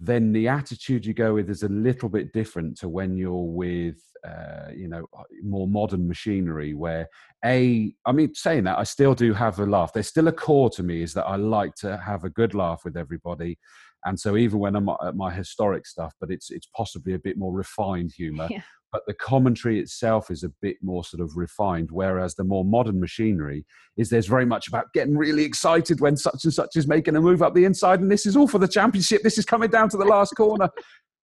then 0.00 0.32
the 0.32 0.48
attitude 0.48 1.04
you 1.04 1.12
go 1.12 1.34
with 1.34 1.50
is 1.50 1.62
a 1.62 1.68
little 1.68 2.08
bit 2.08 2.32
different 2.32 2.78
to 2.78 2.88
when 2.88 3.16
you're 3.16 3.52
with 3.52 4.02
uh, 4.26 4.70
you 4.74 4.88
know 4.88 5.06
uh, 5.16 5.22
more 5.42 5.66
modern 5.66 6.06
machinery 6.06 6.74
where 6.74 7.08
a 7.44 7.94
i 8.04 8.12
mean 8.12 8.34
saying 8.34 8.64
that 8.64 8.78
i 8.78 8.82
still 8.82 9.14
do 9.14 9.32
have 9.32 9.58
a 9.58 9.64
laugh 9.64 9.94
there's 9.94 10.08
still 10.08 10.28
a 10.28 10.32
core 10.32 10.68
to 10.68 10.82
me 10.82 11.00
is 11.00 11.14
that 11.14 11.24
i 11.24 11.36
like 11.36 11.74
to 11.74 11.96
have 11.96 12.24
a 12.24 12.30
good 12.30 12.52
laugh 12.54 12.84
with 12.84 12.98
everybody 12.98 13.58
and 14.04 14.18
so 14.18 14.36
even 14.36 14.58
when 14.58 14.76
i'm 14.76 14.88
at 14.88 15.16
my 15.16 15.32
historic 15.32 15.86
stuff 15.86 16.14
but 16.20 16.30
it's 16.30 16.50
it's 16.50 16.68
possibly 16.76 17.14
a 17.14 17.18
bit 17.18 17.36
more 17.36 17.52
refined 17.52 18.12
humor 18.16 18.46
yeah 18.50 18.62
but 18.92 19.02
the 19.06 19.14
commentary 19.14 19.78
itself 19.78 20.30
is 20.30 20.42
a 20.42 20.48
bit 20.60 20.76
more 20.82 21.04
sort 21.04 21.20
of 21.20 21.36
refined. 21.36 21.90
Whereas 21.90 22.34
the 22.34 22.44
more 22.44 22.64
modern 22.64 22.98
machinery 22.98 23.64
is 23.96 24.10
there's 24.10 24.26
very 24.26 24.44
much 24.44 24.68
about 24.68 24.92
getting 24.94 25.16
really 25.16 25.44
excited 25.44 26.00
when 26.00 26.16
such 26.16 26.44
and 26.44 26.52
such 26.52 26.76
is 26.76 26.88
making 26.88 27.16
a 27.16 27.20
move 27.20 27.42
up 27.42 27.54
the 27.54 27.64
inside, 27.64 28.00
and 28.00 28.10
this 28.10 28.26
is 28.26 28.36
all 28.36 28.48
for 28.48 28.58
the 28.58 28.68
championship. 28.68 29.22
This 29.22 29.38
is 29.38 29.44
coming 29.44 29.70
down 29.70 29.88
to 29.90 29.96
the 29.96 30.04
last 30.04 30.34
corner. 30.36 30.68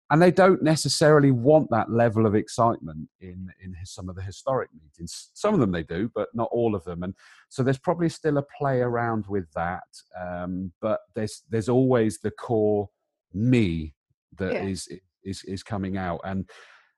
And 0.10 0.22
they 0.22 0.32
don't 0.32 0.64
necessarily 0.64 1.32
want 1.32 1.70
that 1.70 1.92
level 1.92 2.26
of 2.26 2.36
excitement 2.36 3.10
in 3.20 3.50
in 3.62 3.76
some 3.84 4.10
of 4.10 4.16
the 4.16 4.22
historic 4.22 4.70
meetings. 4.74 5.32
Some 5.34 5.54
of 5.54 5.60
them 5.60 5.72
they 5.72 5.84
do, 5.84 6.10
but 6.16 6.30
not 6.34 6.50
all 6.52 6.76
of 6.76 6.84
them. 6.86 7.04
And 7.04 7.14
so 7.50 7.62
there's 7.62 7.78
probably 7.78 8.10
still 8.10 8.38
a 8.38 8.44
play 8.58 8.80
around 8.80 9.26
with 9.28 9.52
that. 9.54 9.84
Um, 10.20 10.72
but 10.82 11.02
there's 11.14 11.44
there's 11.50 11.70
always 11.70 12.20
the 12.20 12.32
core 12.32 12.90
me 13.34 13.94
that 14.38 14.54
yeah. 14.54 14.64
is 14.64 14.88
is 15.24 15.44
is 15.44 15.64
coming 15.64 15.98
out 15.98 16.22
and 16.24 16.50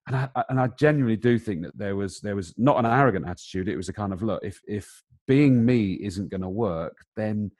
and 0.07 0.15
I 0.15 0.43
and 0.49 0.59
I 0.59 0.67
genuinely 0.79 1.17
do 1.17 1.39
think 1.39 1.63
that 1.63 1.77
there 1.77 1.95
was 1.95 2.19
there 2.19 2.35
was 2.35 2.53
not 2.57 2.77
an 2.77 2.85
arrogant 2.85 3.27
attitude. 3.27 3.67
It 3.67 3.77
was 3.77 3.89
a 3.89 3.93
kind 3.93 4.13
of 4.13 4.21
look 4.21 4.43
if 4.43 4.59
if 4.67 5.03
being 5.27 5.63
me 5.65 5.93
isn't 5.93 6.29
going 6.29 6.41
to 6.41 6.49
work, 6.49 6.97
then 7.15 7.51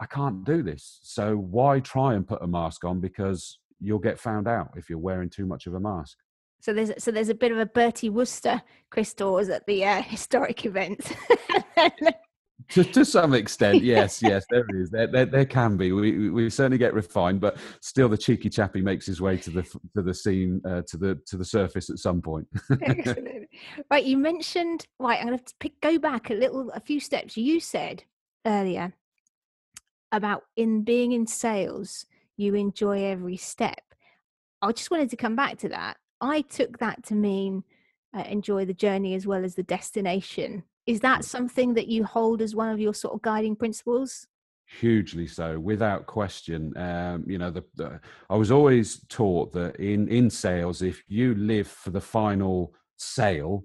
I 0.00 0.06
can't 0.06 0.44
do 0.44 0.62
this. 0.62 0.98
So 1.02 1.36
why 1.36 1.80
try 1.80 2.14
and 2.14 2.26
put 2.26 2.42
a 2.42 2.46
mask 2.46 2.84
on 2.84 3.00
because 3.00 3.58
you'll 3.82 3.98
get 3.98 4.18
found 4.18 4.48
out 4.48 4.70
if 4.76 4.88
you're 4.88 4.98
wearing 4.98 5.28
too 5.28 5.46
much 5.46 5.66
of 5.66 5.74
a 5.74 5.80
mask. 5.80 6.16
So 6.60 6.72
there's 6.72 6.92
so 7.02 7.10
there's 7.10 7.28
a 7.28 7.34
bit 7.34 7.50
of 7.50 7.58
a 7.58 7.66
Bertie 7.66 8.08
Wooster 8.08 8.62
Chris 8.90 9.12
Dawes 9.14 9.48
at 9.48 9.66
the 9.66 9.84
uh, 9.84 10.02
historic 10.06 10.64
event. 10.64 11.12
to, 12.70 12.84
to 12.84 13.04
some 13.04 13.34
extent, 13.34 13.82
yes, 13.82 14.22
yes, 14.22 14.44
there 14.48 14.64
is. 14.74 14.90
There, 14.90 15.08
there, 15.08 15.26
there, 15.26 15.44
can 15.44 15.76
be. 15.76 15.90
We, 15.90 16.30
we 16.30 16.48
certainly 16.50 16.78
get 16.78 16.94
refined, 16.94 17.40
but 17.40 17.56
still, 17.80 18.08
the 18.08 18.16
cheeky 18.16 18.48
chappie 18.48 18.80
makes 18.80 19.06
his 19.06 19.20
way 19.20 19.36
to 19.38 19.50
the 19.50 19.62
to 19.62 20.02
the 20.02 20.14
scene, 20.14 20.62
uh, 20.64 20.82
to 20.86 20.96
the 20.96 21.20
to 21.26 21.36
the 21.36 21.44
surface 21.44 21.90
at 21.90 21.98
some 21.98 22.22
point. 22.22 22.46
Right, 23.90 24.04
you 24.04 24.16
mentioned. 24.16 24.86
Right, 24.98 25.20
I'm 25.20 25.26
going 25.26 25.38
to 25.38 25.54
pick, 25.60 25.78
go 25.82 25.98
back 25.98 26.30
a 26.30 26.34
little, 26.34 26.70
a 26.70 26.80
few 26.80 27.00
steps. 27.00 27.36
You 27.36 27.60
said 27.60 28.02
earlier 28.46 28.94
about 30.10 30.44
in 30.56 30.84
being 30.84 31.12
in 31.12 31.26
sales, 31.26 32.06
you 32.42 32.54
enjoy 32.54 33.04
every 33.04 33.36
step. 33.36 33.80
I 34.60 34.72
just 34.72 34.90
wanted 34.90 35.10
to 35.10 35.16
come 35.16 35.36
back 35.36 35.58
to 35.58 35.68
that. 35.70 35.96
I 36.20 36.42
took 36.42 36.78
that 36.78 37.04
to 37.06 37.14
mean 37.14 37.64
uh, 38.16 38.24
enjoy 38.28 38.64
the 38.64 38.74
journey 38.74 39.14
as 39.14 39.26
well 39.26 39.44
as 39.44 39.54
the 39.54 39.62
destination 39.62 40.64
is 40.86 41.00
that 41.00 41.24
something 41.24 41.74
that 41.74 41.88
you 41.88 42.04
hold 42.04 42.42
as 42.42 42.54
one 42.54 42.68
of 42.68 42.80
your 42.80 42.94
sort 42.94 43.14
of 43.14 43.22
guiding 43.22 43.56
principles? 43.56 44.26
hugely 44.80 45.26
so 45.26 45.58
without 45.58 46.06
question 46.06 46.74
um, 46.78 47.24
you 47.26 47.36
know 47.36 47.50
the, 47.50 47.62
the, 47.74 48.00
i 48.30 48.34
was 48.34 48.50
always 48.50 49.04
taught 49.08 49.52
that 49.52 49.76
in 49.76 50.08
in 50.08 50.30
sales 50.30 50.80
if 50.80 51.02
you 51.08 51.34
live 51.34 51.66
for 51.66 51.90
the 51.90 52.00
final 52.00 52.72
sale 52.96 53.64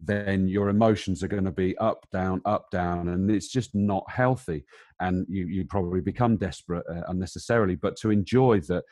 then 0.00 0.46
your 0.46 0.68
emotions 0.68 1.22
are 1.22 1.28
going 1.28 1.44
to 1.44 1.50
be 1.50 1.76
up 1.78 2.06
down 2.12 2.42
up 2.44 2.70
down 2.70 3.08
and 3.08 3.30
it's 3.30 3.48
just 3.48 3.74
not 3.74 4.04
healthy. 4.10 4.64
And 5.00 5.26
you 5.28 5.46
you 5.46 5.64
probably 5.64 6.00
become 6.00 6.36
desperate 6.36 6.84
uh, 6.90 7.02
unnecessarily 7.08 7.76
but 7.76 7.96
to 7.98 8.10
enjoy 8.10 8.60
that 8.62 8.84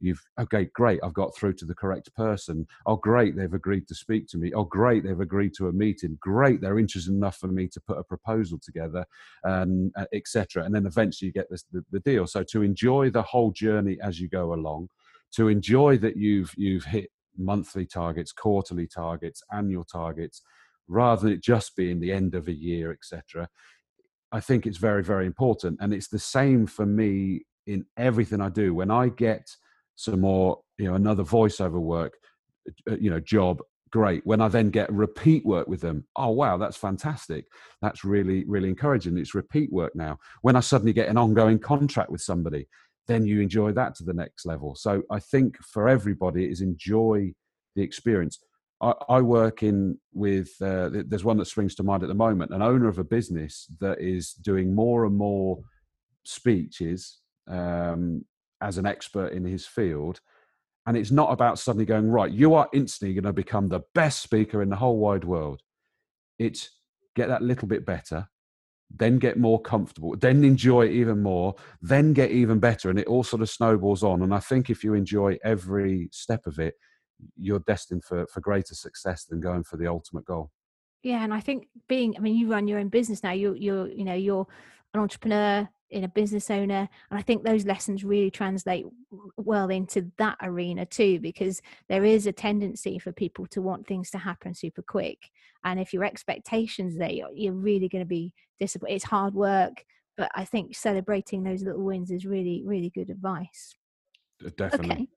you've 0.00 0.20
okay 0.40 0.68
great 0.74 0.98
i've 1.04 1.14
got 1.14 1.32
through 1.36 1.52
to 1.54 1.64
the 1.64 1.74
correct 1.74 2.14
person. 2.14 2.66
Oh 2.86 2.96
great 2.96 3.36
they've 3.36 3.52
agreed 3.52 3.88
to 3.88 3.94
speak 3.94 4.28
to 4.28 4.38
me. 4.38 4.52
Oh 4.54 4.64
great 4.64 5.04
they've 5.04 5.18
agreed 5.18 5.54
to 5.58 5.68
a 5.68 5.72
meeting. 5.72 6.18
Great 6.20 6.60
they're 6.60 6.78
interested 6.78 7.12
enough 7.12 7.36
for 7.36 7.48
me 7.48 7.68
to 7.68 7.80
put 7.80 7.98
a 7.98 8.04
proposal 8.04 8.58
together 8.62 9.04
and 9.44 9.92
uh, 9.96 10.06
etc 10.12 10.64
and 10.64 10.74
then 10.74 10.86
eventually 10.86 11.26
you 11.26 11.32
get 11.32 11.50
this 11.50 11.64
the, 11.72 11.84
the 11.90 12.00
deal. 12.00 12.26
So 12.26 12.44
to 12.44 12.62
enjoy 12.62 13.10
the 13.10 13.22
whole 13.22 13.50
journey 13.52 13.98
as 14.02 14.20
you 14.20 14.28
go 14.28 14.54
along 14.54 14.88
to 15.32 15.48
enjoy 15.48 15.98
that 15.98 16.16
you've 16.16 16.52
you've 16.56 16.84
hit 16.84 17.10
monthly 17.36 17.86
targets 17.86 18.32
quarterly 18.32 18.86
targets 18.86 19.42
annual 19.52 19.84
targets 19.84 20.42
rather 20.88 21.22
than 21.22 21.32
it 21.32 21.42
just 21.42 21.76
being 21.76 22.00
the 22.00 22.12
end 22.12 22.34
of 22.34 22.48
a 22.48 22.52
year 22.52 22.92
etc 22.92 23.48
i 24.32 24.40
think 24.40 24.66
it's 24.66 24.78
very 24.78 25.02
very 25.02 25.26
important 25.26 25.78
and 25.80 25.92
it's 25.92 26.08
the 26.08 26.18
same 26.18 26.66
for 26.66 26.86
me 26.86 27.42
in 27.66 27.84
everything 27.96 28.40
i 28.40 28.48
do 28.48 28.74
when 28.74 28.90
i 28.90 29.08
get 29.08 29.48
some 29.96 30.20
more, 30.20 30.60
you 30.78 30.86
know, 30.86 30.94
another 30.94 31.24
voiceover 31.24 31.80
work, 31.80 32.14
uh, 32.90 32.96
you 32.96 33.10
know, 33.10 33.20
job, 33.20 33.60
great. 33.90 34.24
When 34.26 34.40
I 34.40 34.48
then 34.48 34.70
get 34.70 34.92
repeat 34.92 35.44
work 35.44 35.68
with 35.68 35.80
them, 35.80 36.06
oh 36.16 36.30
wow, 36.30 36.56
that's 36.56 36.76
fantastic. 36.76 37.46
That's 37.80 38.04
really, 38.04 38.44
really 38.46 38.68
encouraging. 38.68 39.18
It's 39.18 39.34
repeat 39.34 39.72
work 39.72 39.94
now. 39.94 40.18
When 40.42 40.56
I 40.56 40.60
suddenly 40.60 40.92
get 40.92 41.08
an 41.08 41.18
ongoing 41.18 41.58
contract 41.58 42.10
with 42.10 42.20
somebody, 42.20 42.66
then 43.08 43.26
you 43.26 43.40
enjoy 43.40 43.72
that 43.72 43.94
to 43.96 44.04
the 44.04 44.12
next 44.12 44.46
level. 44.46 44.74
So 44.74 45.02
I 45.10 45.18
think 45.18 45.56
for 45.62 45.88
everybody 45.88 46.50
is 46.50 46.60
enjoy 46.60 47.32
the 47.74 47.82
experience. 47.82 48.38
I, 48.80 48.94
I 49.08 49.20
work 49.20 49.62
in 49.62 49.98
with 50.12 50.50
uh, 50.60 50.90
there's 50.92 51.24
one 51.24 51.38
that 51.38 51.46
springs 51.46 51.74
to 51.76 51.82
mind 51.82 52.02
at 52.02 52.08
the 52.08 52.14
moment, 52.14 52.52
an 52.52 52.62
owner 52.62 52.88
of 52.88 52.98
a 52.98 53.04
business 53.04 53.66
that 53.80 54.00
is 54.00 54.32
doing 54.32 54.74
more 54.74 55.04
and 55.04 55.16
more 55.16 55.60
speeches 56.24 57.18
um, 57.48 58.24
as 58.60 58.78
an 58.78 58.86
expert 58.86 59.32
in 59.32 59.44
his 59.44 59.66
field. 59.66 60.20
And 60.86 60.96
it's 60.96 61.12
not 61.12 61.32
about 61.32 61.60
suddenly 61.60 61.84
going, 61.84 62.10
right, 62.10 62.30
you 62.30 62.54
are 62.54 62.68
instantly 62.72 63.14
going 63.14 63.24
to 63.24 63.32
become 63.32 63.68
the 63.68 63.82
best 63.94 64.20
speaker 64.20 64.62
in 64.62 64.68
the 64.68 64.76
whole 64.76 64.98
wide 64.98 65.24
world. 65.24 65.60
It's 66.38 66.70
get 67.14 67.28
that 67.28 67.42
little 67.42 67.68
bit 67.68 67.86
better, 67.86 68.28
then 68.96 69.18
get 69.18 69.38
more 69.38 69.60
comfortable, 69.60 70.14
then 70.16 70.44
enjoy 70.44 70.86
it 70.86 70.92
even 70.92 71.22
more, 71.22 71.54
then 71.80 72.12
get 72.12 72.30
even 72.30 72.58
better. 72.58 72.90
And 72.90 72.98
it 72.98 73.06
all 73.06 73.24
sort 73.24 73.42
of 73.42 73.50
snowballs 73.50 74.02
on. 74.02 74.22
And 74.22 74.34
I 74.34 74.40
think 74.40 74.70
if 74.70 74.84
you 74.84 74.94
enjoy 74.94 75.38
every 75.42 76.08
step 76.12 76.46
of 76.46 76.58
it, 76.58 76.74
you're 77.36 77.60
destined 77.60 78.04
for, 78.04 78.26
for 78.26 78.40
greater 78.40 78.74
success 78.74 79.24
than 79.24 79.40
going 79.40 79.64
for 79.64 79.76
the 79.76 79.86
ultimate 79.86 80.24
goal. 80.24 80.50
Yeah, 81.02 81.24
and 81.24 81.34
I 81.34 81.40
think 81.40 81.68
being, 81.88 82.14
I 82.16 82.20
mean, 82.20 82.36
you 82.36 82.48
run 82.48 82.68
your 82.68 82.78
own 82.78 82.88
business 82.88 83.22
now. 83.22 83.32
You're, 83.32 83.56
you're, 83.56 83.88
you 83.88 84.04
know, 84.04 84.14
you're 84.14 84.46
an 84.94 85.00
entrepreneur 85.00 85.68
in 85.92 86.04
a 86.04 86.08
business 86.08 86.50
owner 86.50 86.88
and 87.10 87.18
i 87.18 87.22
think 87.22 87.44
those 87.44 87.66
lessons 87.66 88.02
really 88.02 88.30
translate 88.30 88.86
well 89.36 89.68
into 89.68 90.10
that 90.16 90.36
arena 90.42 90.86
too 90.86 91.20
because 91.20 91.60
there 91.88 92.04
is 92.04 92.26
a 92.26 92.32
tendency 92.32 92.98
for 92.98 93.12
people 93.12 93.46
to 93.46 93.60
want 93.60 93.86
things 93.86 94.10
to 94.10 94.18
happen 94.18 94.54
super 94.54 94.82
quick 94.82 95.30
and 95.64 95.80
if 95.80 95.92
your 95.92 96.04
expectations 96.04 96.96
there 96.96 97.10
you're, 97.10 97.30
you're 97.34 97.52
really 97.52 97.88
going 97.88 98.04
to 98.04 98.08
be 98.08 98.32
disappointed 98.60 98.94
it's 98.94 99.04
hard 99.04 99.34
work 99.34 99.84
but 100.16 100.30
i 100.34 100.44
think 100.44 100.74
celebrating 100.74 101.42
those 101.42 101.62
little 101.62 101.82
wins 101.82 102.10
is 102.10 102.24
really 102.24 102.62
really 102.64 102.90
good 102.90 103.10
advice. 103.10 103.74
Definitely. 104.56 104.90
Okay. 104.90 105.08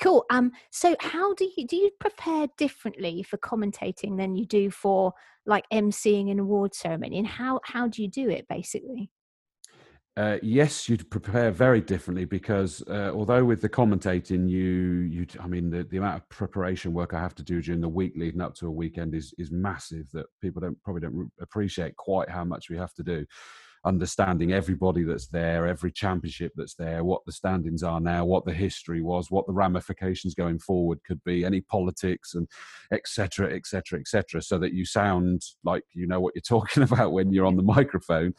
Cool 0.00 0.24
um 0.30 0.52
so 0.70 0.96
how 1.00 1.34
do 1.34 1.48
you 1.56 1.66
do 1.66 1.76
you 1.76 1.90
prepare 2.00 2.46
differently 2.56 3.22
for 3.22 3.36
commentating 3.38 4.16
than 4.16 4.34
you 4.34 4.46
do 4.46 4.70
for 4.70 5.12
like 5.44 5.64
emceeing 5.72 6.30
an 6.30 6.38
award 6.38 6.74
ceremony 6.74 7.18
and 7.18 7.26
how 7.26 7.60
how 7.64 7.86
do 7.86 8.02
you 8.02 8.08
do 8.08 8.30
it 8.30 8.46
basically 8.48 9.10
uh, 10.16 10.38
yes, 10.42 10.88
you'd 10.88 11.10
prepare 11.10 11.50
very 11.50 11.80
differently 11.80 12.24
because 12.24 12.82
uh, 12.88 13.10
although 13.14 13.44
with 13.44 13.60
the 13.60 13.68
commentating, 13.68 14.48
you, 14.48 14.62
you, 15.10 15.26
I 15.38 15.46
mean, 15.46 15.68
the, 15.68 15.84
the 15.84 15.98
amount 15.98 16.16
of 16.16 16.28
preparation 16.30 16.94
work 16.94 17.12
I 17.12 17.20
have 17.20 17.34
to 17.34 17.42
do 17.42 17.60
during 17.60 17.82
the 17.82 17.88
week 17.88 18.14
leading 18.16 18.40
up 18.40 18.54
to 18.56 18.66
a 18.66 18.70
weekend 18.70 19.14
is 19.14 19.34
is 19.36 19.50
massive. 19.50 20.10
That 20.12 20.24
people 20.40 20.60
don't 20.62 20.82
probably 20.82 21.02
don't 21.02 21.30
appreciate 21.38 21.96
quite 21.96 22.30
how 22.30 22.44
much 22.44 22.70
we 22.70 22.78
have 22.78 22.94
to 22.94 23.02
do. 23.02 23.26
Understanding 23.84 24.52
everybody 24.52 25.04
that's 25.04 25.28
there, 25.28 25.66
every 25.66 25.92
championship 25.92 26.52
that's 26.56 26.74
there, 26.74 27.04
what 27.04 27.20
the 27.26 27.30
standings 27.30 27.82
are 27.82 28.00
now, 28.00 28.24
what 28.24 28.46
the 28.46 28.54
history 28.54 29.02
was, 29.02 29.30
what 29.30 29.46
the 29.46 29.52
ramifications 29.52 30.34
going 30.34 30.58
forward 30.58 30.98
could 31.06 31.22
be, 31.24 31.44
any 31.44 31.60
politics 31.60 32.34
and 32.34 32.48
etc. 32.90 33.54
etc. 33.54 34.00
etc. 34.00 34.40
so 34.40 34.58
that 34.58 34.72
you 34.72 34.86
sound 34.86 35.42
like 35.62 35.84
you 35.92 36.06
know 36.06 36.20
what 36.20 36.32
you're 36.34 36.40
talking 36.58 36.84
about 36.84 37.12
when 37.12 37.34
you're 37.34 37.44
on 37.44 37.56
the 37.56 37.62
microphone. 37.62 38.32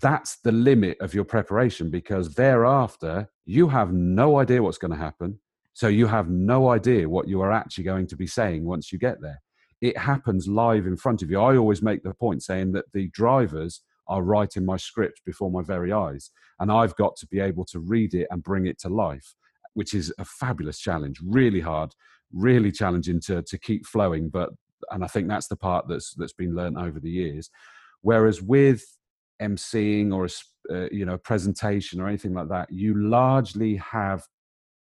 That's 0.00 0.36
the 0.36 0.52
limit 0.52 0.98
of 1.00 1.14
your 1.14 1.24
preparation 1.24 1.90
because 1.90 2.34
thereafter 2.34 3.28
you 3.44 3.68
have 3.68 3.92
no 3.92 4.38
idea 4.38 4.62
what's 4.62 4.78
going 4.78 4.92
to 4.92 4.96
happen. 4.96 5.38
So 5.74 5.88
you 5.88 6.06
have 6.06 6.28
no 6.28 6.68
idea 6.70 7.08
what 7.08 7.28
you 7.28 7.40
are 7.40 7.52
actually 7.52 7.84
going 7.84 8.06
to 8.08 8.16
be 8.16 8.26
saying 8.26 8.64
once 8.64 8.92
you 8.92 8.98
get 8.98 9.20
there. 9.20 9.40
It 9.80 9.96
happens 9.96 10.46
live 10.46 10.86
in 10.86 10.96
front 10.96 11.22
of 11.22 11.30
you. 11.30 11.40
I 11.40 11.56
always 11.56 11.82
make 11.82 12.02
the 12.02 12.14
point 12.14 12.42
saying 12.42 12.72
that 12.72 12.84
the 12.92 13.08
drivers 13.08 13.82
are 14.06 14.22
writing 14.22 14.64
my 14.64 14.76
script 14.76 15.22
before 15.24 15.50
my 15.50 15.62
very 15.62 15.92
eyes. 15.92 16.30
And 16.60 16.70
I've 16.70 16.94
got 16.96 17.16
to 17.16 17.26
be 17.26 17.40
able 17.40 17.64
to 17.66 17.80
read 17.80 18.14
it 18.14 18.28
and 18.30 18.42
bring 18.42 18.66
it 18.66 18.78
to 18.80 18.88
life, 18.88 19.34
which 19.74 19.94
is 19.94 20.12
a 20.18 20.24
fabulous 20.24 20.78
challenge, 20.78 21.18
really 21.24 21.60
hard, 21.60 21.94
really 22.32 22.70
challenging 22.70 23.20
to, 23.20 23.42
to 23.42 23.58
keep 23.58 23.86
flowing. 23.86 24.28
But, 24.28 24.50
and 24.90 25.02
I 25.02 25.06
think 25.06 25.28
that's 25.28 25.48
the 25.48 25.56
part 25.56 25.88
that's, 25.88 26.14
that's 26.14 26.32
been 26.32 26.54
learned 26.54 26.78
over 26.78 27.00
the 27.00 27.10
years. 27.10 27.50
Whereas 28.02 28.42
with 28.42 28.84
emceeing 29.42 30.12
or 30.14 30.26
a, 30.26 30.84
uh, 30.84 30.88
you 30.90 31.04
know, 31.04 31.14
a 31.14 31.18
presentation 31.18 32.00
or 32.00 32.08
anything 32.08 32.34
like 32.34 32.48
that, 32.48 32.68
you 32.70 32.94
largely 32.94 33.76
have 33.76 34.22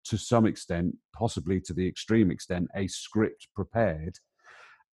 to 0.04 0.16
some 0.16 0.46
extent, 0.46 0.96
possibly 1.14 1.60
to 1.60 1.72
the 1.74 1.86
extreme 1.86 2.30
extent, 2.30 2.68
a 2.74 2.86
script 2.86 3.48
prepared. 3.54 4.14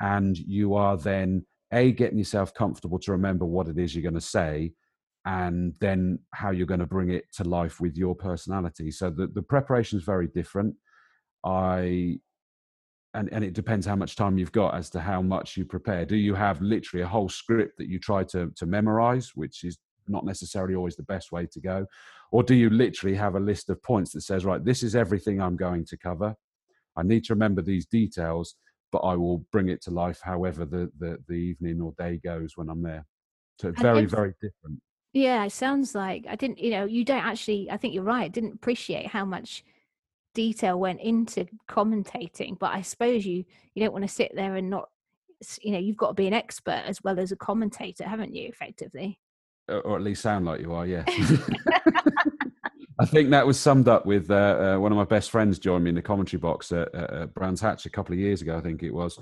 And 0.00 0.36
you 0.36 0.74
are 0.74 0.96
then 0.96 1.46
a 1.72 1.92
getting 1.92 2.18
yourself 2.18 2.52
comfortable 2.54 2.98
to 3.00 3.12
remember 3.12 3.44
what 3.44 3.68
it 3.68 3.78
is 3.78 3.94
you're 3.94 4.02
going 4.02 4.14
to 4.14 4.20
say 4.20 4.72
and 5.26 5.74
then 5.80 6.18
how 6.34 6.50
you're 6.50 6.66
going 6.66 6.80
to 6.80 6.86
bring 6.86 7.10
it 7.10 7.24
to 7.32 7.44
life 7.44 7.80
with 7.80 7.96
your 7.96 8.14
personality 8.14 8.90
so 8.90 9.10
the, 9.10 9.26
the 9.28 9.42
preparation 9.42 9.98
is 9.98 10.04
very 10.04 10.28
different 10.28 10.74
i 11.44 12.18
and, 13.14 13.32
and 13.32 13.44
it 13.44 13.54
depends 13.54 13.86
how 13.86 13.96
much 13.96 14.16
time 14.16 14.36
you've 14.36 14.52
got 14.52 14.74
as 14.74 14.90
to 14.90 15.00
how 15.00 15.22
much 15.22 15.56
you 15.56 15.64
prepare 15.64 16.04
do 16.04 16.16
you 16.16 16.34
have 16.34 16.60
literally 16.60 17.02
a 17.02 17.06
whole 17.06 17.28
script 17.28 17.78
that 17.78 17.88
you 17.88 17.98
try 17.98 18.22
to 18.24 18.50
to 18.56 18.66
memorize 18.66 19.32
which 19.34 19.64
is 19.64 19.78
not 20.06 20.24
necessarily 20.24 20.74
always 20.74 20.96
the 20.96 21.02
best 21.04 21.32
way 21.32 21.46
to 21.46 21.60
go 21.60 21.86
or 22.30 22.42
do 22.42 22.54
you 22.54 22.68
literally 22.68 23.16
have 23.16 23.36
a 23.36 23.40
list 23.40 23.70
of 23.70 23.82
points 23.82 24.12
that 24.12 24.20
says 24.20 24.44
right 24.44 24.64
this 24.64 24.82
is 24.82 24.94
everything 24.94 25.40
i'm 25.40 25.56
going 25.56 25.84
to 25.84 25.96
cover 25.96 26.34
i 26.96 27.02
need 27.02 27.24
to 27.24 27.32
remember 27.32 27.62
these 27.62 27.86
details 27.86 28.56
but 28.94 29.00
I 29.00 29.16
will 29.16 29.38
bring 29.50 29.70
it 29.70 29.82
to 29.82 29.90
life 29.90 30.20
however 30.22 30.64
the, 30.64 30.88
the, 31.00 31.18
the 31.26 31.34
evening 31.34 31.80
or 31.80 31.92
day 31.98 32.20
goes 32.22 32.52
when 32.54 32.68
I'm 32.68 32.80
there. 32.80 33.04
So 33.60 33.72
very, 33.72 34.04
very 34.04 34.34
different. 34.40 34.80
Yeah, 35.12 35.44
it 35.44 35.50
sounds 35.50 35.96
like 35.96 36.26
I 36.28 36.36
didn't, 36.36 36.60
you 36.60 36.70
know, 36.70 36.84
you 36.84 37.04
don't 37.04 37.24
actually, 37.24 37.68
I 37.72 37.76
think 37.76 37.92
you're 37.92 38.04
right, 38.04 38.30
didn't 38.30 38.54
appreciate 38.54 39.08
how 39.08 39.24
much 39.24 39.64
detail 40.34 40.78
went 40.78 41.00
into 41.00 41.46
commentating, 41.68 42.58
but 42.58 42.72
I 42.72 42.82
suppose 42.82 43.24
you, 43.24 43.44
you 43.74 43.82
don't 43.82 43.92
want 43.92 44.04
to 44.04 44.12
sit 44.12 44.32
there 44.34 44.56
and 44.56 44.70
not, 44.70 44.88
you 45.62 45.72
know, 45.72 45.78
you've 45.78 45.96
got 45.96 46.08
to 46.08 46.14
be 46.14 46.26
an 46.26 46.34
expert 46.34 46.82
as 46.86 47.02
well 47.02 47.18
as 47.18 47.32
a 47.32 47.36
commentator, 47.36 48.04
haven't 48.04 48.34
you, 48.34 48.48
effectively? 48.48 49.20
Or 49.68 49.96
at 49.96 50.02
least 50.02 50.22
sound 50.22 50.44
like 50.44 50.60
you 50.60 50.72
are, 50.74 50.86
yeah. 50.86 51.04
I 53.00 53.06
think 53.06 53.30
that 53.30 53.46
was 53.46 53.58
summed 53.58 53.88
up 53.88 54.06
with 54.06 54.30
uh, 54.30 54.74
uh, 54.74 54.80
one 54.80 54.92
of 54.92 54.98
my 54.98 55.04
best 55.04 55.30
friends 55.30 55.58
joined 55.58 55.84
me 55.84 55.90
in 55.90 55.96
the 55.96 56.02
commentary 56.02 56.40
box 56.40 56.70
at, 56.70 56.94
at 56.94 57.34
Brands 57.34 57.60
Hatch 57.60 57.86
a 57.86 57.90
couple 57.90 58.12
of 58.12 58.20
years 58.20 58.42
ago, 58.42 58.56
I 58.56 58.60
think 58.60 58.82
it 58.82 58.92
was. 58.92 59.18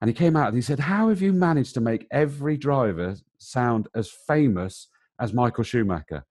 And 0.00 0.08
he 0.08 0.14
came 0.14 0.36
out 0.36 0.48
and 0.48 0.56
he 0.56 0.62
said, 0.62 0.78
How 0.78 1.08
have 1.08 1.22
you 1.22 1.32
managed 1.32 1.74
to 1.74 1.80
make 1.80 2.06
every 2.10 2.56
driver 2.56 3.16
sound 3.38 3.88
as 3.94 4.10
famous 4.26 4.88
as 5.18 5.32
Michael 5.32 5.64
Schumacher? 5.64 6.24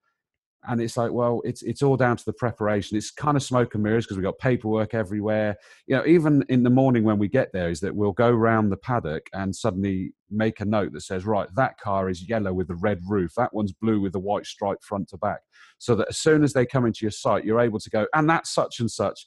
And 0.68 0.82
it's 0.82 0.98
like 0.98 1.12
well 1.12 1.42
it's 1.46 1.62
it's 1.62 1.82
all 1.82 1.98
down 1.98 2.18
to 2.18 2.26
the 2.26 2.34
preparation. 2.34 2.98
It's 2.98 3.12
kind 3.12 3.38
of 3.38 3.44
smoke 3.44 3.74
and 3.74 3.84
mirrors 3.84 4.06
because 4.06 4.18
we've 4.18 4.26
got 4.26 4.38
paperwork 4.40 4.94
everywhere. 4.94 5.56
You 5.86 5.98
know 5.98 6.06
even 6.06 6.44
in 6.50 6.64
the 6.64 6.70
morning 6.70 7.04
when 7.04 7.20
we 7.20 7.28
get 7.28 7.54
there 7.54 7.70
is 7.70 7.80
that 7.82 7.96
we'll 7.96 8.12
go 8.12 8.32
round 8.32 8.72
the 8.72 8.78
paddock 8.78 9.28
and 9.34 9.56
suddenly 9.56 10.14
make 10.30 10.60
a 10.60 10.66
note 10.66 10.92
that 10.94 11.02
says 11.02 11.26
right 11.26 11.48
that 11.56 11.80
car 11.80 12.10
is 12.10 12.28
yellow 12.28 12.54
with 12.54 12.68
the 12.68 12.76
red 12.76 13.00
roof. 13.08 13.34
That 13.38 13.54
one's 13.54 13.72
blue 13.72 14.02
with 14.02 14.14
the 14.14 14.20
white 14.20 14.46
stripe 14.46 14.84
front 14.84 15.10
to 15.10 15.18
back. 15.18 15.40
So 15.78 15.96
that 15.96 16.10
as 16.10 16.18
soon 16.18 16.44
as 16.44 16.54
they 16.54 16.66
come 16.66 16.86
into 16.86 17.00
your 17.04 17.12
sight 17.12 17.46
you're 17.46 17.62
able 17.62 17.80
to 17.80 17.90
go 17.90 18.08
and 18.14 18.30
that's 18.30 18.50
such 18.50 18.80
and 18.80 18.90
such. 18.90 19.26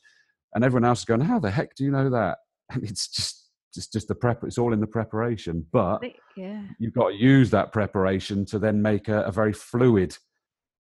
And 0.55 0.65
everyone 0.65 0.85
else 0.85 1.01
is 1.01 1.05
going 1.05 1.21
how 1.21 1.39
the 1.39 1.51
heck 1.51 1.75
do 1.75 1.85
you 1.85 1.91
know 1.91 2.11
that? 2.11 2.39
And 2.73 2.85
it's 2.85 3.09
just 3.09 3.51
it's 3.77 3.89
just 3.89 4.09
the 4.09 4.15
prep 4.15 4.43
it's 4.45 4.59
all 4.59 4.73
in 4.73 4.81
the 4.81 4.87
preparation. 4.87 5.67
But 5.73 6.03
yeah. 6.37 6.63
you've 6.79 6.95
got 6.95 7.11
to 7.11 7.15
use 7.15 7.51
that 7.51 7.73
preparation 7.73 8.45
to 8.47 8.59
then 8.59 8.83
make 8.83 9.09
a, 9.09 9.23
a 9.23 9.33
very 9.33 9.53
fluid 9.53 10.17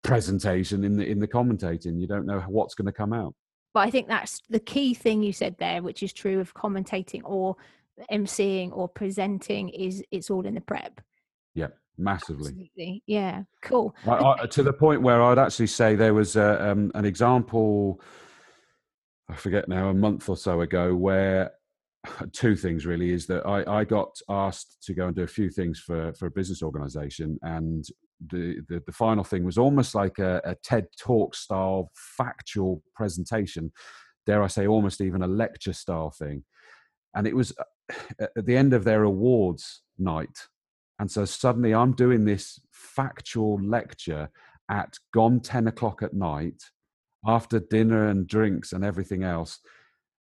presentation 0.04 0.84
in 0.84 0.98
the 0.98 1.06
in 1.06 1.20
the 1.20 1.28
commentating. 1.28 2.00
You 2.00 2.08
don't 2.08 2.26
know 2.26 2.40
what's 2.48 2.76
going 2.76 2.86
to 2.86 2.92
come 2.92 3.14
out. 3.14 3.34
But 3.74 3.82
I 3.82 3.90
think 3.90 4.08
that's 4.08 4.42
the 4.50 4.60
key 4.60 4.94
thing 4.94 5.24
you 5.24 5.34
said 5.34 5.56
there, 5.58 5.82
which 5.82 6.04
is 6.04 6.14
true 6.14 6.40
of 6.40 6.54
commentating 6.54 7.22
or 7.24 7.56
emceeing 8.12 8.72
or 8.72 8.88
presenting. 8.88 9.70
Is 9.70 10.04
it's 10.12 10.30
all 10.30 10.46
in 10.46 10.54
the 10.54 10.62
prep. 10.62 11.02
Yeah, 11.56 11.70
massively. 11.98 12.50
Absolutely. 12.50 13.04
Yeah, 13.08 13.44
cool. 13.62 13.96
I, 14.06 14.36
I, 14.42 14.46
to 14.46 14.64
the 14.64 14.74
point 14.74 15.02
where 15.02 15.22
I'd 15.22 15.40
actually 15.40 15.68
say 15.68 15.96
there 15.96 16.14
was 16.14 16.36
a, 16.36 16.70
um, 16.70 16.92
an 16.94 17.06
example. 17.06 18.02
I 19.30 19.36
forget 19.36 19.70
now, 19.70 19.88
a 19.90 19.94
month 19.94 20.28
or 20.28 20.36
so 20.36 20.62
ago, 20.62 20.94
where 20.94 21.54
two 22.34 22.56
things 22.56 22.86
really 22.86 23.12
is 23.12 23.26
that 23.28 23.46
I, 23.48 23.80
I 23.80 23.84
got 23.86 24.20
asked 24.30 24.84
to 24.84 24.94
go 24.94 25.08
and 25.08 25.16
do 25.16 25.24
a 25.24 25.28
few 25.28 25.50
things 25.50 25.80
for, 25.80 26.14
for 26.14 26.28
a 26.28 26.32
business 26.32 26.62
organization 26.62 27.40
and 27.42 27.86
the, 28.28 28.62
the, 28.70 28.82
the 28.86 28.92
final 28.92 29.24
thing 29.24 29.44
was 29.44 29.58
almost 29.58 29.96
like 29.96 30.20
a, 30.20 30.42
a 30.46 30.56
TED 30.56 30.88
talk 31.00 31.36
style 31.36 31.92
factual 31.96 32.84
presentation, 32.96 33.72
dare 34.26 34.44
I 34.44 34.48
say, 34.48 34.68
almost 34.68 35.02
even 35.02 35.22
a 35.22 35.28
lecture 35.28 35.74
style 35.74 36.12
thing. 36.12 36.44
And 37.16 37.28
it 37.28 37.36
was 37.36 37.54
uh, 37.60 38.28
at 38.38 38.46
the 38.46 38.58
end 38.58 38.74
of 38.74 38.84
their 38.84 39.04
awards 39.04 39.84
night. 39.98 40.48
And 41.00 41.10
so 41.10 41.26
suddenly 41.26 41.74
I'm 41.74 41.94
doing 41.94 42.26
this 42.26 42.60
factual 42.72 43.62
lecture 43.62 44.30
at 44.70 44.98
gone 45.14 45.40
10 45.40 45.68
o'clock 45.68 46.02
at 46.02 46.14
night 46.14 46.64
after 47.26 47.60
dinner 47.60 48.08
and 48.08 48.28
drinks 48.28 48.74
and 48.74 48.84
everything 48.84 49.24
else. 49.24 49.60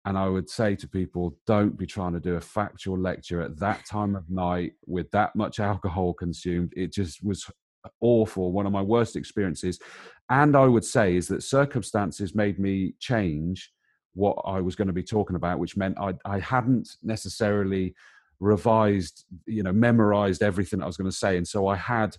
And 0.05 0.17
I 0.17 0.29
would 0.29 0.49
say 0.49 0.75
to 0.75 0.87
people, 0.87 1.37
don't 1.45 1.77
be 1.77 1.85
trying 1.85 2.13
to 2.13 2.19
do 2.19 2.35
a 2.35 2.41
factual 2.41 2.97
lecture 2.97 3.41
at 3.41 3.59
that 3.59 3.85
time 3.85 4.15
of 4.15 4.29
night 4.29 4.73
with 4.85 5.11
that 5.11 5.35
much 5.35 5.59
alcohol 5.59 6.13
consumed. 6.13 6.71
It 6.77 6.93
just 6.93 7.23
was 7.23 7.45
awful, 8.01 8.51
one 8.51 8.65
of 8.65 8.71
my 8.71 8.81
worst 8.81 9.15
experiences. 9.15 9.79
And 10.29 10.55
I 10.55 10.65
would 10.65 10.85
say 10.85 11.15
is 11.15 11.27
that 11.29 11.43
circumstances 11.43 12.35
made 12.35 12.59
me 12.59 12.93
change 12.99 13.71
what 14.13 14.37
I 14.45 14.61
was 14.61 14.75
going 14.75 14.87
to 14.87 14.93
be 14.93 15.03
talking 15.03 15.35
about, 15.35 15.59
which 15.59 15.77
meant 15.77 15.97
I, 15.99 16.13
I 16.25 16.39
hadn't 16.39 16.89
necessarily 17.03 17.93
revised, 18.39 19.25
you 19.45 19.63
know, 19.63 19.71
memorized 19.71 20.43
everything 20.43 20.81
I 20.81 20.87
was 20.87 20.97
going 20.97 21.09
to 21.09 21.15
say. 21.15 21.37
And 21.37 21.47
so 21.47 21.67
I 21.67 21.75
had, 21.75 22.17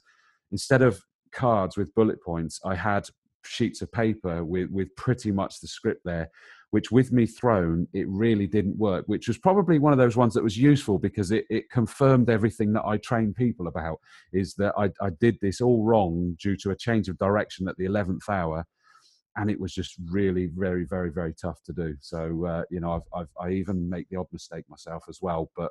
instead 0.53 0.83
of 0.83 1.01
cards 1.33 1.77
with 1.77 1.95
bullet 1.95 2.23
points, 2.23 2.61
I 2.65 2.75
had 2.75 3.09
sheets 3.45 3.83
of 3.83 3.91
paper 3.93 4.45
with, 4.45 4.71
with 4.71 4.95
pretty 4.97 5.33
much 5.33 5.61
the 5.61 5.69
script 5.69 6.03
there 6.05 6.31
which 6.71 6.91
with 6.91 7.13
me 7.13 7.27
thrown, 7.27 7.87
it 7.95 8.07
really 8.09 8.47
didn't 8.47 8.77
work, 8.77 9.05
which 9.07 9.27
was 9.27 9.39
probably 9.39 9.79
one 9.79 9.93
of 9.93 9.99
those 9.99 10.17
ones 10.17 10.35
that 10.35 10.43
was 10.43 10.59
useful 10.59 10.99
because 10.99 11.31
it, 11.31 11.47
it 11.49 11.71
confirmed 11.71 12.29
everything 12.29 12.73
that 12.75 12.85
I 12.85 12.99
train 12.99 13.33
people 13.33 13.69
about 13.69 13.99
is 14.33 14.55
that 14.55 14.75
I, 14.77 14.91
I 15.01 15.11
did 15.19 15.39
this 15.41 15.61
all 15.61 15.85
wrong 15.85 16.37
due 16.41 16.57
to 16.59 16.71
a 16.71 16.77
change 16.77 17.09
of 17.09 17.19
direction 17.19 17.69
at 17.69 17.77
the 17.79 17.87
11th 17.87 18.29
hour. 18.29 18.65
And 19.37 19.51
it 19.51 19.61
was 19.61 19.73
just 19.73 19.95
really 20.11 20.49
very, 20.55 20.85
very, 20.85 21.11
very 21.11 21.33
tough 21.33 21.63
to 21.67 21.73
do. 21.73 21.95
So, 22.01 22.45
uh, 22.45 22.63
you 22.71 22.81
know, 22.81 22.93
I've, 22.93 23.21
I've, 23.21 23.29
I 23.41 23.53
even 23.53 23.89
make 23.89 24.09
the 24.11 24.17
odd 24.17 24.27
mistake 24.33 24.65
myself 24.69 25.05
as 25.09 25.21
well, 25.23 25.51
but 25.57 25.71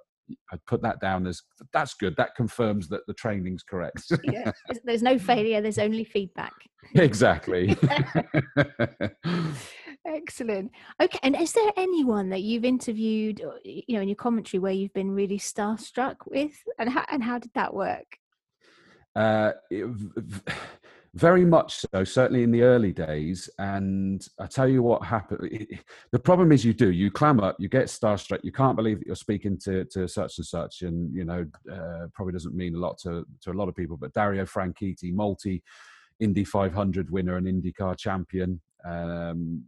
I 0.52 0.58
put 0.66 0.82
that 0.82 1.00
down 1.00 1.28
as 1.28 1.42
that's 1.74 1.94
good. 1.94 2.16
That 2.18 2.36
confirms 2.36 2.88
that 2.90 3.02
the 3.08 3.14
training's 3.14 3.64
correct. 3.64 4.04
yeah, 4.24 4.52
there's 4.84 5.04
no 5.04 5.18
failure. 5.18 5.62
There's 5.62 5.80
only 5.80 6.04
feedback. 6.04 6.54
exactly. 6.96 7.76
Excellent. 10.08 10.72
Okay, 11.02 11.20
and 11.22 11.36
is 11.36 11.52
there 11.52 11.72
anyone 11.76 12.30
that 12.30 12.42
you've 12.42 12.64
interviewed, 12.64 13.42
you 13.66 13.84
know, 13.90 14.02
in 14.02 14.08
your 14.08 14.16
commentary 14.16 14.60
where 14.60 14.72
you've 14.72 14.94
been 14.94 15.12
really 15.12 15.38
starstruck 15.38 16.16
with, 16.26 16.54
and 16.80 16.90
how 16.90 17.04
and 17.12 17.22
how 17.22 17.38
did 17.38 17.52
that 17.56 17.74
work? 17.74 18.18
Uh, 19.18 19.52
very 21.14 21.44
much 21.44 21.86
so. 21.94 22.06
Certainly 22.06 22.44
in 22.44 22.52
the 22.52 22.62
early 22.62 22.94
days, 22.94 23.50
and 23.60 24.26
I 24.40 24.46
tell 24.46 24.70
you 24.70 24.82
what 24.82 25.04
happened. 25.04 25.68
The 26.14 26.20
problem 26.20 26.54
is, 26.54 26.64
you 26.64 26.74
do 26.74 26.90
you 26.92 27.12
clam 27.12 27.42
up, 27.42 27.58
you 27.60 27.68
get 27.68 27.88
starstruck, 27.88 28.40
you 28.44 28.54
can't 28.54 28.78
believe 28.78 29.00
that 29.00 29.08
you're 29.08 29.16
speaking 29.16 29.58
to 29.66 29.84
to 29.86 30.08
such 30.08 30.38
and 30.38 30.48
such, 30.48 30.84
and 30.84 31.14
you 31.14 31.26
know, 31.26 31.46
uh, 31.70 32.08
probably 32.14 32.32
doesn't 32.32 32.56
mean 32.56 32.76
a 32.76 32.80
lot 32.80 32.98
to 33.00 33.26
to 33.42 33.52
a 33.52 33.58
lot 33.60 33.68
of 33.68 33.76
people. 33.76 33.98
But 33.98 34.14
Dario 34.14 34.46
Franchitti, 34.46 35.14
multi 35.14 35.62
Indy 36.22 36.46
500 36.46 37.10
winner 37.10 37.36
and 37.36 37.46
IndyCar 37.46 37.98
champion. 37.98 38.62
Um, 38.86 39.66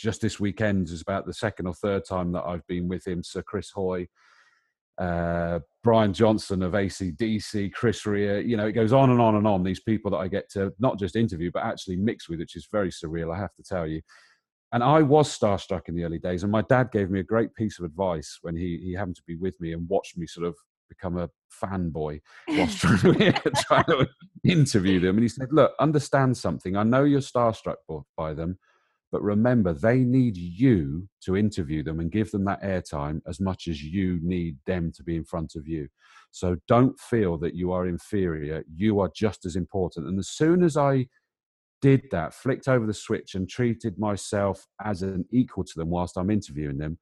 just 0.00 0.20
this 0.20 0.40
weekend 0.40 0.88
is 0.88 1.02
about 1.02 1.26
the 1.26 1.34
second 1.34 1.66
or 1.66 1.74
third 1.74 2.04
time 2.04 2.32
that 2.32 2.44
I've 2.44 2.66
been 2.66 2.88
with 2.88 3.06
him. 3.06 3.22
Sir 3.22 3.42
Chris 3.42 3.70
Hoy, 3.70 4.08
uh, 4.98 5.60
Brian 5.84 6.12
Johnson 6.12 6.62
of 6.62 6.72
ACDC, 6.72 7.72
Chris 7.72 8.04
Rea, 8.06 8.40
you 8.40 8.56
know, 8.56 8.66
it 8.66 8.72
goes 8.72 8.92
on 8.92 9.10
and 9.10 9.20
on 9.20 9.36
and 9.36 9.46
on. 9.46 9.62
These 9.62 9.80
people 9.80 10.10
that 10.12 10.18
I 10.18 10.28
get 10.28 10.50
to 10.52 10.72
not 10.78 10.98
just 10.98 11.16
interview, 11.16 11.50
but 11.52 11.64
actually 11.64 11.96
mix 11.96 12.28
with, 12.28 12.38
which 12.38 12.56
is 12.56 12.68
very 12.72 12.90
surreal, 12.90 13.34
I 13.34 13.38
have 13.38 13.54
to 13.54 13.62
tell 13.62 13.86
you. 13.86 14.00
And 14.72 14.82
I 14.82 15.02
was 15.02 15.36
starstruck 15.36 15.88
in 15.88 15.96
the 15.96 16.04
early 16.04 16.18
days. 16.18 16.44
And 16.44 16.52
my 16.52 16.62
dad 16.62 16.92
gave 16.92 17.10
me 17.10 17.20
a 17.20 17.24
great 17.24 17.54
piece 17.54 17.78
of 17.78 17.84
advice 17.84 18.38
when 18.42 18.56
he, 18.56 18.80
he 18.82 18.94
happened 18.94 19.16
to 19.16 19.22
be 19.26 19.36
with 19.36 19.60
me 19.60 19.72
and 19.72 19.88
watched 19.88 20.16
me 20.16 20.26
sort 20.26 20.46
of 20.46 20.54
become 20.88 21.18
a 21.18 21.28
fanboy 21.62 22.20
whilst 22.48 22.78
trying 22.80 23.14
to, 23.14 23.50
trying 23.66 23.84
to 23.84 24.06
interview 24.44 25.00
them. 25.00 25.16
And 25.16 25.22
he 25.22 25.28
said, 25.28 25.48
Look, 25.50 25.72
understand 25.80 26.36
something. 26.36 26.76
I 26.76 26.84
know 26.84 27.04
you're 27.04 27.20
starstruck 27.20 27.76
by 28.16 28.32
them 28.32 28.58
But 29.12 29.22
remember, 29.22 29.72
they 29.72 29.98
need 29.98 30.36
you 30.36 31.08
to 31.24 31.36
interview 31.36 31.82
them 31.82 31.98
and 32.00 32.12
give 32.12 32.30
them 32.30 32.44
that 32.44 32.62
airtime 32.62 33.20
as 33.26 33.40
much 33.40 33.66
as 33.66 33.82
you 33.82 34.20
need 34.22 34.56
them 34.66 34.92
to 34.92 35.02
be 35.02 35.16
in 35.16 35.24
front 35.24 35.56
of 35.56 35.66
you. 35.66 35.88
So 36.30 36.56
don't 36.68 36.98
feel 36.98 37.36
that 37.38 37.54
you 37.54 37.72
are 37.72 37.88
inferior. 37.88 38.62
You 38.72 39.00
are 39.00 39.10
just 39.14 39.44
as 39.44 39.56
important. 39.56 40.06
And 40.06 40.18
as 40.18 40.28
soon 40.28 40.62
as 40.62 40.76
I 40.76 41.06
did 41.82 42.02
that, 42.12 42.34
flicked 42.34 42.68
over 42.68 42.86
the 42.86 42.94
switch 42.94 43.34
and 43.34 43.48
treated 43.48 43.98
myself 43.98 44.66
as 44.84 45.02
an 45.02 45.24
equal 45.32 45.64
to 45.64 45.72
them 45.76 45.90
whilst 45.90 46.16
I'm 46.16 46.30
interviewing 46.30 46.78
them, 46.78 46.98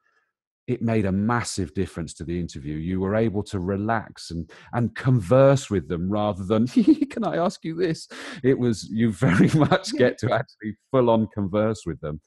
it 0.68 0.82
made 0.82 1.06
a 1.06 1.12
massive 1.12 1.72
difference 1.72 2.12
to 2.12 2.24
the 2.24 2.38
interview. 2.38 2.76
You 2.76 3.00
were 3.00 3.16
able 3.16 3.42
to 3.44 3.58
relax 3.58 4.30
and 4.30 4.48
and 4.74 4.94
converse 4.94 5.70
with 5.70 5.88
them 5.88 6.10
rather 6.10 6.44
than 6.44 6.66
can 7.10 7.24
I 7.24 7.36
ask 7.36 7.64
you 7.64 7.74
this? 7.74 8.06
It 8.44 8.58
was 8.58 8.88
you 8.90 9.10
very 9.10 9.48
much 9.54 9.92
get 9.94 10.18
to 10.18 10.32
actually 10.32 10.76
full 10.92 11.10
on 11.10 11.26
converse 11.34 11.82
with 11.86 11.98
them, 12.00 12.20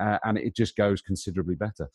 uh, 0.00 0.18
and 0.24 0.38
it 0.38 0.56
just 0.56 0.74
goes 0.74 1.02
considerably 1.02 1.54
better. 1.54 1.88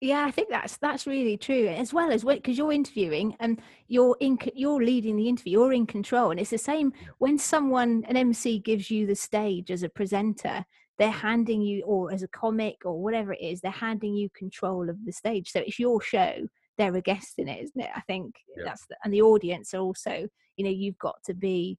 Yeah, 0.00 0.24
I 0.26 0.30
think 0.30 0.48
that's 0.48 0.78
that's 0.78 1.06
really 1.06 1.36
true. 1.36 1.68
As 1.68 1.92
well 1.92 2.10
as 2.10 2.24
because 2.24 2.56
you're 2.56 2.72
interviewing 2.72 3.36
and 3.38 3.60
you're 3.86 4.16
in 4.20 4.38
you're 4.54 4.82
leading 4.82 5.16
the 5.16 5.28
interview, 5.28 5.60
you're 5.60 5.72
in 5.74 5.86
control, 5.86 6.30
and 6.30 6.40
it's 6.40 6.50
the 6.50 6.58
same 6.58 6.92
when 7.18 7.38
someone 7.38 8.04
an 8.08 8.16
MC 8.16 8.58
gives 8.60 8.90
you 8.90 9.06
the 9.06 9.14
stage 9.14 9.70
as 9.70 9.82
a 9.82 9.90
presenter. 9.90 10.64
They're 10.98 11.10
handing 11.10 11.62
you, 11.62 11.82
or 11.84 12.12
as 12.12 12.22
a 12.22 12.28
comic, 12.28 12.76
or 12.84 13.02
whatever 13.02 13.32
it 13.32 13.40
is, 13.40 13.60
they're 13.60 13.70
handing 13.70 14.14
you 14.14 14.28
control 14.36 14.88
of 14.88 15.04
the 15.04 15.12
stage. 15.12 15.50
So 15.50 15.60
it's 15.60 15.78
your 15.78 16.00
show. 16.00 16.46
They're 16.78 16.94
a 16.94 17.00
guest 17.00 17.34
in 17.38 17.48
it, 17.48 17.62
isn't 17.64 17.80
it? 17.80 17.90
I 17.94 18.00
think 18.02 18.34
yeah. 18.56 18.64
that's 18.66 18.86
the, 18.86 18.96
and 19.04 19.12
the 19.12 19.22
audience 19.22 19.74
are 19.74 19.80
also. 19.80 20.28
You 20.56 20.64
know, 20.64 20.70
you've 20.70 20.98
got 20.98 21.16
to 21.24 21.34
be 21.34 21.78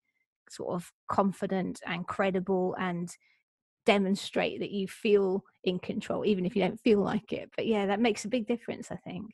sort 0.49 0.73
of 0.73 0.91
confident 1.09 1.79
and 1.85 2.05
credible 2.07 2.75
and 2.77 3.09
demonstrate 3.85 4.59
that 4.59 4.71
you 4.71 4.87
feel 4.87 5.43
in 5.63 5.79
control 5.79 6.25
even 6.25 6.45
if 6.45 6.55
you 6.55 6.61
don't 6.61 6.79
feel 6.81 6.99
like 6.99 7.31
it 7.31 7.49
but 7.55 7.67
yeah 7.67 7.85
that 7.85 7.99
makes 7.99 8.25
a 8.25 8.29
big 8.29 8.47
difference 8.47 8.91
i 8.91 8.95
think 8.95 9.25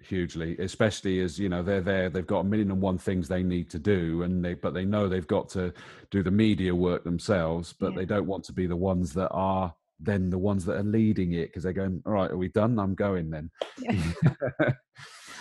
hugely 0.00 0.56
especially 0.58 1.20
as 1.20 1.38
you 1.38 1.48
know 1.48 1.62
they're 1.62 1.80
there 1.80 2.08
they've 2.08 2.26
got 2.26 2.40
a 2.40 2.44
million 2.44 2.70
and 2.70 2.80
one 2.80 2.96
things 2.96 3.26
they 3.26 3.42
need 3.42 3.68
to 3.68 3.78
do 3.78 4.22
and 4.22 4.44
they 4.44 4.54
but 4.54 4.72
they 4.72 4.84
know 4.84 5.08
they've 5.08 5.26
got 5.26 5.48
to 5.48 5.72
do 6.10 6.22
the 6.22 6.30
media 6.30 6.74
work 6.74 7.04
themselves 7.04 7.72
but 7.72 7.92
yeah. 7.92 7.98
they 7.98 8.04
don't 8.04 8.26
want 8.26 8.44
to 8.44 8.52
be 8.52 8.66
the 8.66 8.76
ones 8.76 9.12
that 9.12 9.28
are 9.30 9.74
then 10.00 10.30
the 10.30 10.38
ones 10.38 10.64
that 10.64 10.76
are 10.76 10.84
leading 10.84 11.32
it 11.32 11.46
because 11.48 11.64
they're 11.64 11.72
going 11.72 12.00
all 12.06 12.12
right 12.12 12.30
are 12.30 12.36
we 12.36 12.48
done 12.48 12.78
i'm 12.78 12.94
going 12.94 13.28
then 13.28 13.50
yeah. 13.78 14.00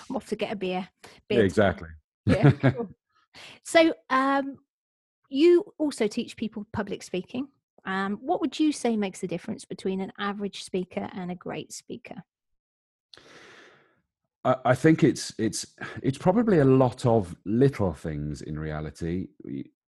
i'm 0.09 0.15
off 0.15 0.25
to 0.25 0.35
get 0.35 0.51
a 0.51 0.55
beer 0.55 0.87
yeah, 1.29 1.39
exactly 1.39 1.89
yeah 2.25 2.51
cool. 2.51 2.89
so 3.63 3.93
um 4.09 4.57
you 5.29 5.63
also 5.77 6.07
teach 6.07 6.35
people 6.35 6.65
public 6.73 7.03
speaking 7.03 7.47
um, 7.87 8.17
what 8.21 8.41
would 8.41 8.59
you 8.59 8.73
say 8.73 8.97
makes 8.97 9.21
the 9.21 9.27
difference 9.27 9.63
between 9.63 10.01
an 10.01 10.11
average 10.19 10.65
speaker 10.65 11.09
and 11.13 11.31
a 11.31 11.35
great 11.35 11.71
speaker? 11.71 12.21
I 14.63 14.75
think 14.75 15.03
it's 15.03 15.33
it's 15.37 15.65
it's 16.01 16.17
probably 16.17 16.59
a 16.59 16.65
lot 16.65 17.05
of 17.05 17.35
little 17.45 17.93
things 17.93 18.41
in 18.41 18.57
reality. 18.57 19.27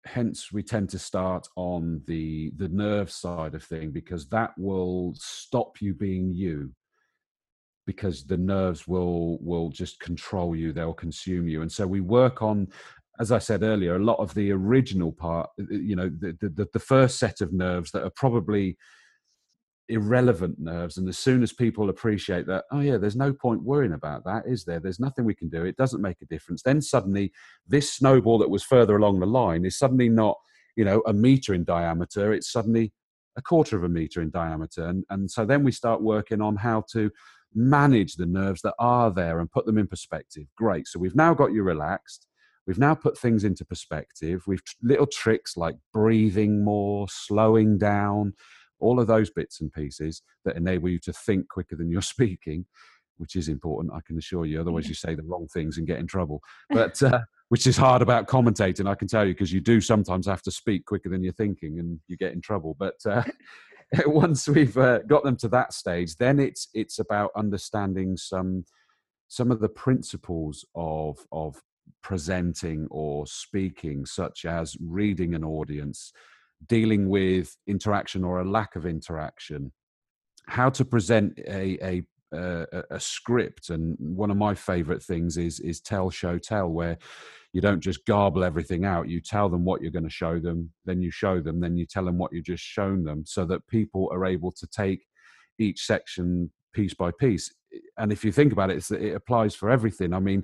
Hence, 0.06 0.52
we 0.52 0.64
tend 0.64 0.90
to 0.90 1.00
start 1.00 1.48
on 1.56 2.02
the 2.08 2.52
the 2.58 2.68
nerve 2.68 3.10
side 3.10 3.56
of 3.56 3.64
thing 3.64 3.92
because 3.92 4.28
that 4.30 4.52
will 4.58 5.14
stop 5.18 5.82
you 5.82 5.94
being 5.94 6.34
you. 6.34 6.72
Because 7.86 8.26
the 8.26 8.38
nerves 8.38 8.88
will 8.88 9.38
will 9.40 9.70
just 9.70 10.00
control 10.00 10.56
you, 10.56 10.74
they'll 10.74 10.94
consume 10.94 11.48
you, 11.48 11.62
and 11.62 11.72
so 11.72 11.88
we 11.88 12.02
work 12.02 12.42
on 12.42 12.68
as 13.20 13.34
I 13.34 13.40
said 13.40 13.64
earlier, 13.64 13.96
a 13.96 14.04
lot 14.04 14.20
of 14.20 14.34
the 14.34 14.50
original 14.52 15.12
part, 15.12 15.50
you 15.70 15.96
know, 15.98 16.10
the, 16.10 16.38
the, 16.40 16.70
the 16.72 16.80
first 16.80 17.20
set 17.20 17.42
of 17.42 17.52
nerves 17.52 17.92
that 17.92 18.04
are 18.04 18.12
probably 18.12 18.78
irrelevant 19.90 20.60
nerves. 20.60 20.98
And 20.98 21.08
as 21.10 21.18
soon 21.18 21.44
as 21.44 21.52
people 21.52 21.90
appreciate 21.90 22.48
that, 22.48 22.66
oh, 22.72 22.80
yeah, 22.80 22.98
there's 22.98 23.16
no 23.16 23.34
point 23.34 23.64
worrying 23.64 23.94
about 23.94 24.24
that, 24.26 24.44
is 24.48 24.64
there? 24.64 24.80
There's 24.80 25.00
nothing 25.00 25.26
we 25.26 25.36
can 25.36 25.50
do. 25.50 25.66
It 25.66 25.78
doesn't 25.78 26.02
make 26.02 26.22
a 26.22 26.26
difference. 26.26 26.64
Then 26.64 26.82
suddenly, 26.82 27.32
this 27.68 27.94
snowball 27.94 28.38
that 28.40 28.50
was 28.50 28.64
further 28.64 28.96
along 28.96 29.20
the 29.20 29.26
line 29.26 29.66
is 29.66 29.78
suddenly 29.78 30.10
not, 30.10 30.38
you 30.76 30.86
know, 30.86 31.02
a 31.06 31.14
meter 31.14 31.54
in 31.54 31.64
diameter. 31.64 32.34
It's 32.34 32.52
suddenly 32.52 32.94
a 33.38 33.42
quarter 33.42 33.76
of 33.76 33.84
a 33.84 33.90
meter 33.90 34.22
in 34.22 34.30
diameter. 34.30 34.86
And, 34.86 35.04
and 35.10 35.30
so 35.30 35.46
then 35.46 35.64
we 35.64 35.72
start 35.72 36.02
working 36.02 36.42
on 36.42 36.56
how 36.56 36.84
to 36.92 37.12
manage 37.54 38.16
the 38.16 38.26
nerves 38.26 38.62
that 38.62 38.76
are 38.80 39.12
there 39.12 39.40
and 39.40 39.52
put 39.52 39.66
them 39.66 39.78
in 39.78 39.88
perspective. 39.88 40.46
Great. 40.56 40.88
So 40.88 41.00
we've 41.00 41.16
now 41.16 41.34
got 41.34 41.52
you 41.52 41.64
relaxed 41.64 42.28
We've 42.70 42.78
now 42.78 42.94
put 42.94 43.18
things 43.18 43.46
into 43.46 43.66
perspective. 43.66 44.44
We've 44.46 44.62
little 44.84 45.08
tricks 45.08 45.58
like 45.58 45.74
breathing 45.92 46.64
more, 46.64 47.08
slowing 47.10 47.80
down, 47.80 48.34
all 48.80 49.00
of 49.00 49.08
those 49.08 49.30
bits 49.30 49.62
and 49.62 49.72
pieces 49.72 50.22
that 50.46 50.58
enable 50.58 50.90
you 50.90 51.00
to 51.00 51.14
think 51.14 51.48
quicker 51.50 51.76
than 51.76 51.90
you're 51.90 52.02
speaking, 52.16 52.66
which 53.18 53.36
is 53.36 53.50
important, 53.50 53.94
I 53.94 54.00
can 54.06 54.18
assure 54.18 54.46
you. 54.46 54.62
Otherwise, 54.62 54.88
you 54.88 54.96
say 54.96 55.16
the 55.16 55.24
wrong 55.24 55.48
things 55.54 55.78
and 55.78 55.88
get 55.88 56.00
in 56.00 56.08
trouble. 56.08 56.42
But 56.70 57.02
uh, 57.04 57.22
which 57.50 57.68
is 57.68 57.78
hard 57.78 58.02
about 58.02 58.28
commentating, 58.28 58.88
I 58.88 58.96
can 58.96 59.08
tell 59.08 59.26
you, 59.26 59.34
because 59.34 59.52
you 59.52 59.60
do 59.60 59.82
sometimes 59.82 60.26
have 60.28 60.42
to 60.44 60.52
speak 60.52 60.86
quicker 60.86 61.10
than 61.10 61.24
you're 61.24 61.34
thinking, 61.34 61.80
and 61.80 62.00
you 62.08 62.16
get 62.16 62.34
in 62.34 62.42
trouble. 62.42 62.76
But 62.80 62.96
uh, 63.06 63.24
once 64.06 64.48
we've 64.48 64.78
uh, 64.78 65.00
got 65.00 65.24
them 65.24 65.36
to 65.38 65.48
that 65.50 65.74
stage, 65.74 66.16
then 66.16 66.40
it's 66.40 66.68
it's 66.74 67.00
about 67.00 67.32
understanding 67.36 68.18
some 68.18 68.66
some 69.28 69.52
of 69.52 69.60
the 69.60 69.70
principles 69.70 70.66
of 70.76 71.18
of 71.32 71.62
presenting 72.04 72.88
or 72.92 73.26
speaking, 73.26 74.06
such 74.06 74.46
as 74.46 74.78
reading 74.80 75.34
an 75.34 75.44
audience, 75.44 76.14
dealing 76.68 77.10
with 77.10 77.56
interaction 77.68 78.24
or 78.24 78.40
a 78.40 78.50
lack 78.50 78.76
of 78.76 78.86
interaction, 78.86 79.72
how 80.48 80.70
to 80.70 80.86
present 80.86 81.38
a, 81.48 81.78
a 81.84 82.04
uh, 82.36 82.66
a 82.92 83.00
script 83.00 83.72
and 83.72 83.98
one 84.00 84.30
of 84.30 84.38
my 84.38 84.54
favorite 84.54 85.02
things 85.02 85.38
is 85.38 85.60
is 85.62 85.82
tell 85.82 86.12
show 86.12 86.38
tell 86.38 86.68
where 86.68 86.98
you 87.54 87.62
don't 87.62 87.80
just 87.80 88.06
garble 88.06 88.44
everything 88.44 88.86
out. 88.86 89.10
You 89.10 89.20
tell 89.20 89.50
them 89.50 89.66
what 89.66 89.82
you're 89.82 89.90
going 89.92 90.04
to 90.04 90.12
show 90.12 90.40
them 90.40 90.72
then 90.86 91.02
you 91.02 91.10
show 91.10 91.40
them 91.40 91.60
then 91.60 91.76
you 91.76 91.88
tell 91.88 92.06
them 92.06 92.20
what 92.20 92.32
you 92.32 92.44
just 92.44 92.64
shown 92.64 93.04
them 93.04 93.24
so 93.26 93.46
that 93.46 93.68
people 93.68 94.10
are 94.14 94.26
able 94.26 94.52
to 94.52 94.68
take 94.68 95.08
each 95.58 95.86
section 95.86 96.52
piece 96.72 96.94
by 96.94 97.10
piece. 97.20 97.52
And 97.98 98.12
if 98.12 98.24
you 98.24 98.32
think 98.32 98.54
about 98.54 98.70
it 98.70 98.90
it 98.92 99.16
applies 99.16 99.56
for 99.56 99.72
everything. 99.72 100.14
I 100.14 100.20
mean 100.20 100.44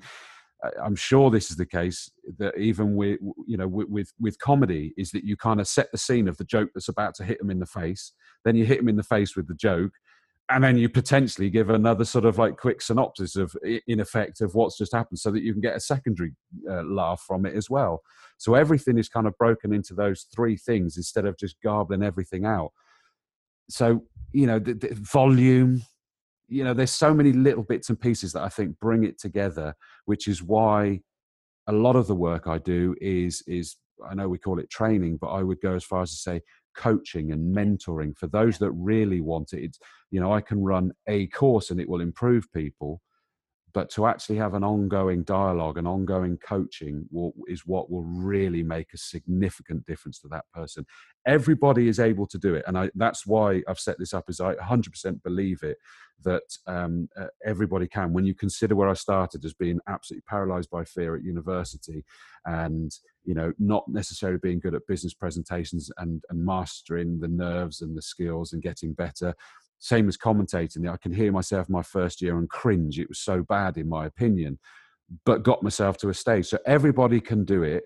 I'm 0.83 0.95
sure 0.95 1.29
this 1.29 1.51
is 1.51 1.57
the 1.57 1.65
case 1.65 2.09
that 2.37 2.57
even 2.57 2.95
with 2.95 3.19
you 3.47 3.57
know 3.57 3.67
with, 3.67 3.89
with, 3.89 4.13
with 4.19 4.39
comedy 4.39 4.93
is 4.97 5.11
that 5.11 5.23
you 5.23 5.37
kind 5.37 5.59
of 5.59 5.67
set 5.67 5.91
the 5.91 5.97
scene 5.97 6.27
of 6.27 6.37
the 6.37 6.43
joke 6.43 6.69
that's 6.73 6.89
about 6.89 7.15
to 7.15 7.23
hit 7.23 7.39
them 7.39 7.51
in 7.51 7.59
the 7.59 7.65
face, 7.65 8.13
then 8.43 8.55
you 8.55 8.65
hit 8.65 8.79
them 8.79 8.89
in 8.89 8.95
the 8.95 9.03
face 9.03 9.35
with 9.35 9.47
the 9.47 9.53
joke, 9.53 9.91
and 10.49 10.63
then 10.63 10.77
you 10.77 10.89
potentially 10.89 11.49
give 11.49 11.69
another 11.69 12.05
sort 12.05 12.25
of 12.25 12.37
like 12.37 12.57
quick 12.57 12.81
synopsis 12.81 13.35
of 13.35 13.55
in 13.87 13.99
effect 13.99 14.41
of 14.41 14.55
what's 14.55 14.77
just 14.77 14.93
happened, 14.93 15.19
so 15.19 15.31
that 15.31 15.43
you 15.43 15.53
can 15.53 15.61
get 15.61 15.75
a 15.75 15.79
secondary 15.79 16.33
uh, 16.69 16.83
laugh 16.83 17.23
from 17.25 17.45
it 17.45 17.55
as 17.55 17.69
well. 17.69 18.01
So 18.37 18.55
everything 18.55 18.97
is 18.97 19.09
kind 19.09 19.27
of 19.27 19.37
broken 19.37 19.73
into 19.73 19.93
those 19.93 20.25
three 20.33 20.57
things 20.57 20.97
instead 20.97 21.25
of 21.25 21.37
just 21.37 21.57
garbling 21.63 22.03
everything 22.03 22.45
out. 22.45 22.71
So 23.69 24.03
you 24.31 24.47
know 24.47 24.59
the, 24.59 24.73
the 24.73 24.95
volume 24.95 25.83
you 26.47 26.63
know 26.63 26.73
there's 26.73 26.91
so 26.91 27.13
many 27.13 27.31
little 27.31 27.63
bits 27.63 27.89
and 27.89 27.99
pieces 27.99 28.31
that 28.33 28.43
i 28.43 28.49
think 28.49 28.77
bring 28.79 29.03
it 29.03 29.19
together 29.19 29.73
which 30.05 30.27
is 30.27 30.43
why 30.43 30.99
a 31.67 31.71
lot 31.71 31.95
of 31.95 32.07
the 32.07 32.15
work 32.15 32.47
i 32.47 32.57
do 32.57 32.95
is 33.01 33.43
is 33.47 33.77
i 34.09 34.13
know 34.13 34.27
we 34.27 34.37
call 34.37 34.59
it 34.59 34.69
training 34.69 35.17
but 35.19 35.27
i 35.27 35.41
would 35.41 35.59
go 35.61 35.75
as 35.75 35.83
far 35.83 36.01
as 36.01 36.11
to 36.11 36.17
say 36.17 36.41
coaching 36.75 37.31
and 37.31 37.55
mentoring 37.55 38.15
for 38.17 38.27
those 38.27 38.57
that 38.57 38.71
really 38.71 39.21
want 39.21 39.53
it. 39.53 39.63
It's, 39.63 39.79
you 40.11 40.19
know 40.19 40.33
i 40.33 40.41
can 40.41 40.61
run 40.63 40.91
a 41.07 41.27
course 41.27 41.71
and 41.71 41.79
it 41.79 41.89
will 41.89 42.01
improve 42.01 42.51
people 42.53 43.01
but 43.75 43.89
to 43.89 44.07
actually 44.07 44.37
have 44.37 44.53
an 44.53 44.63
ongoing 44.63 45.21
dialogue 45.23 45.77
and 45.77 45.85
ongoing 45.85 46.37
coaching 46.37 47.05
will, 47.11 47.33
is 47.47 47.67
what 47.67 47.91
will 47.91 48.05
really 48.05 48.63
make 48.63 48.93
a 48.93 48.97
significant 48.97 49.85
difference 49.85 50.17
to 50.17 50.29
that 50.29 50.45
person. 50.53 50.85
Everybody 51.27 51.89
is 51.89 51.99
able 51.99 52.25
to 52.27 52.37
do 52.37 52.55
it 52.55 52.63
and 52.67 52.77
I, 52.77 52.89
that's 52.95 53.27
why 53.27 53.61
i've 53.67 53.79
set 53.79 53.99
this 53.99 54.13
up 54.13 54.29
is 54.29 54.39
i 54.39 54.55
100% 54.55 55.23
believe 55.23 55.61
it 55.63 55.77
that 56.23 56.43
um, 56.65 57.09
uh, 57.19 57.27
everybody 57.45 57.87
can. 57.87 58.13
When 58.13 58.25
you 58.25 58.33
consider 58.33 58.75
where 58.75 58.89
i 58.89 58.93
started 58.93 59.43
as 59.43 59.53
being 59.53 59.79
absolutely 59.87 60.23
paralyzed 60.29 60.69
by 60.69 60.85
fear 60.85 61.15
at 61.15 61.23
university 61.23 62.05
and 62.45 62.91
you 63.23 63.33
know 63.33 63.51
not 63.59 63.83
necessarily 63.87 64.39
being 64.41 64.59
good 64.59 64.75
at 64.75 64.87
business 64.87 65.13
presentations 65.13 65.91
and, 65.97 66.23
and 66.29 66.45
mastering 66.45 67.19
the 67.19 67.27
nerves 67.27 67.81
and 67.81 67.97
the 67.97 68.01
skills 68.01 68.53
and 68.53 68.63
getting 68.63 68.93
better 68.93 69.33
same 69.79 70.07
as 70.07 70.17
commentating. 70.17 70.91
I 70.91 70.97
can 70.97 71.13
hear 71.13 71.31
myself 71.31 71.69
my 71.69 71.83
first 71.83 72.21
year 72.21 72.37
and 72.37 72.49
cringe. 72.49 72.99
It 72.99 73.09
was 73.09 73.19
so 73.19 73.43
bad, 73.43 73.77
in 73.77 73.87
my 73.89 74.05
opinion, 74.05 74.59
but 75.25 75.43
got 75.43 75.63
myself 75.63 75.97
to 75.97 76.09
a 76.09 76.13
stage. 76.13 76.47
So 76.47 76.57
everybody 76.65 77.19
can 77.19 77.45
do 77.45 77.63
it. 77.63 77.83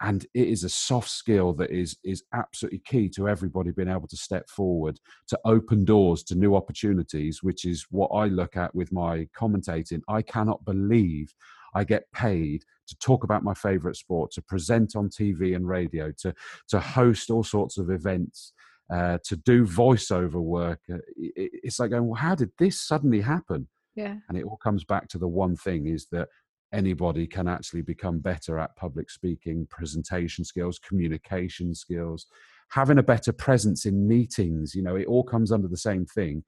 And 0.00 0.26
it 0.34 0.48
is 0.48 0.64
a 0.64 0.68
soft 0.68 1.10
skill 1.10 1.52
that 1.54 1.70
is, 1.70 1.96
is 2.02 2.24
absolutely 2.34 2.80
key 2.80 3.08
to 3.10 3.28
everybody 3.28 3.70
being 3.70 3.88
able 3.88 4.08
to 4.08 4.16
step 4.16 4.48
forward, 4.50 4.98
to 5.28 5.38
open 5.44 5.84
doors 5.84 6.24
to 6.24 6.34
new 6.34 6.56
opportunities, 6.56 7.40
which 7.40 7.64
is 7.64 7.86
what 7.90 8.08
I 8.08 8.26
look 8.26 8.56
at 8.56 8.74
with 8.74 8.90
my 8.90 9.28
commentating. 9.36 10.00
I 10.08 10.22
cannot 10.22 10.64
believe 10.64 11.32
I 11.74 11.84
get 11.84 12.10
paid 12.12 12.64
to 12.88 12.98
talk 12.98 13.22
about 13.22 13.44
my 13.44 13.54
favorite 13.54 13.96
sport, 13.96 14.32
to 14.32 14.42
present 14.42 14.96
on 14.96 15.08
TV 15.08 15.54
and 15.54 15.68
radio, 15.68 16.12
to, 16.18 16.34
to 16.68 16.80
host 16.80 17.30
all 17.30 17.44
sorts 17.44 17.78
of 17.78 17.88
events 17.88 18.52
uh, 18.92 19.18
to 19.24 19.36
do 19.36 19.64
voiceover 19.66 20.40
work. 20.42 20.80
Uh, 20.92 20.96
it, 21.16 21.50
it's 21.64 21.78
like 21.78 21.90
going, 21.90 22.06
well, 22.06 22.20
how 22.20 22.34
did 22.34 22.50
this 22.58 22.80
suddenly 22.80 23.20
happen? 23.20 23.68
Yeah. 23.94 24.16
And 24.28 24.36
it 24.36 24.44
all 24.44 24.58
comes 24.58 24.84
back 24.84 25.08
to 25.08 25.18
the 25.18 25.28
one 25.28 25.56
thing 25.56 25.86
is 25.86 26.06
that 26.12 26.28
anybody 26.72 27.26
can 27.26 27.48
actually 27.48 27.82
become 27.82 28.18
better 28.18 28.58
at 28.58 28.76
public 28.76 29.10
speaking, 29.10 29.66
presentation 29.70 30.44
skills, 30.44 30.78
communication 30.78 31.74
skills, 31.74 32.26
having 32.70 32.98
a 32.98 33.02
better 33.02 33.32
presence 33.32 33.86
in 33.86 34.08
meetings. 34.08 34.74
You 34.74 34.82
know, 34.82 34.96
it 34.96 35.06
all 35.06 35.24
comes 35.24 35.52
under 35.52 35.68
the 35.68 35.76
same 35.76 36.06
thing. 36.06 36.44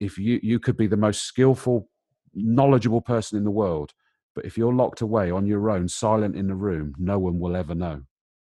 If 0.00 0.18
you 0.18 0.40
you 0.42 0.58
could 0.58 0.76
be 0.76 0.88
the 0.88 0.96
most 0.96 1.24
skillful, 1.24 1.88
knowledgeable 2.34 3.02
person 3.02 3.38
in 3.38 3.44
the 3.44 3.50
world, 3.50 3.92
but 4.34 4.44
if 4.44 4.58
you're 4.58 4.74
locked 4.74 5.00
away 5.00 5.30
on 5.30 5.46
your 5.46 5.70
own, 5.70 5.88
silent 5.88 6.36
in 6.36 6.48
the 6.48 6.54
room, 6.54 6.94
no 6.98 7.18
one 7.18 7.38
will 7.38 7.56
ever 7.56 7.74
know. 7.74 8.02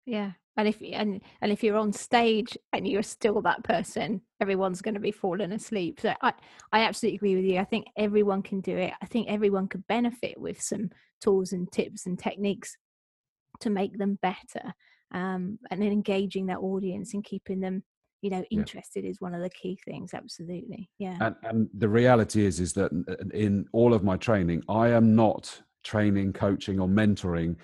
Yeah. 0.07 0.33
And 0.57 0.69
if 0.69 0.83
and 0.93 1.21
and 1.41 1.51
if 1.51 1.63
you're 1.65 1.79
on 1.79 1.93
stage 1.93 2.59
and 2.73 2.87
you're 2.87 3.03
still 3.03 3.41
that 3.43 3.65
person, 3.65 4.21
everyone's 4.41 4.83
going 4.83 4.95
to 4.95 5.01
be 5.01 5.13
falling 5.13 5.53
asleep. 5.53 6.01
So 6.01 6.15
I 6.21 6.33
I 6.73 6.81
absolutely 6.81 7.17
agree 7.17 7.37
with 7.37 7.45
you. 7.45 7.59
I 7.59 7.65
think 7.65 7.87
everyone 7.97 8.43
can 8.43 8.61
do 8.61 8.77
it. 8.77 8.93
I 9.03 9.07
think 9.07 9.29
everyone 9.29 9.69
could 9.69 9.87
benefit 9.87 10.39
with 10.39 10.61
some 10.61 10.91
tools 11.21 11.53
and 11.53 11.71
tips 11.73 12.07
and 12.07 12.19
techniques 12.19 12.77
to 13.61 13.71
make 13.71 13.97
them 13.97 14.19
better. 14.21 14.75
Um, 15.13 15.59
and 15.71 15.81
then 15.81 15.93
engaging 15.93 16.47
that 16.47 16.59
audience 16.59 17.15
and 17.15 17.25
keeping 17.25 17.61
them 17.61 17.83
you 18.23 18.31
know 18.31 18.45
interested 18.51 19.05
yeah. 19.05 19.11
is 19.11 19.21
one 19.21 19.35
of 19.35 19.43
the 19.43 19.51
key 19.51 19.79
things 19.85 20.15
absolutely 20.15 20.89
yeah 20.99 21.19
and, 21.21 21.35
and 21.43 21.69
the 21.75 21.89
reality 21.89 22.47
is 22.47 22.61
is 22.61 22.73
that 22.73 22.91
in 23.35 23.67
all 23.73 23.93
of 23.93 24.05
my 24.05 24.17
training 24.17 24.63
i 24.69 24.89
am 24.89 25.15
not 25.15 25.61
training 25.83 26.33
coaching 26.33 26.81
or 26.81 26.87
mentoring 26.89 27.57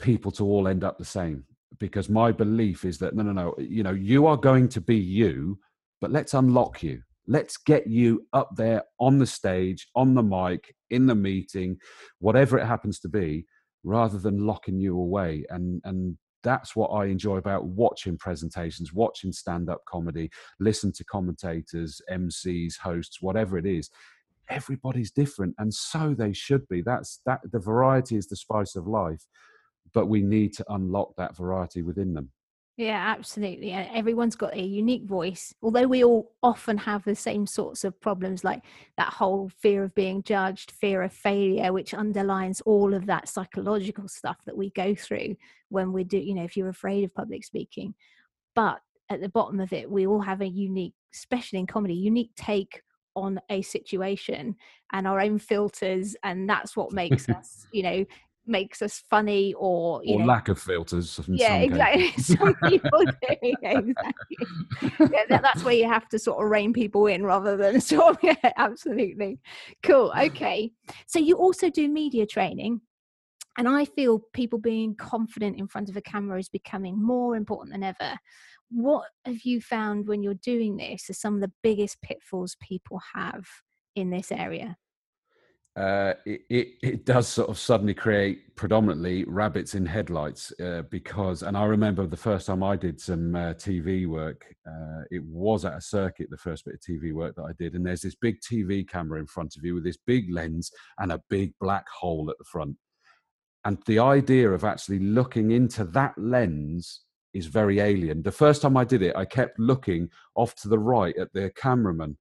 people 0.00 0.32
to 0.32 0.44
all 0.44 0.66
end 0.66 0.82
up 0.82 0.98
the 0.98 1.04
same 1.04 1.44
because 1.78 2.08
my 2.08 2.32
belief 2.32 2.84
is 2.84 2.98
that 2.98 3.14
no 3.14 3.22
no 3.22 3.32
no 3.32 3.54
you 3.58 3.82
know 3.82 3.92
you 3.92 4.26
are 4.26 4.36
going 4.36 4.68
to 4.68 4.80
be 4.80 4.96
you 4.96 5.58
but 6.00 6.10
let's 6.10 6.34
unlock 6.34 6.82
you 6.82 7.00
let's 7.26 7.56
get 7.56 7.86
you 7.86 8.26
up 8.32 8.50
there 8.56 8.82
on 8.98 9.18
the 9.18 9.26
stage 9.26 9.86
on 9.94 10.14
the 10.14 10.22
mic 10.22 10.74
in 10.90 11.06
the 11.06 11.14
meeting 11.14 11.76
whatever 12.18 12.58
it 12.58 12.66
happens 12.66 12.98
to 12.98 13.08
be 13.08 13.44
rather 13.84 14.18
than 14.18 14.46
locking 14.46 14.78
you 14.78 14.98
away 14.98 15.44
and 15.50 15.80
and 15.84 16.16
that's 16.42 16.74
what 16.74 16.88
I 16.88 17.06
enjoy 17.06 17.36
about 17.36 17.66
watching 17.66 18.18
presentations, 18.18 18.92
watching 18.92 19.32
stand 19.32 19.68
up 19.68 19.84
comedy, 19.86 20.30
listen 20.60 20.92
to 20.92 21.04
commentators, 21.04 22.00
MCs, 22.10 22.78
hosts, 22.78 23.18
whatever 23.20 23.58
it 23.58 23.66
is. 23.66 23.90
Everybody's 24.48 25.10
different, 25.10 25.54
and 25.58 25.72
so 25.72 26.14
they 26.14 26.32
should 26.32 26.66
be. 26.68 26.82
That's 26.82 27.20
that 27.26 27.40
the 27.50 27.60
variety 27.60 28.16
is 28.16 28.26
the 28.26 28.36
spice 28.36 28.74
of 28.74 28.86
life, 28.86 29.24
but 29.94 30.06
we 30.06 30.22
need 30.22 30.52
to 30.54 30.64
unlock 30.72 31.14
that 31.16 31.36
variety 31.36 31.82
within 31.82 32.14
them. 32.14 32.30
Yeah, 32.78 33.14
absolutely. 33.16 33.70
Everyone's 33.72 34.34
got 34.34 34.56
a 34.56 34.62
unique 34.62 35.04
voice. 35.04 35.54
Although 35.62 35.86
we 35.86 36.04
all 36.04 36.32
often 36.42 36.78
have 36.78 37.04
the 37.04 37.14
same 37.14 37.46
sorts 37.46 37.84
of 37.84 38.00
problems, 38.00 38.44
like 38.44 38.62
that 38.96 39.12
whole 39.12 39.50
fear 39.60 39.84
of 39.84 39.94
being 39.94 40.22
judged, 40.22 40.70
fear 40.70 41.02
of 41.02 41.12
failure, 41.12 41.72
which 41.72 41.92
underlines 41.92 42.62
all 42.62 42.94
of 42.94 43.04
that 43.06 43.28
psychological 43.28 44.08
stuff 44.08 44.38
that 44.46 44.56
we 44.56 44.70
go 44.70 44.94
through 44.94 45.36
when 45.68 45.92
we 45.92 46.02
do, 46.02 46.16
you 46.16 46.34
know, 46.34 46.44
if 46.44 46.56
you're 46.56 46.70
afraid 46.70 47.04
of 47.04 47.14
public 47.14 47.44
speaking. 47.44 47.94
But 48.54 48.80
at 49.10 49.20
the 49.20 49.28
bottom 49.28 49.60
of 49.60 49.74
it, 49.74 49.90
we 49.90 50.06
all 50.06 50.22
have 50.22 50.40
a 50.40 50.48
unique, 50.48 50.94
especially 51.14 51.58
in 51.58 51.66
comedy, 51.66 51.94
unique 51.94 52.30
take 52.36 52.80
on 53.14 53.38
a 53.50 53.60
situation 53.60 54.56
and 54.92 55.06
our 55.06 55.20
own 55.20 55.38
filters 55.38 56.16
and 56.24 56.48
that's 56.48 56.74
what 56.74 56.92
makes 56.92 57.28
us 57.28 57.66
you 57.70 57.82
know 57.82 58.04
makes 58.46 58.82
us 58.82 59.02
funny 59.08 59.54
or 59.54 60.02
or 60.06 60.18
know, 60.18 60.24
lack 60.24 60.48
of 60.48 60.58
filters 60.58 61.20
yeah 61.28 61.56
exactly. 61.56 62.10
some 62.22 62.54
people 62.66 63.04
do 63.04 63.36
yeah, 63.62 63.78
exactly. 63.78 64.36
Yeah, 64.82 65.24
that, 65.28 65.42
that's 65.42 65.64
where 65.64 65.74
you 65.74 65.86
have 65.86 66.08
to 66.08 66.18
sort 66.18 66.42
of 66.42 66.50
rein 66.50 66.72
people 66.72 67.06
in 67.06 67.24
rather 67.24 67.56
than 67.56 67.80
sort 67.80 68.16
of 68.16 68.18
yeah 68.22 68.52
absolutely. 68.56 69.38
Cool 69.82 70.12
okay. 70.18 70.72
So 71.06 71.18
you 71.18 71.36
also 71.36 71.70
do 71.70 71.88
media 71.88 72.26
training 72.26 72.80
and 73.58 73.68
i 73.68 73.84
feel 73.84 74.18
people 74.32 74.58
being 74.58 74.94
confident 74.94 75.58
in 75.58 75.68
front 75.68 75.90
of 75.90 75.96
a 75.96 76.00
camera 76.00 76.38
is 76.38 76.48
becoming 76.48 77.00
more 77.00 77.36
important 77.36 77.72
than 77.72 77.82
ever. 77.82 78.18
What 78.70 79.04
have 79.26 79.42
you 79.42 79.60
found 79.60 80.08
when 80.08 80.22
you're 80.22 80.34
doing 80.34 80.76
this 80.76 81.10
are 81.10 81.14
some 81.14 81.34
of 81.34 81.42
the 81.42 81.52
biggest 81.62 82.00
pitfalls 82.02 82.56
people 82.60 83.00
have 83.14 83.44
in 83.94 84.10
this 84.10 84.32
area 84.32 84.76
uh, 85.74 86.12
it, 86.26 86.42
it, 86.50 86.68
it, 86.82 87.06
does 87.06 87.26
sort 87.26 87.48
of 87.48 87.58
suddenly 87.58 87.94
create 87.94 88.54
predominantly 88.56 89.24
rabbits 89.24 89.74
in 89.74 89.86
headlights 89.86 90.52
uh, 90.60 90.82
because, 90.90 91.42
and 91.42 91.56
I 91.56 91.64
remember 91.64 92.06
the 92.06 92.14
first 92.14 92.46
time 92.46 92.62
I 92.62 92.76
did 92.76 93.00
some 93.00 93.34
uh, 93.34 93.54
TV 93.54 94.06
work, 94.06 94.54
uh, 94.68 95.04
it 95.10 95.24
was 95.24 95.64
at 95.64 95.72
a 95.72 95.80
circuit, 95.80 96.28
the 96.28 96.36
first 96.36 96.66
bit 96.66 96.74
of 96.74 96.80
TV 96.80 97.14
work 97.14 97.36
that 97.36 97.44
I 97.44 97.52
did. 97.58 97.74
And 97.74 97.86
there's 97.86 98.02
this 98.02 98.14
big 98.14 98.36
TV 98.40 98.86
camera 98.86 99.18
in 99.18 99.26
front 99.26 99.56
of 99.56 99.64
you 99.64 99.74
with 99.74 99.84
this 99.84 99.96
big 100.06 100.30
lens 100.30 100.70
and 100.98 101.10
a 101.10 101.22
big 101.30 101.54
black 101.58 101.88
hole 101.88 102.28
at 102.28 102.36
the 102.36 102.44
front. 102.44 102.76
And 103.64 103.78
the 103.86 104.00
idea 104.00 104.50
of 104.50 104.64
actually 104.64 104.98
looking 104.98 105.52
into 105.52 105.84
that 105.84 106.12
lens 106.18 107.00
is 107.32 107.46
very 107.46 107.80
alien. 107.80 108.22
The 108.22 108.30
first 108.30 108.60
time 108.60 108.76
I 108.76 108.84
did 108.84 109.00
it, 109.00 109.16
I 109.16 109.24
kept 109.24 109.58
looking 109.58 110.10
off 110.34 110.54
to 110.56 110.68
the 110.68 110.78
right 110.78 111.16
at 111.16 111.32
the 111.32 111.50
cameraman 111.56 112.18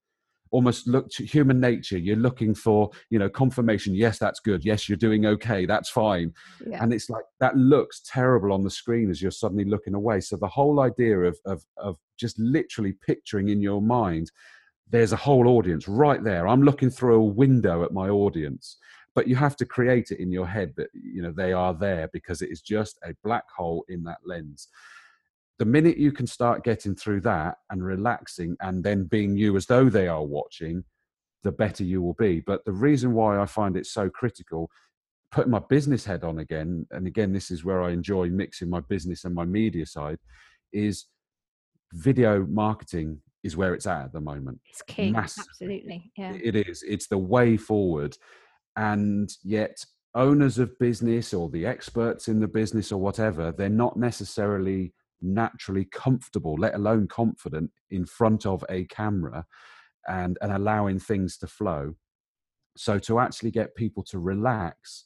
almost 0.51 0.87
look 0.87 1.09
to 1.11 1.25
human 1.25 1.59
nature. 1.59 1.97
You're 1.97 2.15
looking 2.15 2.53
for 2.53 2.91
you 3.09 3.19
know 3.19 3.29
confirmation. 3.29 3.95
Yes 3.95 4.19
that's 4.19 4.39
good. 4.39 4.63
Yes 4.63 4.87
you're 4.87 4.97
doing 4.97 5.25
okay. 5.25 5.65
That's 5.65 5.89
fine. 5.89 6.33
Yeah. 6.65 6.83
and 6.83 6.93
it's 6.93 7.09
like 7.09 7.23
that 7.39 7.57
looks 7.57 8.01
terrible 8.05 8.53
on 8.53 8.63
the 8.63 8.69
screen 8.69 9.09
as 9.09 9.21
you're 9.21 9.31
suddenly 9.31 9.65
looking 9.65 9.95
away. 9.95 10.21
So 10.21 10.35
the 10.37 10.47
whole 10.47 10.79
idea 10.79 11.19
of 11.19 11.37
of 11.45 11.63
of 11.77 11.97
just 12.17 12.37
literally 12.39 12.93
picturing 13.05 13.49
in 13.49 13.61
your 13.61 13.81
mind 13.81 14.31
there's 14.89 15.13
a 15.13 15.17
whole 15.17 15.47
audience 15.47 15.87
right 15.87 16.21
there. 16.21 16.49
I'm 16.49 16.63
looking 16.63 16.89
through 16.89 17.15
a 17.15 17.23
window 17.23 17.85
at 17.85 17.93
my 17.93 18.09
audience 18.09 18.77
but 19.13 19.27
you 19.27 19.35
have 19.35 19.55
to 19.57 19.65
create 19.65 20.11
it 20.11 20.19
in 20.19 20.31
your 20.31 20.47
head 20.47 20.73
that 20.77 20.87
you 20.93 21.21
know 21.21 21.31
they 21.31 21.53
are 21.53 21.73
there 21.73 22.09
because 22.13 22.41
it 22.41 22.49
is 22.51 22.61
just 22.61 22.99
a 23.03 23.13
black 23.23 23.43
hole 23.55 23.85
in 23.89 24.03
that 24.03 24.19
lens 24.25 24.67
the 25.61 25.65
minute 25.65 25.95
you 25.95 26.11
can 26.11 26.25
start 26.25 26.63
getting 26.63 26.95
through 26.95 27.21
that 27.21 27.57
and 27.69 27.85
relaxing 27.85 28.57
and 28.61 28.83
then 28.83 29.03
being 29.03 29.37
you 29.37 29.55
as 29.55 29.67
though 29.67 29.89
they 29.89 30.07
are 30.07 30.25
watching, 30.25 30.83
the 31.43 31.51
better 31.51 31.83
you 31.83 32.01
will 32.01 32.15
be. 32.15 32.39
But 32.39 32.65
the 32.65 32.71
reason 32.71 33.13
why 33.13 33.39
I 33.39 33.45
find 33.45 33.77
it 33.77 33.85
so 33.85 34.09
critical, 34.09 34.71
putting 35.31 35.51
my 35.51 35.61
business 35.69 36.03
head 36.03 36.23
on 36.23 36.39
again, 36.39 36.87
and 36.89 37.05
again, 37.05 37.31
this 37.31 37.51
is 37.51 37.63
where 37.63 37.83
I 37.83 37.91
enjoy 37.91 38.29
mixing 38.29 38.71
my 38.71 38.79
business 38.79 39.23
and 39.23 39.35
my 39.35 39.45
media 39.45 39.85
side, 39.85 40.17
is 40.73 41.05
video 41.93 42.43
marketing 42.49 43.21
is 43.43 43.55
where 43.55 43.75
it's 43.75 43.85
at 43.85 44.05
at 44.05 44.13
the 44.13 44.19
moment. 44.19 44.59
It's 44.67 44.81
key. 44.81 45.13
Absolutely. 45.15 46.11
Yeah. 46.17 46.33
It 46.43 46.55
is. 46.55 46.81
It's 46.81 47.05
the 47.05 47.19
way 47.19 47.55
forward. 47.55 48.17
And 48.77 49.31
yet, 49.43 49.85
owners 50.15 50.57
of 50.57 50.79
business 50.79 51.35
or 51.35 51.49
the 51.49 51.67
experts 51.67 52.27
in 52.29 52.39
the 52.39 52.47
business 52.47 52.91
or 52.91 52.99
whatever, 52.99 53.51
they're 53.51 53.69
not 53.69 53.95
necessarily 53.95 54.95
naturally 55.21 55.85
comfortable, 55.85 56.55
let 56.57 56.75
alone 56.75 57.07
confident, 57.07 57.71
in 57.89 58.05
front 58.05 58.45
of 58.45 58.63
a 58.69 58.85
camera 58.85 59.45
and, 60.07 60.37
and 60.41 60.51
allowing 60.51 60.99
things 60.99 61.37
to 61.37 61.47
flow. 61.47 61.93
So, 62.77 62.99
to 62.99 63.19
actually 63.19 63.51
get 63.51 63.75
people 63.75 64.03
to 64.05 64.19
relax 64.19 65.05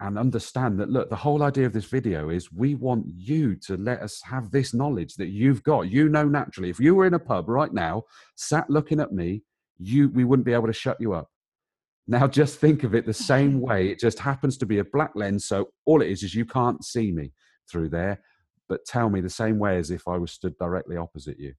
and 0.00 0.18
understand 0.18 0.80
that, 0.80 0.90
look, 0.90 1.10
the 1.10 1.16
whole 1.16 1.42
idea 1.42 1.66
of 1.66 1.72
this 1.72 1.84
video 1.84 2.30
is 2.30 2.50
we 2.50 2.74
want 2.74 3.04
you 3.06 3.54
to 3.66 3.76
let 3.76 4.00
us 4.00 4.20
have 4.24 4.50
this 4.50 4.74
knowledge 4.74 5.14
that 5.14 5.28
you've 5.28 5.62
got. 5.62 5.90
You 5.90 6.08
know, 6.08 6.24
naturally, 6.24 6.70
if 6.70 6.80
you 6.80 6.94
were 6.94 7.06
in 7.06 7.14
a 7.14 7.18
pub 7.18 7.48
right 7.48 7.72
now, 7.72 8.04
sat 8.34 8.68
looking 8.68 8.98
at 8.98 9.12
me, 9.12 9.42
you 9.78 10.08
we 10.08 10.24
wouldn't 10.24 10.46
be 10.46 10.54
able 10.54 10.66
to 10.66 10.72
shut 10.72 10.96
you 11.00 11.12
up. 11.12 11.28
Now, 12.08 12.26
just 12.40 12.58
think 12.58 12.82
of 12.82 12.94
it 12.94 13.06
the 13.06 13.12
same 13.12 13.60
way. 13.68 13.88
It 13.88 14.00
just 14.00 14.18
happens 14.18 14.56
to 14.58 14.66
be 14.66 14.78
a 14.78 14.84
black 14.84 15.12
lens. 15.14 15.44
So, 15.44 15.68
all 15.84 16.00
it 16.02 16.10
is 16.10 16.22
is 16.22 16.34
you 16.34 16.46
can't 16.46 16.82
see 16.82 17.12
me 17.12 17.32
through 17.70 17.90
there 17.90 18.20
but 18.72 18.86
tell 18.86 19.10
me 19.10 19.20
the 19.20 19.28
same 19.28 19.58
way 19.58 19.76
as 19.76 19.90
if 19.90 20.08
I 20.08 20.16
was 20.16 20.32
stood 20.32 20.56
directly 20.56 20.96
opposite 20.96 21.38
you. 21.38 21.52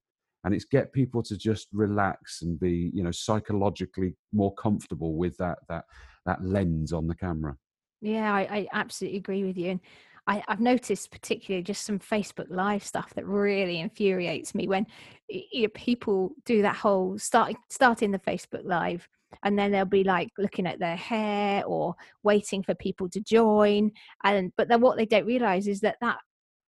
And 0.43 0.55
it's 0.55 0.65
get 0.65 0.91
people 0.91 1.21
to 1.21 1.37
just 1.37 1.67
relax 1.71 2.41
and 2.41 2.59
be, 2.59 2.89
you 2.91 3.03
know, 3.03 3.11
psychologically 3.11 4.15
more 4.33 4.51
comfortable 4.55 5.13
with 5.13 5.37
that 5.37 5.59
that 5.69 5.85
that 6.25 6.43
lens 6.43 6.91
on 6.91 7.05
the 7.05 7.13
camera. 7.13 7.55
Yeah, 8.01 8.33
I, 8.33 8.41
I 8.41 8.67
absolutely 8.73 9.19
agree 9.19 9.43
with 9.43 9.59
you. 9.59 9.69
And 9.69 9.79
I, 10.25 10.43
have 10.47 10.59
noticed 10.59 11.11
particularly 11.11 11.61
just 11.61 11.85
some 11.85 11.99
Facebook 11.99 12.47
Live 12.49 12.83
stuff 12.83 13.13
that 13.13 13.27
really 13.27 13.79
infuriates 13.79 14.55
me 14.55 14.67
when 14.67 14.87
you 15.29 15.61
know, 15.61 15.67
people 15.75 16.31
do 16.45 16.63
that 16.63 16.75
whole 16.75 17.19
start 17.19 17.53
starting 17.69 18.09
the 18.09 18.17
Facebook 18.17 18.65
Live 18.65 19.07
and 19.43 19.57
then 19.57 19.71
they'll 19.71 19.85
be 19.85 20.03
like 20.03 20.29
looking 20.39 20.65
at 20.65 20.79
their 20.79 20.95
hair 20.95 21.63
or 21.65 21.93
waiting 22.23 22.63
for 22.63 22.73
people 22.73 23.07
to 23.09 23.19
join 23.19 23.91
and 24.23 24.51
but 24.57 24.67
then 24.67 24.81
what 24.81 24.97
they 24.97 25.05
don't 25.05 25.25
realize 25.25 25.67
is 25.67 25.81
that 25.81 25.97
that 26.01 26.17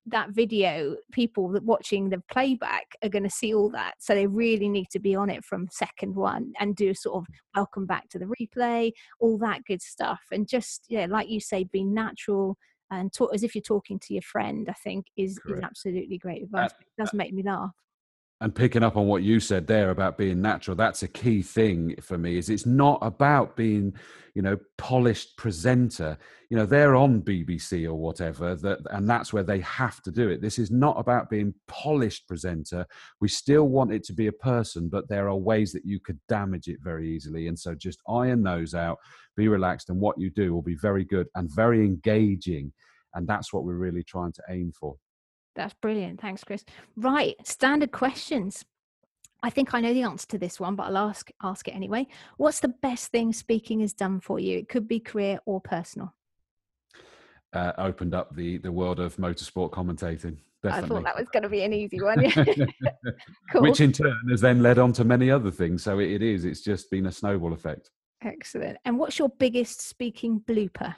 that 0.08 0.30
video, 0.32 0.96
people 1.12 1.50
that 1.50 1.64
watching 1.64 2.10
the 2.10 2.22
playback 2.32 2.86
are 3.04 3.10
going 3.10 3.24
to 3.24 3.30
see 3.30 3.54
all 3.54 3.70
that. 3.72 3.96
So 4.00 4.14
they 4.14 4.28
really 4.28 4.70
need 4.70 4.88
to 4.92 5.00
be 5.00 5.16
on 5.16 5.30
it 5.30 5.44
from 5.44 5.68
second 5.72 6.16
one 6.16 6.54
and 6.60 6.76
do 6.76 6.94
sort 6.94 7.18
of 7.18 7.26
welcome 7.56 7.86
back 7.86 8.10
to 8.10 8.20
the 8.20 8.32
replay, 8.40 8.92
all 9.20 9.38
that 9.40 9.66
good 9.66 9.82
stuff. 9.82 10.22
And 10.32 10.48
just, 10.48 10.86
yeah, 10.90 11.08
like 11.10 11.30
you 11.30 11.40
say, 11.40 11.64
be 11.64 11.84
natural 11.84 12.58
and 12.92 13.12
talk 13.12 13.34
as 13.34 13.44
if 13.44 13.56
you're 13.56 13.62
talking 13.62 14.00
to 14.00 14.14
your 14.14 14.22
friend, 14.22 14.68
I 14.70 14.74
think 14.74 15.08
is, 15.18 15.40
is 15.48 15.60
absolutely 15.64 16.18
great 16.18 16.44
advice. 16.44 16.72
it 16.72 17.02
does 17.02 17.14
make 17.14 17.34
me 17.34 17.44
laugh. 17.44 17.72
And 18.42 18.54
picking 18.54 18.84
up 18.84 18.98
on 18.98 19.08
what 19.08 19.24
you 19.24 19.40
said 19.40 19.66
there 19.66 19.92
about 19.92 20.18
being 20.18 20.42
natural 20.42 20.76
that's 20.76 21.04
a 21.04 21.08
key 21.08 21.42
thing 21.42 21.96
for 22.02 22.18
me 22.18 22.38
is 22.38 22.50
it's 22.50 22.66
not 22.66 23.00
about 23.02 23.56
being 23.56 23.94
you 24.36 24.42
know 24.42 24.58
polished 24.78 25.38
presenter. 25.38 26.18
You 26.50 26.58
know 26.58 26.66
they're 26.66 26.96
on 26.96 27.22
bbc 27.22 27.86
or 27.86 27.96
whatever 27.96 28.56
that 28.56 28.80
and 28.92 29.10
that's 29.10 29.34
where 29.34 29.44
they 29.44 29.62
have 29.62 30.02
to 30.04 30.12
do 30.12 30.30
it. 30.30 30.42
This 30.42 30.60
is 30.60 30.70
not 30.70 31.00
about 31.00 31.30
being 31.30 31.54
polished 31.68 32.28
presenter. 32.28 32.86
We 33.22 33.30
still 33.30 33.70
want 33.70 33.94
it 33.94 34.04
to 34.06 34.14
be 34.14 34.28
a 34.28 34.34
person 34.34 34.90
but 34.90 35.08
there 35.08 35.30
are 35.30 35.36
ways 35.36 35.72
that 35.72 35.86
you 35.86 36.00
could 36.00 36.20
damage 36.28 36.68
it 36.68 36.80
very 36.84 37.10
easily. 37.10 37.48
And 37.48 37.58
so 37.58 37.74
just 37.74 38.00
iron 38.08 38.44
those 38.44 38.76
out 38.76 39.00
be 39.38 39.48
relaxed 39.48 39.90
and 39.90 40.00
what 40.00 40.20
you 40.20 40.30
do 40.30 40.54
will 40.54 40.62
be 40.62 40.76
very 40.76 41.06
good 41.06 41.28
and 41.36 41.50
very 41.50 41.80
engaging. 41.80 42.72
And 43.14 43.28
that's 43.28 43.54
what 43.54 43.64
we're 43.64 43.76
really 43.76 44.04
trying 44.04 44.34
to 44.34 44.44
aim 44.50 44.74
for 44.78 44.98
that's 45.56 45.74
brilliant. 45.74 46.22
Thanks, 46.22 46.44
Chris. 46.44 46.66
Right, 46.96 47.36
standard 47.46 47.92
questions. 47.92 48.66
I 49.44 49.50
think 49.50 49.74
I 49.74 49.82
know 49.82 49.94
the 49.94 50.04
answer 50.04 50.28
to 50.30 50.38
this 50.38 50.60
one, 50.60 50.76
but 50.76 50.84
I'll 50.84 50.98
ask 50.98 51.30
ask 51.44 51.68
it 51.68 51.76
anyway. 51.76 52.08
What's 52.38 52.60
the 52.60 52.70
best 52.70 53.12
thing 53.12 53.32
speaking 53.32 53.82
has 53.82 53.94
done 53.94 54.20
for 54.20 54.40
you? 54.40 54.58
It 54.58 54.70
could 54.70 54.88
be 54.88 55.00
career 55.00 55.40
or 55.46 55.62
personal. 55.62 56.14
Uh, 57.54 57.72
opened 57.78 58.14
up 58.14 58.36
the 58.36 58.58
the 58.58 58.72
world 58.72 59.00
of 59.00 59.16
motorsport 59.18 59.72
commentating. 59.72 60.38
Definitely. 60.64 60.86
I 60.86 60.88
thought 60.88 61.04
that 61.04 61.20
was 61.20 61.30
going 61.30 61.44
to 61.44 61.50
be 61.50 61.64
an 61.64 61.74
easy 61.74 62.02
one. 62.02 62.24
cool. 63.52 63.62
Which 63.62 63.82
in 63.82 63.92
turn 63.92 64.18
has 64.32 64.42
then 64.42 64.64
led 64.64 64.80
on 64.80 64.94
to 64.94 65.04
many 65.04 65.30
other 65.30 65.52
things. 65.52 65.84
So 65.84 66.00
it, 66.00 66.10
it 66.10 66.22
is. 66.24 66.44
It's 66.44 66.62
just 66.62 66.90
been 66.90 67.06
a 67.06 67.12
snowball 67.12 67.54
effect. 67.54 67.92
Excellent. 68.24 68.78
And 68.84 68.98
what's 68.98 69.20
your 69.20 69.30
biggest 69.30 69.82
speaking 69.88 70.40
blooper? 70.40 70.96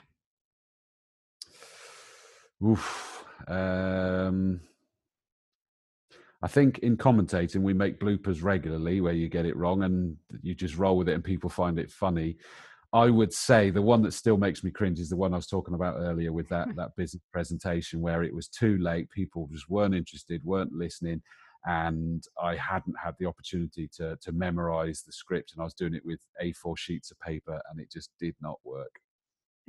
Oof. 2.64 3.24
Um, 3.48 4.60
I 6.40 6.48
think 6.48 6.78
in 6.80 6.96
commentating 6.96 7.62
we 7.62 7.74
make 7.74 7.98
bloopers 7.98 8.42
regularly 8.42 9.00
where 9.00 9.12
you 9.12 9.28
get 9.28 9.46
it 9.46 9.56
wrong 9.56 9.82
and 9.82 10.16
you 10.42 10.54
just 10.54 10.76
roll 10.76 10.96
with 10.96 11.08
it 11.08 11.14
and 11.14 11.24
people 11.24 11.50
find 11.50 11.78
it 11.78 11.90
funny. 11.90 12.36
I 12.92 13.10
would 13.10 13.32
say 13.32 13.70
the 13.70 13.82
one 13.82 14.02
that 14.02 14.14
still 14.14 14.38
makes 14.38 14.64
me 14.64 14.70
cringe 14.70 14.98
is 14.98 15.10
the 15.10 15.16
one 15.16 15.34
I 15.34 15.36
was 15.36 15.46
talking 15.46 15.74
about 15.74 15.98
earlier 15.98 16.32
with 16.32 16.48
that 16.48 16.68
that 16.76 16.96
business 16.96 17.22
presentation 17.32 18.00
where 18.00 18.22
it 18.22 18.34
was 18.34 18.48
too 18.48 18.78
late, 18.78 19.10
people 19.10 19.48
just 19.52 19.68
weren't 19.68 19.94
interested, 19.94 20.42
weren't 20.44 20.72
listening, 20.72 21.20
and 21.66 22.24
I 22.42 22.56
hadn't 22.56 22.96
had 23.02 23.14
the 23.18 23.26
opportunity 23.26 23.90
to 23.96 24.16
to 24.22 24.32
memorize 24.32 25.02
the 25.02 25.12
script, 25.12 25.52
and 25.52 25.60
I 25.60 25.64
was 25.64 25.74
doing 25.74 25.94
it 25.94 26.04
with 26.04 26.20
A4 26.42 26.78
sheets 26.78 27.10
of 27.10 27.20
paper, 27.20 27.60
and 27.70 27.78
it 27.78 27.90
just 27.92 28.10
did 28.18 28.34
not 28.40 28.58
work. 28.64 29.00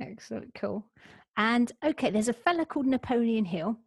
Excellent, 0.00 0.54
cool. 0.54 0.86
And 1.40 1.72
okay, 1.82 2.10
there's 2.10 2.28
a 2.28 2.34
fella 2.34 2.66
called 2.66 2.84
Napoleon 2.84 3.46
Hill. 3.46 3.78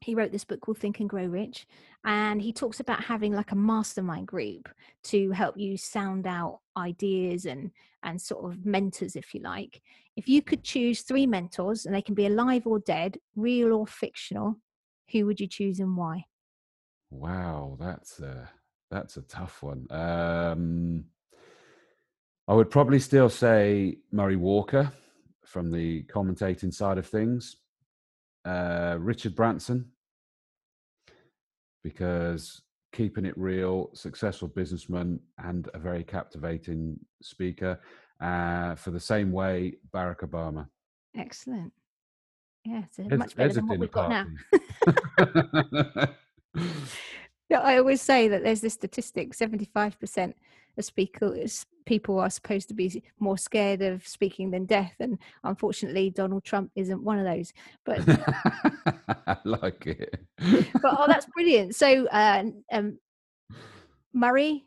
He 0.00 0.16
wrote 0.16 0.32
this 0.32 0.44
book 0.44 0.60
called 0.60 0.78
Think 0.78 0.98
and 0.98 1.08
Grow 1.08 1.26
Rich, 1.26 1.68
and 2.04 2.42
he 2.42 2.52
talks 2.52 2.80
about 2.80 3.04
having 3.04 3.32
like 3.32 3.52
a 3.52 3.56
mastermind 3.56 4.26
group 4.26 4.68
to 5.04 5.30
help 5.30 5.56
you 5.56 5.76
sound 5.76 6.26
out 6.26 6.58
ideas 6.76 7.46
and 7.46 7.70
and 8.02 8.20
sort 8.20 8.44
of 8.44 8.66
mentors, 8.66 9.14
if 9.14 9.32
you 9.32 9.40
like. 9.40 9.80
If 10.16 10.28
you 10.28 10.42
could 10.42 10.64
choose 10.64 11.02
three 11.02 11.28
mentors, 11.28 11.86
and 11.86 11.94
they 11.94 12.02
can 12.02 12.16
be 12.16 12.26
alive 12.26 12.66
or 12.66 12.80
dead, 12.80 13.18
real 13.36 13.72
or 13.72 13.86
fictional, 13.86 14.56
who 15.12 15.26
would 15.26 15.38
you 15.38 15.46
choose 15.46 15.78
and 15.78 15.96
why? 15.96 16.24
Wow, 17.10 17.76
that's 17.78 18.18
a 18.18 18.50
that's 18.90 19.16
a 19.16 19.22
tough 19.22 19.62
one. 19.62 19.86
Um, 19.90 21.04
I 22.48 22.54
would 22.54 22.68
probably 22.68 22.98
still 22.98 23.28
say 23.28 23.98
Murray 24.10 24.34
Walker 24.34 24.90
from 25.50 25.70
the 25.70 26.04
commentating 26.04 26.72
side 26.72 26.96
of 26.96 27.06
things. 27.06 27.56
Uh, 28.44 28.96
Richard 29.00 29.34
Branson, 29.34 29.84
because 31.82 32.62
keeping 32.92 33.24
it 33.26 33.36
real, 33.36 33.90
successful 33.94 34.48
businessman, 34.48 35.18
and 35.38 35.68
a 35.74 35.78
very 35.78 36.04
captivating 36.04 36.98
speaker. 37.20 37.80
Uh, 38.22 38.74
for 38.76 38.90
the 38.90 39.00
same 39.00 39.32
way, 39.32 39.74
Barack 39.92 40.20
Obama. 40.20 40.66
Excellent. 41.16 41.72
Yeah, 42.64 42.82
it's 42.96 43.10
much 43.10 43.34
better 43.34 43.54
than 43.54 43.66
what 43.66 43.78
we've 43.78 43.90
got 43.90 44.10
now. 44.10 44.26
yeah, 47.48 47.60
I 47.62 47.78
always 47.78 48.02
say 48.02 48.28
that 48.28 48.44
there's 48.44 48.60
this 48.60 48.74
statistic: 48.74 49.34
seventy-five 49.34 49.98
percent 49.98 50.36
of 50.78 50.84
speakers 50.84 51.66
people 51.86 52.18
are 52.20 52.30
supposed 52.30 52.68
to 52.68 52.74
be 52.74 53.02
more 53.18 53.38
scared 53.38 53.82
of 53.82 54.06
speaking 54.06 54.50
than 54.50 54.64
death 54.64 54.94
and 55.00 55.18
unfortunately 55.44 56.10
donald 56.10 56.44
trump 56.44 56.70
isn't 56.76 57.02
one 57.02 57.18
of 57.18 57.24
those 57.24 57.52
but 57.84 58.00
i 59.26 59.36
like 59.44 59.86
it 59.86 60.20
but 60.82 60.96
oh 60.98 61.06
that's 61.06 61.26
brilliant 61.34 61.74
so 61.74 62.06
uh, 62.08 62.44
um, 62.72 62.98
murray 64.12 64.64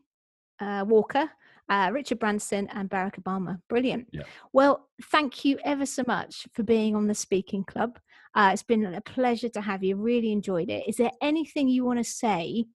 uh, 0.60 0.84
walker 0.88 1.30
uh, 1.70 1.90
Richard 1.94 2.20
Branson 2.20 2.68
and 2.74 2.90
Barack 2.90 3.22
Obama. 3.22 3.60
Brilliant. 3.70 4.08
Yeah. 4.12 4.24
Well, 4.52 4.90
thank 5.06 5.46
you 5.46 5.58
ever 5.64 5.86
so 5.86 6.04
much 6.06 6.46
for 6.54 6.62
being 6.62 6.96
on 6.96 7.08
the 7.08 7.16
Speaking 7.16 7.64
Club. 7.64 7.98
Uh, 8.36 8.50
it's 8.52 8.64
been 8.64 8.86
a 8.86 9.02
pleasure 9.02 9.50
to 9.50 9.62
have 9.62 9.84
you. 9.84 9.96
Really 9.96 10.32
enjoyed 10.32 10.70
it. 10.70 10.84
Is 10.88 10.98
there 10.98 11.12
anything 11.22 11.70
you 11.70 11.86
want 11.86 12.00
to 12.00 12.04
say 12.04 12.66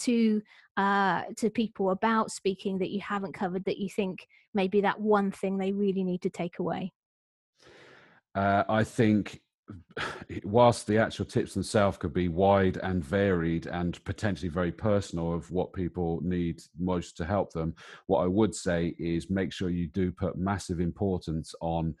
to 0.00 0.42
uh, 0.76 1.22
to 1.36 1.50
people 1.50 1.90
about 1.90 2.30
speaking 2.30 2.78
that 2.78 2.90
you 2.90 3.00
haven't 3.00 3.34
covered 3.34 3.64
that 3.64 3.78
you 3.78 3.88
think 3.88 4.26
maybe 4.54 4.80
that 4.80 5.00
one 5.00 5.30
thing 5.30 5.58
they 5.58 5.72
really 5.72 6.04
need 6.04 6.22
to 6.22 6.30
take 6.30 6.58
away? 6.58 6.92
Uh, 8.34 8.64
I 8.68 8.84
think 8.84 9.40
whilst 10.44 10.86
the 10.86 10.98
actual 10.98 11.24
tips 11.24 11.54
themselves 11.54 11.98
could 11.98 12.12
be 12.12 12.28
wide 12.28 12.78
and 12.78 13.04
varied 13.04 13.66
and 13.66 14.02
potentially 14.04 14.48
very 14.48 14.72
personal 14.72 15.32
of 15.32 15.50
what 15.50 15.72
people 15.72 16.20
need 16.22 16.60
most 16.78 17.16
to 17.16 17.24
help 17.24 17.52
them, 17.52 17.74
what 18.06 18.20
I 18.20 18.26
would 18.26 18.54
say 18.54 18.94
is 18.98 19.30
make 19.30 19.52
sure 19.52 19.70
you 19.70 19.88
do 19.88 20.12
put 20.12 20.36
massive 20.36 20.80
importance 20.80 21.54
on 21.60 21.94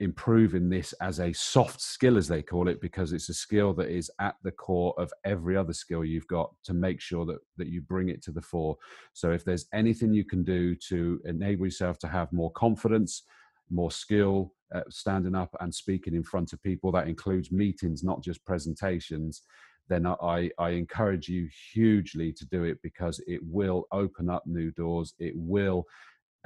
improving 0.00 0.70
this 0.70 0.94
as 0.94 1.20
a 1.20 1.32
soft 1.32 1.80
skill, 1.80 2.16
as 2.16 2.26
they 2.26 2.42
call 2.42 2.68
it, 2.68 2.80
because 2.80 3.12
it's 3.12 3.28
a 3.28 3.34
skill 3.34 3.74
that 3.74 3.90
is 3.90 4.10
at 4.18 4.34
the 4.42 4.50
core 4.50 4.94
of 4.98 5.12
every 5.24 5.56
other 5.56 5.74
skill 5.74 6.04
you've 6.04 6.26
got 6.26 6.50
to 6.64 6.72
make 6.72 7.00
sure 7.00 7.26
that, 7.26 7.38
that 7.58 7.68
you 7.68 7.82
bring 7.82 8.08
it 8.08 8.22
to 8.22 8.32
the 8.32 8.40
fore. 8.40 8.76
So, 9.12 9.30
if 9.30 9.44
there's 9.44 9.66
anything 9.74 10.12
you 10.12 10.24
can 10.24 10.42
do 10.42 10.74
to 10.88 11.20
enable 11.26 11.66
yourself 11.66 11.98
to 12.00 12.08
have 12.08 12.32
more 12.32 12.50
confidence, 12.52 13.24
more 13.70 13.90
skill, 13.90 14.54
uh, 14.74 14.82
standing 14.88 15.34
up 15.34 15.54
and 15.60 15.74
speaking 15.74 16.14
in 16.14 16.24
front 16.24 16.52
of 16.52 16.62
people, 16.62 16.90
that 16.92 17.08
includes 17.08 17.52
meetings, 17.52 18.02
not 18.02 18.22
just 18.22 18.44
presentations. 18.44 19.42
Then 19.88 20.06
I, 20.06 20.50
I 20.58 20.70
encourage 20.70 21.28
you 21.28 21.48
hugely 21.72 22.32
to 22.34 22.46
do 22.46 22.64
it 22.64 22.78
because 22.82 23.20
it 23.26 23.40
will 23.42 23.86
open 23.92 24.30
up 24.30 24.44
new 24.46 24.70
doors. 24.70 25.14
It 25.18 25.34
will 25.36 25.84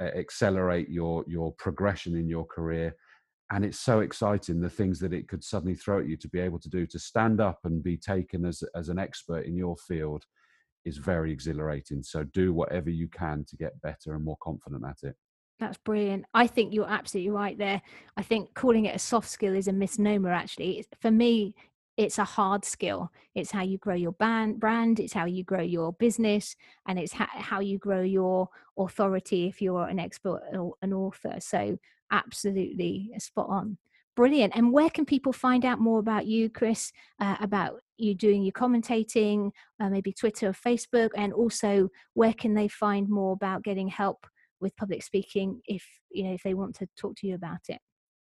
uh, 0.01 0.05
accelerate 0.05 0.89
your 0.89 1.23
your 1.27 1.53
progression 1.53 2.15
in 2.15 2.27
your 2.27 2.45
career 2.45 2.95
and 3.51 3.63
it's 3.63 3.79
so 3.79 3.99
exciting 3.99 4.59
the 4.59 4.69
things 4.69 4.99
that 4.99 5.13
it 5.13 5.27
could 5.27 5.43
suddenly 5.43 5.75
throw 5.75 5.99
at 5.99 6.07
you 6.07 6.17
to 6.17 6.27
be 6.29 6.39
able 6.39 6.59
to 6.59 6.69
do 6.69 6.85
to 6.87 6.99
stand 6.99 7.39
up 7.39 7.59
and 7.63 7.83
be 7.83 7.97
taken 7.97 8.45
as 8.45 8.63
as 8.75 8.89
an 8.89 8.99
expert 8.99 9.45
in 9.45 9.55
your 9.55 9.75
field 9.77 10.23
is 10.85 10.97
very 10.97 11.31
exhilarating. 11.31 12.03
So 12.03 12.23
do 12.23 12.53
whatever 12.53 12.89
you 12.89 13.07
can 13.07 13.43
to 13.49 13.55
get 13.55 13.79
better 13.81 14.13
and 14.13 14.23
more 14.23 14.37
confident 14.41 14.83
at 14.87 15.07
it. 15.07 15.15
That's 15.59 15.77
brilliant. 15.77 16.25
I 16.33 16.47
think 16.47 16.73
you're 16.73 16.89
absolutely 16.89 17.31
right 17.31 17.57
there. 17.57 17.81
I 18.17 18.23
think 18.23 18.53
calling 18.53 18.85
it 18.85 18.95
a 18.95 18.99
soft 18.99 19.29
skill 19.29 19.55
is 19.55 19.67
a 19.67 19.73
misnomer 19.73 20.31
actually. 20.31 20.85
For 21.01 21.11
me 21.11 21.55
it's 21.97 22.17
a 22.17 22.25
hard 22.25 22.65
skill. 22.65 23.09
It's 23.35 23.51
how 23.51 23.63
you 23.63 23.77
grow 23.77 23.95
your 23.95 24.11
band, 24.11 24.59
brand 24.59 24.99
it's 24.99 25.13
how 25.13 25.25
you 25.25 25.43
grow 25.43 25.61
your 25.61 25.93
business 25.93 26.55
and 26.87 26.99
it's 26.99 27.13
ha- 27.13 27.29
how 27.33 27.61
you 27.61 27.77
grow 27.77 28.01
your 28.01 28.49
authority 28.77 29.47
if 29.47 29.61
you're 29.61 29.87
an 29.87 29.97
expert 29.97 30.41
or 30.53 30.73
an 30.81 30.91
author. 30.91 31.37
So 31.39 31.77
absolutely 32.11 33.11
spot 33.19 33.47
on. 33.49 33.77
Brilliant 34.15 34.53
and 34.55 34.71
where 34.71 34.89
can 34.89 35.05
people 35.05 35.33
find 35.33 35.65
out 35.65 35.79
more 35.79 35.99
about 35.99 36.25
you 36.25 36.49
chris? 36.49 36.91
Uh, 37.19 37.35
about 37.41 37.81
you 37.97 38.13
doing 38.13 38.43
your 38.43 38.53
commentating 38.53 39.51
uh, 39.79 39.89
maybe 39.89 40.11
twitter 40.11 40.49
or 40.49 40.53
facebook 40.53 41.09
and 41.15 41.31
also 41.31 41.89
where 42.13 42.33
can 42.33 42.53
they 42.53 42.67
find 42.67 43.07
more 43.07 43.31
about 43.31 43.63
getting 43.63 43.87
help 43.87 44.27
with 44.59 44.75
public 44.75 45.03
speaking 45.03 45.61
if 45.65 45.85
you 46.11 46.23
know 46.23 46.33
if 46.33 46.43
they 46.43 46.53
want 46.53 46.75
to 46.75 46.87
talk 46.97 47.15
to 47.17 47.27
you 47.27 47.35
about 47.35 47.59
it? 47.69 47.79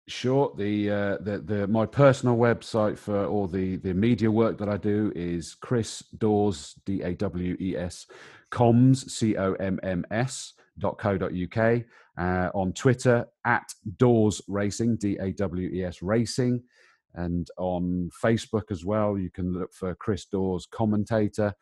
Sure. 0.08 0.54
The, 0.58 0.90
uh, 0.90 1.18
the 1.22 1.40
the 1.40 1.68
my 1.68 1.86
personal 1.86 2.36
website 2.36 2.98
for 2.98 3.26
all 3.26 3.48
the 3.48 3.78
the 3.78 3.94
media 3.94 4.32
work 4.32 4.58
that 4.58 4.68
I 4.68 4.78
do 4.78 5.12
is 5.16 5.56
Chris 5.56 6.04
Dawes 6.18 6.76
D 6.86 7.02
A 7.02 7.14
W 7.14 7.56
E 7.60 7.78
S 7.78 8.08
comms 8.52 9.10
C 9.10 9.38
O 9.38 9.54
M 9.54 9.80
M 9.84 10.06
S 10.12 10.54
dot 10.80 10.98
co 10.98 11.18
dot 11.18 11.32
uk 11.32 11.84
uh, 12.22 12.50
on 12.54 12.72
Twitter 12.74 13.26
at 13.46 13.74
Dawes 13.98 14.42
Racing 14.48 14.98
D 14.98 15.18
A 15.20 15.32
W 15.32 15.70
E 15.70 15.84
S 15.84 16.04
Racing 16.04 16.62
and 17.16 17.48
on 17.58 18.12
Facebook 18.24 18.70
as 18.70 18.86
well. 18.86 19.18
You 19.18 19.32
can 19.32 19.54
look 19.54 19.74
for 19.74 19.96
Chris 19.96 20.26
Dawes 20.26 20.68
commentator. 20.72 21.56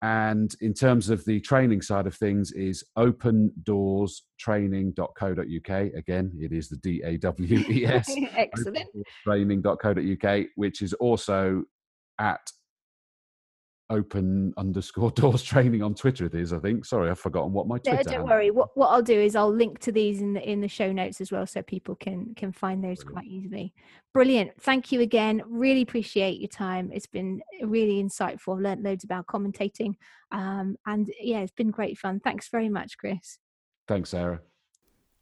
And 0.00 0.54
in 0.60 0.74
terms 0.74 1.10
of 1.10 1.24
the 1.24 1.40
training 1.40 1.82
side 1.82 2.06
of 2.06 2.14
things 2.14 2.52
is 2.52 2.84
opendawestraining.co.uk 2.96 5.94
again 5.96 6.32
it 6.40 6.52
is 6.52 6.68
the 6.68 6.76
d-a-w-e-s 6.76 8.16
excellent. 8.36 8.86
training.co.uk 9.24 10.46
which 10.54 10.82
is 10.82 10.92
also 10.94 11.64
at 12.20 12.48
open 13.90 14.52
underscore 14.56 15.10
doors 15.12 15.42
training 15.42 15.82
on 15.82 15.94
Twitter. 15.94 16.26
It 16.26 16.34
is, 16.34 16.52
I 16.52 16.58
think. 16.58 16.84
Sorry, 16.84 17.10
I've 17.10 17.18
forgotten 17.18 17.52
what 17.52 17.66
my 17.66 17.78
Twitter. 17.78 17.96
Yeah, 17.96 18.18
don't 18.18 18.26
worry. 18.26 18.50
What 18.50 18.76
what 18.76 18.88
I'll 18.88 19.02
do 19.02 19.18
is 19.18 19.36
I'll 19.36 19.52
link 19.52 19.78
to 19.80 19.92
these 19.92 20.20
in 20.20 20.32
the 20.32 20.48
in 20.48 20.60
the 20.60 20.68
show 20.68 20.92
notes 20.92 21.20
as 21.20 21.32
well, 21.32 21.46
so 21.46 21.62
people 21.62 21.94
can 21.94 22.34
can 22.34 22.52
find 22.52 22.82
those 22.82 23.02
Brilliant. 23.04 23.12
quite 23.12 23.26
easily. 23.26 23.74
Brilliant. 24.12 24.60
Thank 24.60 24.92
you 24.92 25.00
again. 25.00 25.42
Really 25.46 25.82
appreciate 25.82 26.40
your 26.40 26.48
time. 26.48 26.90
It's 26.92 27.06
been 27.06 27.40
really 27.62 28.02
insightful. 28.02 28.56
I've 28.56 28.62
learned 28.62 28.82
loads 28.82 29.04
about 29.04 29.26
commentating, 29.26 29.94
um, 30.32 30.76
and 30.86 31.10
yeah, 31.20 31.40
it's 31.40 31.52
been 31.52 31.70
great 31.70 31.98
fun. 31.98 32.20
Thanks 32.20 32.48
very 32.48 32.68
much, 32.68 32.98
Chris. 32.98 33.38
Thanks, 33.86 34.10
Sarah. 34.10 34.40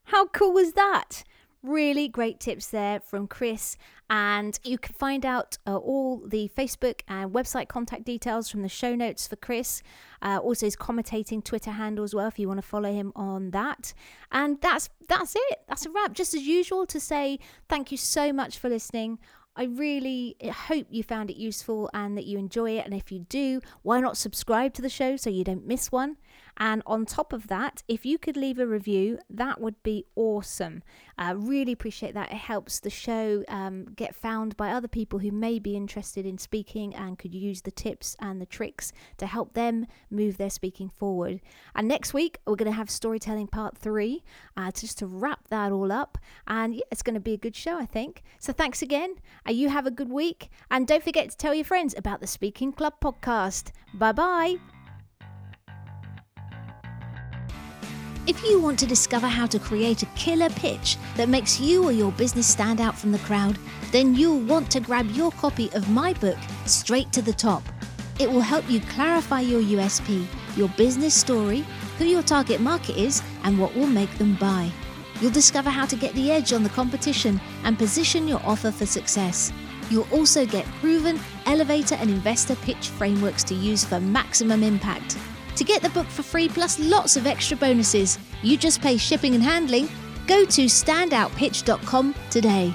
How 0.05 0.27
cool 0.29 0.53
was 0.53 0.73
that? 0.73 1.25
Really 1.67 2.07
great 2.07 2.39
tips 2.39 2.69
there 2.69 3.01
from 3.01 3.27
Chris. 3.27 3.77
And 4.09 4.57
you 4.63 4.79
can 4.79 4.95
find 4.95 5.27
out 5.27 5.59
uh, 5.67 5.77
all 5.77 6.23
the 6.25 6.49
Facebook 6.57 7.01
and 7.09 7.33
website 7.33 7.67
contact 7.67 8.05
details 8.05 8.49
from 8.49 8.63
the 8.63 8.69
show 8.69 8.95
notes 8.95 9.27
for 9.27 9.35
Chris. 9.35 9.83
Uh, 10.23 10.39
also, 10.41 10.67
his 10.67 10.77
commentating 10.77 11.43
Twitter 11.43 11.73
handle 11.73 12.05
as 12.05 12.15
well, 12.15 12.29
if 12.29 12.39
you 12.39 12.47
want 12.47 12.59
to 12.59 12.67
follow 12.67 12.93
him 12.93 13.13
on 13.17 13.51
that. 13.51 13.95
And 14.31 14.61
that's 14.61 14.91
that's 15.09 15.35
it. 15.35 15.59
That's 15.69 15.87
a 15.87 15.91
wrap. 15.91 16.13
Just 16.13 16.35
as 16.35 16.43
usual, 16.43 16.87
to 16.87 17.01
say 17.01 17.41
thank 17.69 17.91
you 17.91 17.97
so 17.97 18.33
much 18.33 18.59
for 18.59 18.69
listening. 18.69 19.19
I 19.57 19.65
really 19.65 20.37
hope 20.69 20.87
you 20.91 21.03
found 21.03 21.31
it 21.31 21.37
useful 21.37 21.89
and 21.95 22.17
that 22.17 22.27
you 22.27 22.39
enjoy 22.39 22.73
it. 22.73 22.85
And 22.85 22.95
if 22.95 23.11
you 23.11 23.21
do, 23.21 23.61
why 23.83 24.01
not 24.01 24.19
subscribe 24.19 24.75
to 24.75 24.83
the 24.83 24.91
show 24.91 25.17
so 25.17 25.31
you 25.31 25.45
don't 25.45 25.67
miss 25.67 25.91
one? 25.91 26.19
And 26.57 26.83
on 26.87 27.05
top 27.05 27.33
of 27.33 27.49
that, 27.49 27.83
if 27.89 28.07
you 28.07 28.19
could 28.19 28.37
leave 28.37 28.59
a 28.59 28.67
review, 28.67 29.19
that 29.29 29.61
would 29.61 29.83
be 29.83 30.07
awesome. 30.15 30.83
Uh, 31.19 31.35
really 31.37 31.73
appreciate 31.73 32.15
that. 32.15 32.31
It 32.31 32.37
helps 32.37 32.81
the 32.81 32.91
show 32.91 33.45
um, 33.49 33.87
get 33.97 34.15
found 34.15 34.57
by 34.57 34.71
other 34.71 34.89
people 34.89 35.19
who 35.19 35.31
may 35.31 35.59
be 35.59 35.77
interested 35.77 36.27
in 36.27 36.39
speaking 36.39 36.95
and 36.95 37.19
could 37.19 37.35
use 37.35 37.63
the 37.63 37.71
tips 37.71 38.17
and 38.21 38.41
the 38.41 38.47
tricks 38.47 38.93
to 39.19 39.27
help 39.27 39.55
them 39.55 39.87
move 40.11 40.37
their 40.37 40.51
speaking 40.51 40.89
forward. 40.89 41.41
And 41.75 41.89
next 41.89 42.15
week, 42.15 42.39
we're 42.47 42.57
going 42.57 42.71
to 42.71 42.77
have 42.77 42.91
storytelling 42.91 43.49
part 43.49 43.77
three, 43.77 44.25
uh, 44.57 44.71
just 44.73 44.99
to 44.99 45.07
wrap 45.07 45.49
that 45.49 45.73
all 45.73 45.93
up. 45.93 46.19
And 46.47 46.75
yeah, 46.75 46.85
it's 46.91 47.03
going 47.03 47.15
to 47.15 47.21
be 47.21 47.35
a 47.35 47.39
good 47.39 47.57
show, 47.57 47.79
I 47.79 47.87
think. 47.87 48.23
So 48.39 48.53
thanks 48.53 48.83
again. 48.83 49.17
Uh, 49.49 49.53
you 49.53 49.69
have 49.69 49.87
a 49.87 49.91
good 49.91 50.11
week. 50.11 50.49
And 50.71 50.87
don't 50.87 51.03
forget 51.03 51.31
to 51.31 51.37
tell 51.37 51.55
your 51.55 51.65
friends 51.65 51.95
about 51.97 52.21
the 52.21 52.27
Speaking 52.27 52.73
Club 52.73 52.95
podcast. 53.01 53.73
Bye 53.95 54.13
bye. 54.13 54.76
If 58.27 58.43
you 58.43 58.61
want 58.61 58.77
to 58.81 58.87
discover 58.87 59.29
how 59.29 59.47
to 59.47 59.59
create 59.61 60.03
a 60.03 60.07
killer 60.17 60.51
pitch 60.51 60.97
that 61.15 61.29
makes 61.29 61.61
you 61.61 61.85
or 61.85 61.93
your 61.93 62.11
business 62.11 62.49
stand 62.49 62.81
out 62.81 62.99
from 62.99 63.13
the 63.13 63.21
crowd, 63.21 63.57
then 63.93 64.17
you'll 64.17 64.41
want 64.41 64.69
to 64.73 64.81
grab 64.81 65.09
your 65.13 65.31
copy 65.31 65.71
of 65.75 65.89
my 65.89 66.13
book, 66.15 66.37
Straight 66.65 67.13
to 67.13 67.23
the 67.23 67.33
Top. 67.33 67.63
It 68.19 68.29
will 68.29 68.41
help 68.41 68.69
you 68.69 68.81
clarify 68.81 69.43
your 69.43 69.61
USP, 69.61 70.27
your 70.57 70.69
business 70.71 71.15
story, 71.15 71.65
who 71.99 72.05
your 72.05 72.25
target 72.25 72.61
market 72.61 72.97
is, 72.97 73.23
and 73.45 73.61
what 73.61 73.77
will 73.77 73.87
make 73.87 74.13
them 74.19 74.35
buy. 74.35 74.73
You'll 75.21 75.31
discover 75.31 75.71
how 75.71 75.87
to 75.87 75.95
get 75.95 76.13
the 76.15 76.33
edge 76.33 76.53
on 76.53 76.65
the 76.65 76.71
competition 76.71 77.41
and 77.63 77.79
position 77.79 78.27
your 78.27 78.43
offer 78.45 78.73
for 78.73 78.87
success. 78.87 79.53
You'll 79.89 80.09
also 80.11 80.45
get 80.45 80.67
proven 80.81 81.21
elevator 81.47 81.95
and 81.95 82.11
investor 82.11 82.57
pitch 82.57 82.89
frameworks 82.89 83.45
to 83.45 83.55
use 83.55 83.85
for 83.85 84.01
maximum 84.01 84.65
impact. 84.65 85.17
To 85.57 85.65
get 85.65 85.83
the 85.83 85.89
book 85.91 86.07
for 86.07 86.23
free 86.23 86.49
plus 86.49 86.79
lots 86.79 87.17
of 87.17 87.27
extra 87.27 87.57
bonuses, 87.57 88.19
you 88.43 88.57
just 88.57 88.81
pay 88.83 88.97
shipping 88.97 89.35
and 89.35 89.43
handling. 89.43 89.89
Go 90.27 90.45
to 90.45 90.67
standoutpitch.com 90.67 92.15
today. 92.31 92.75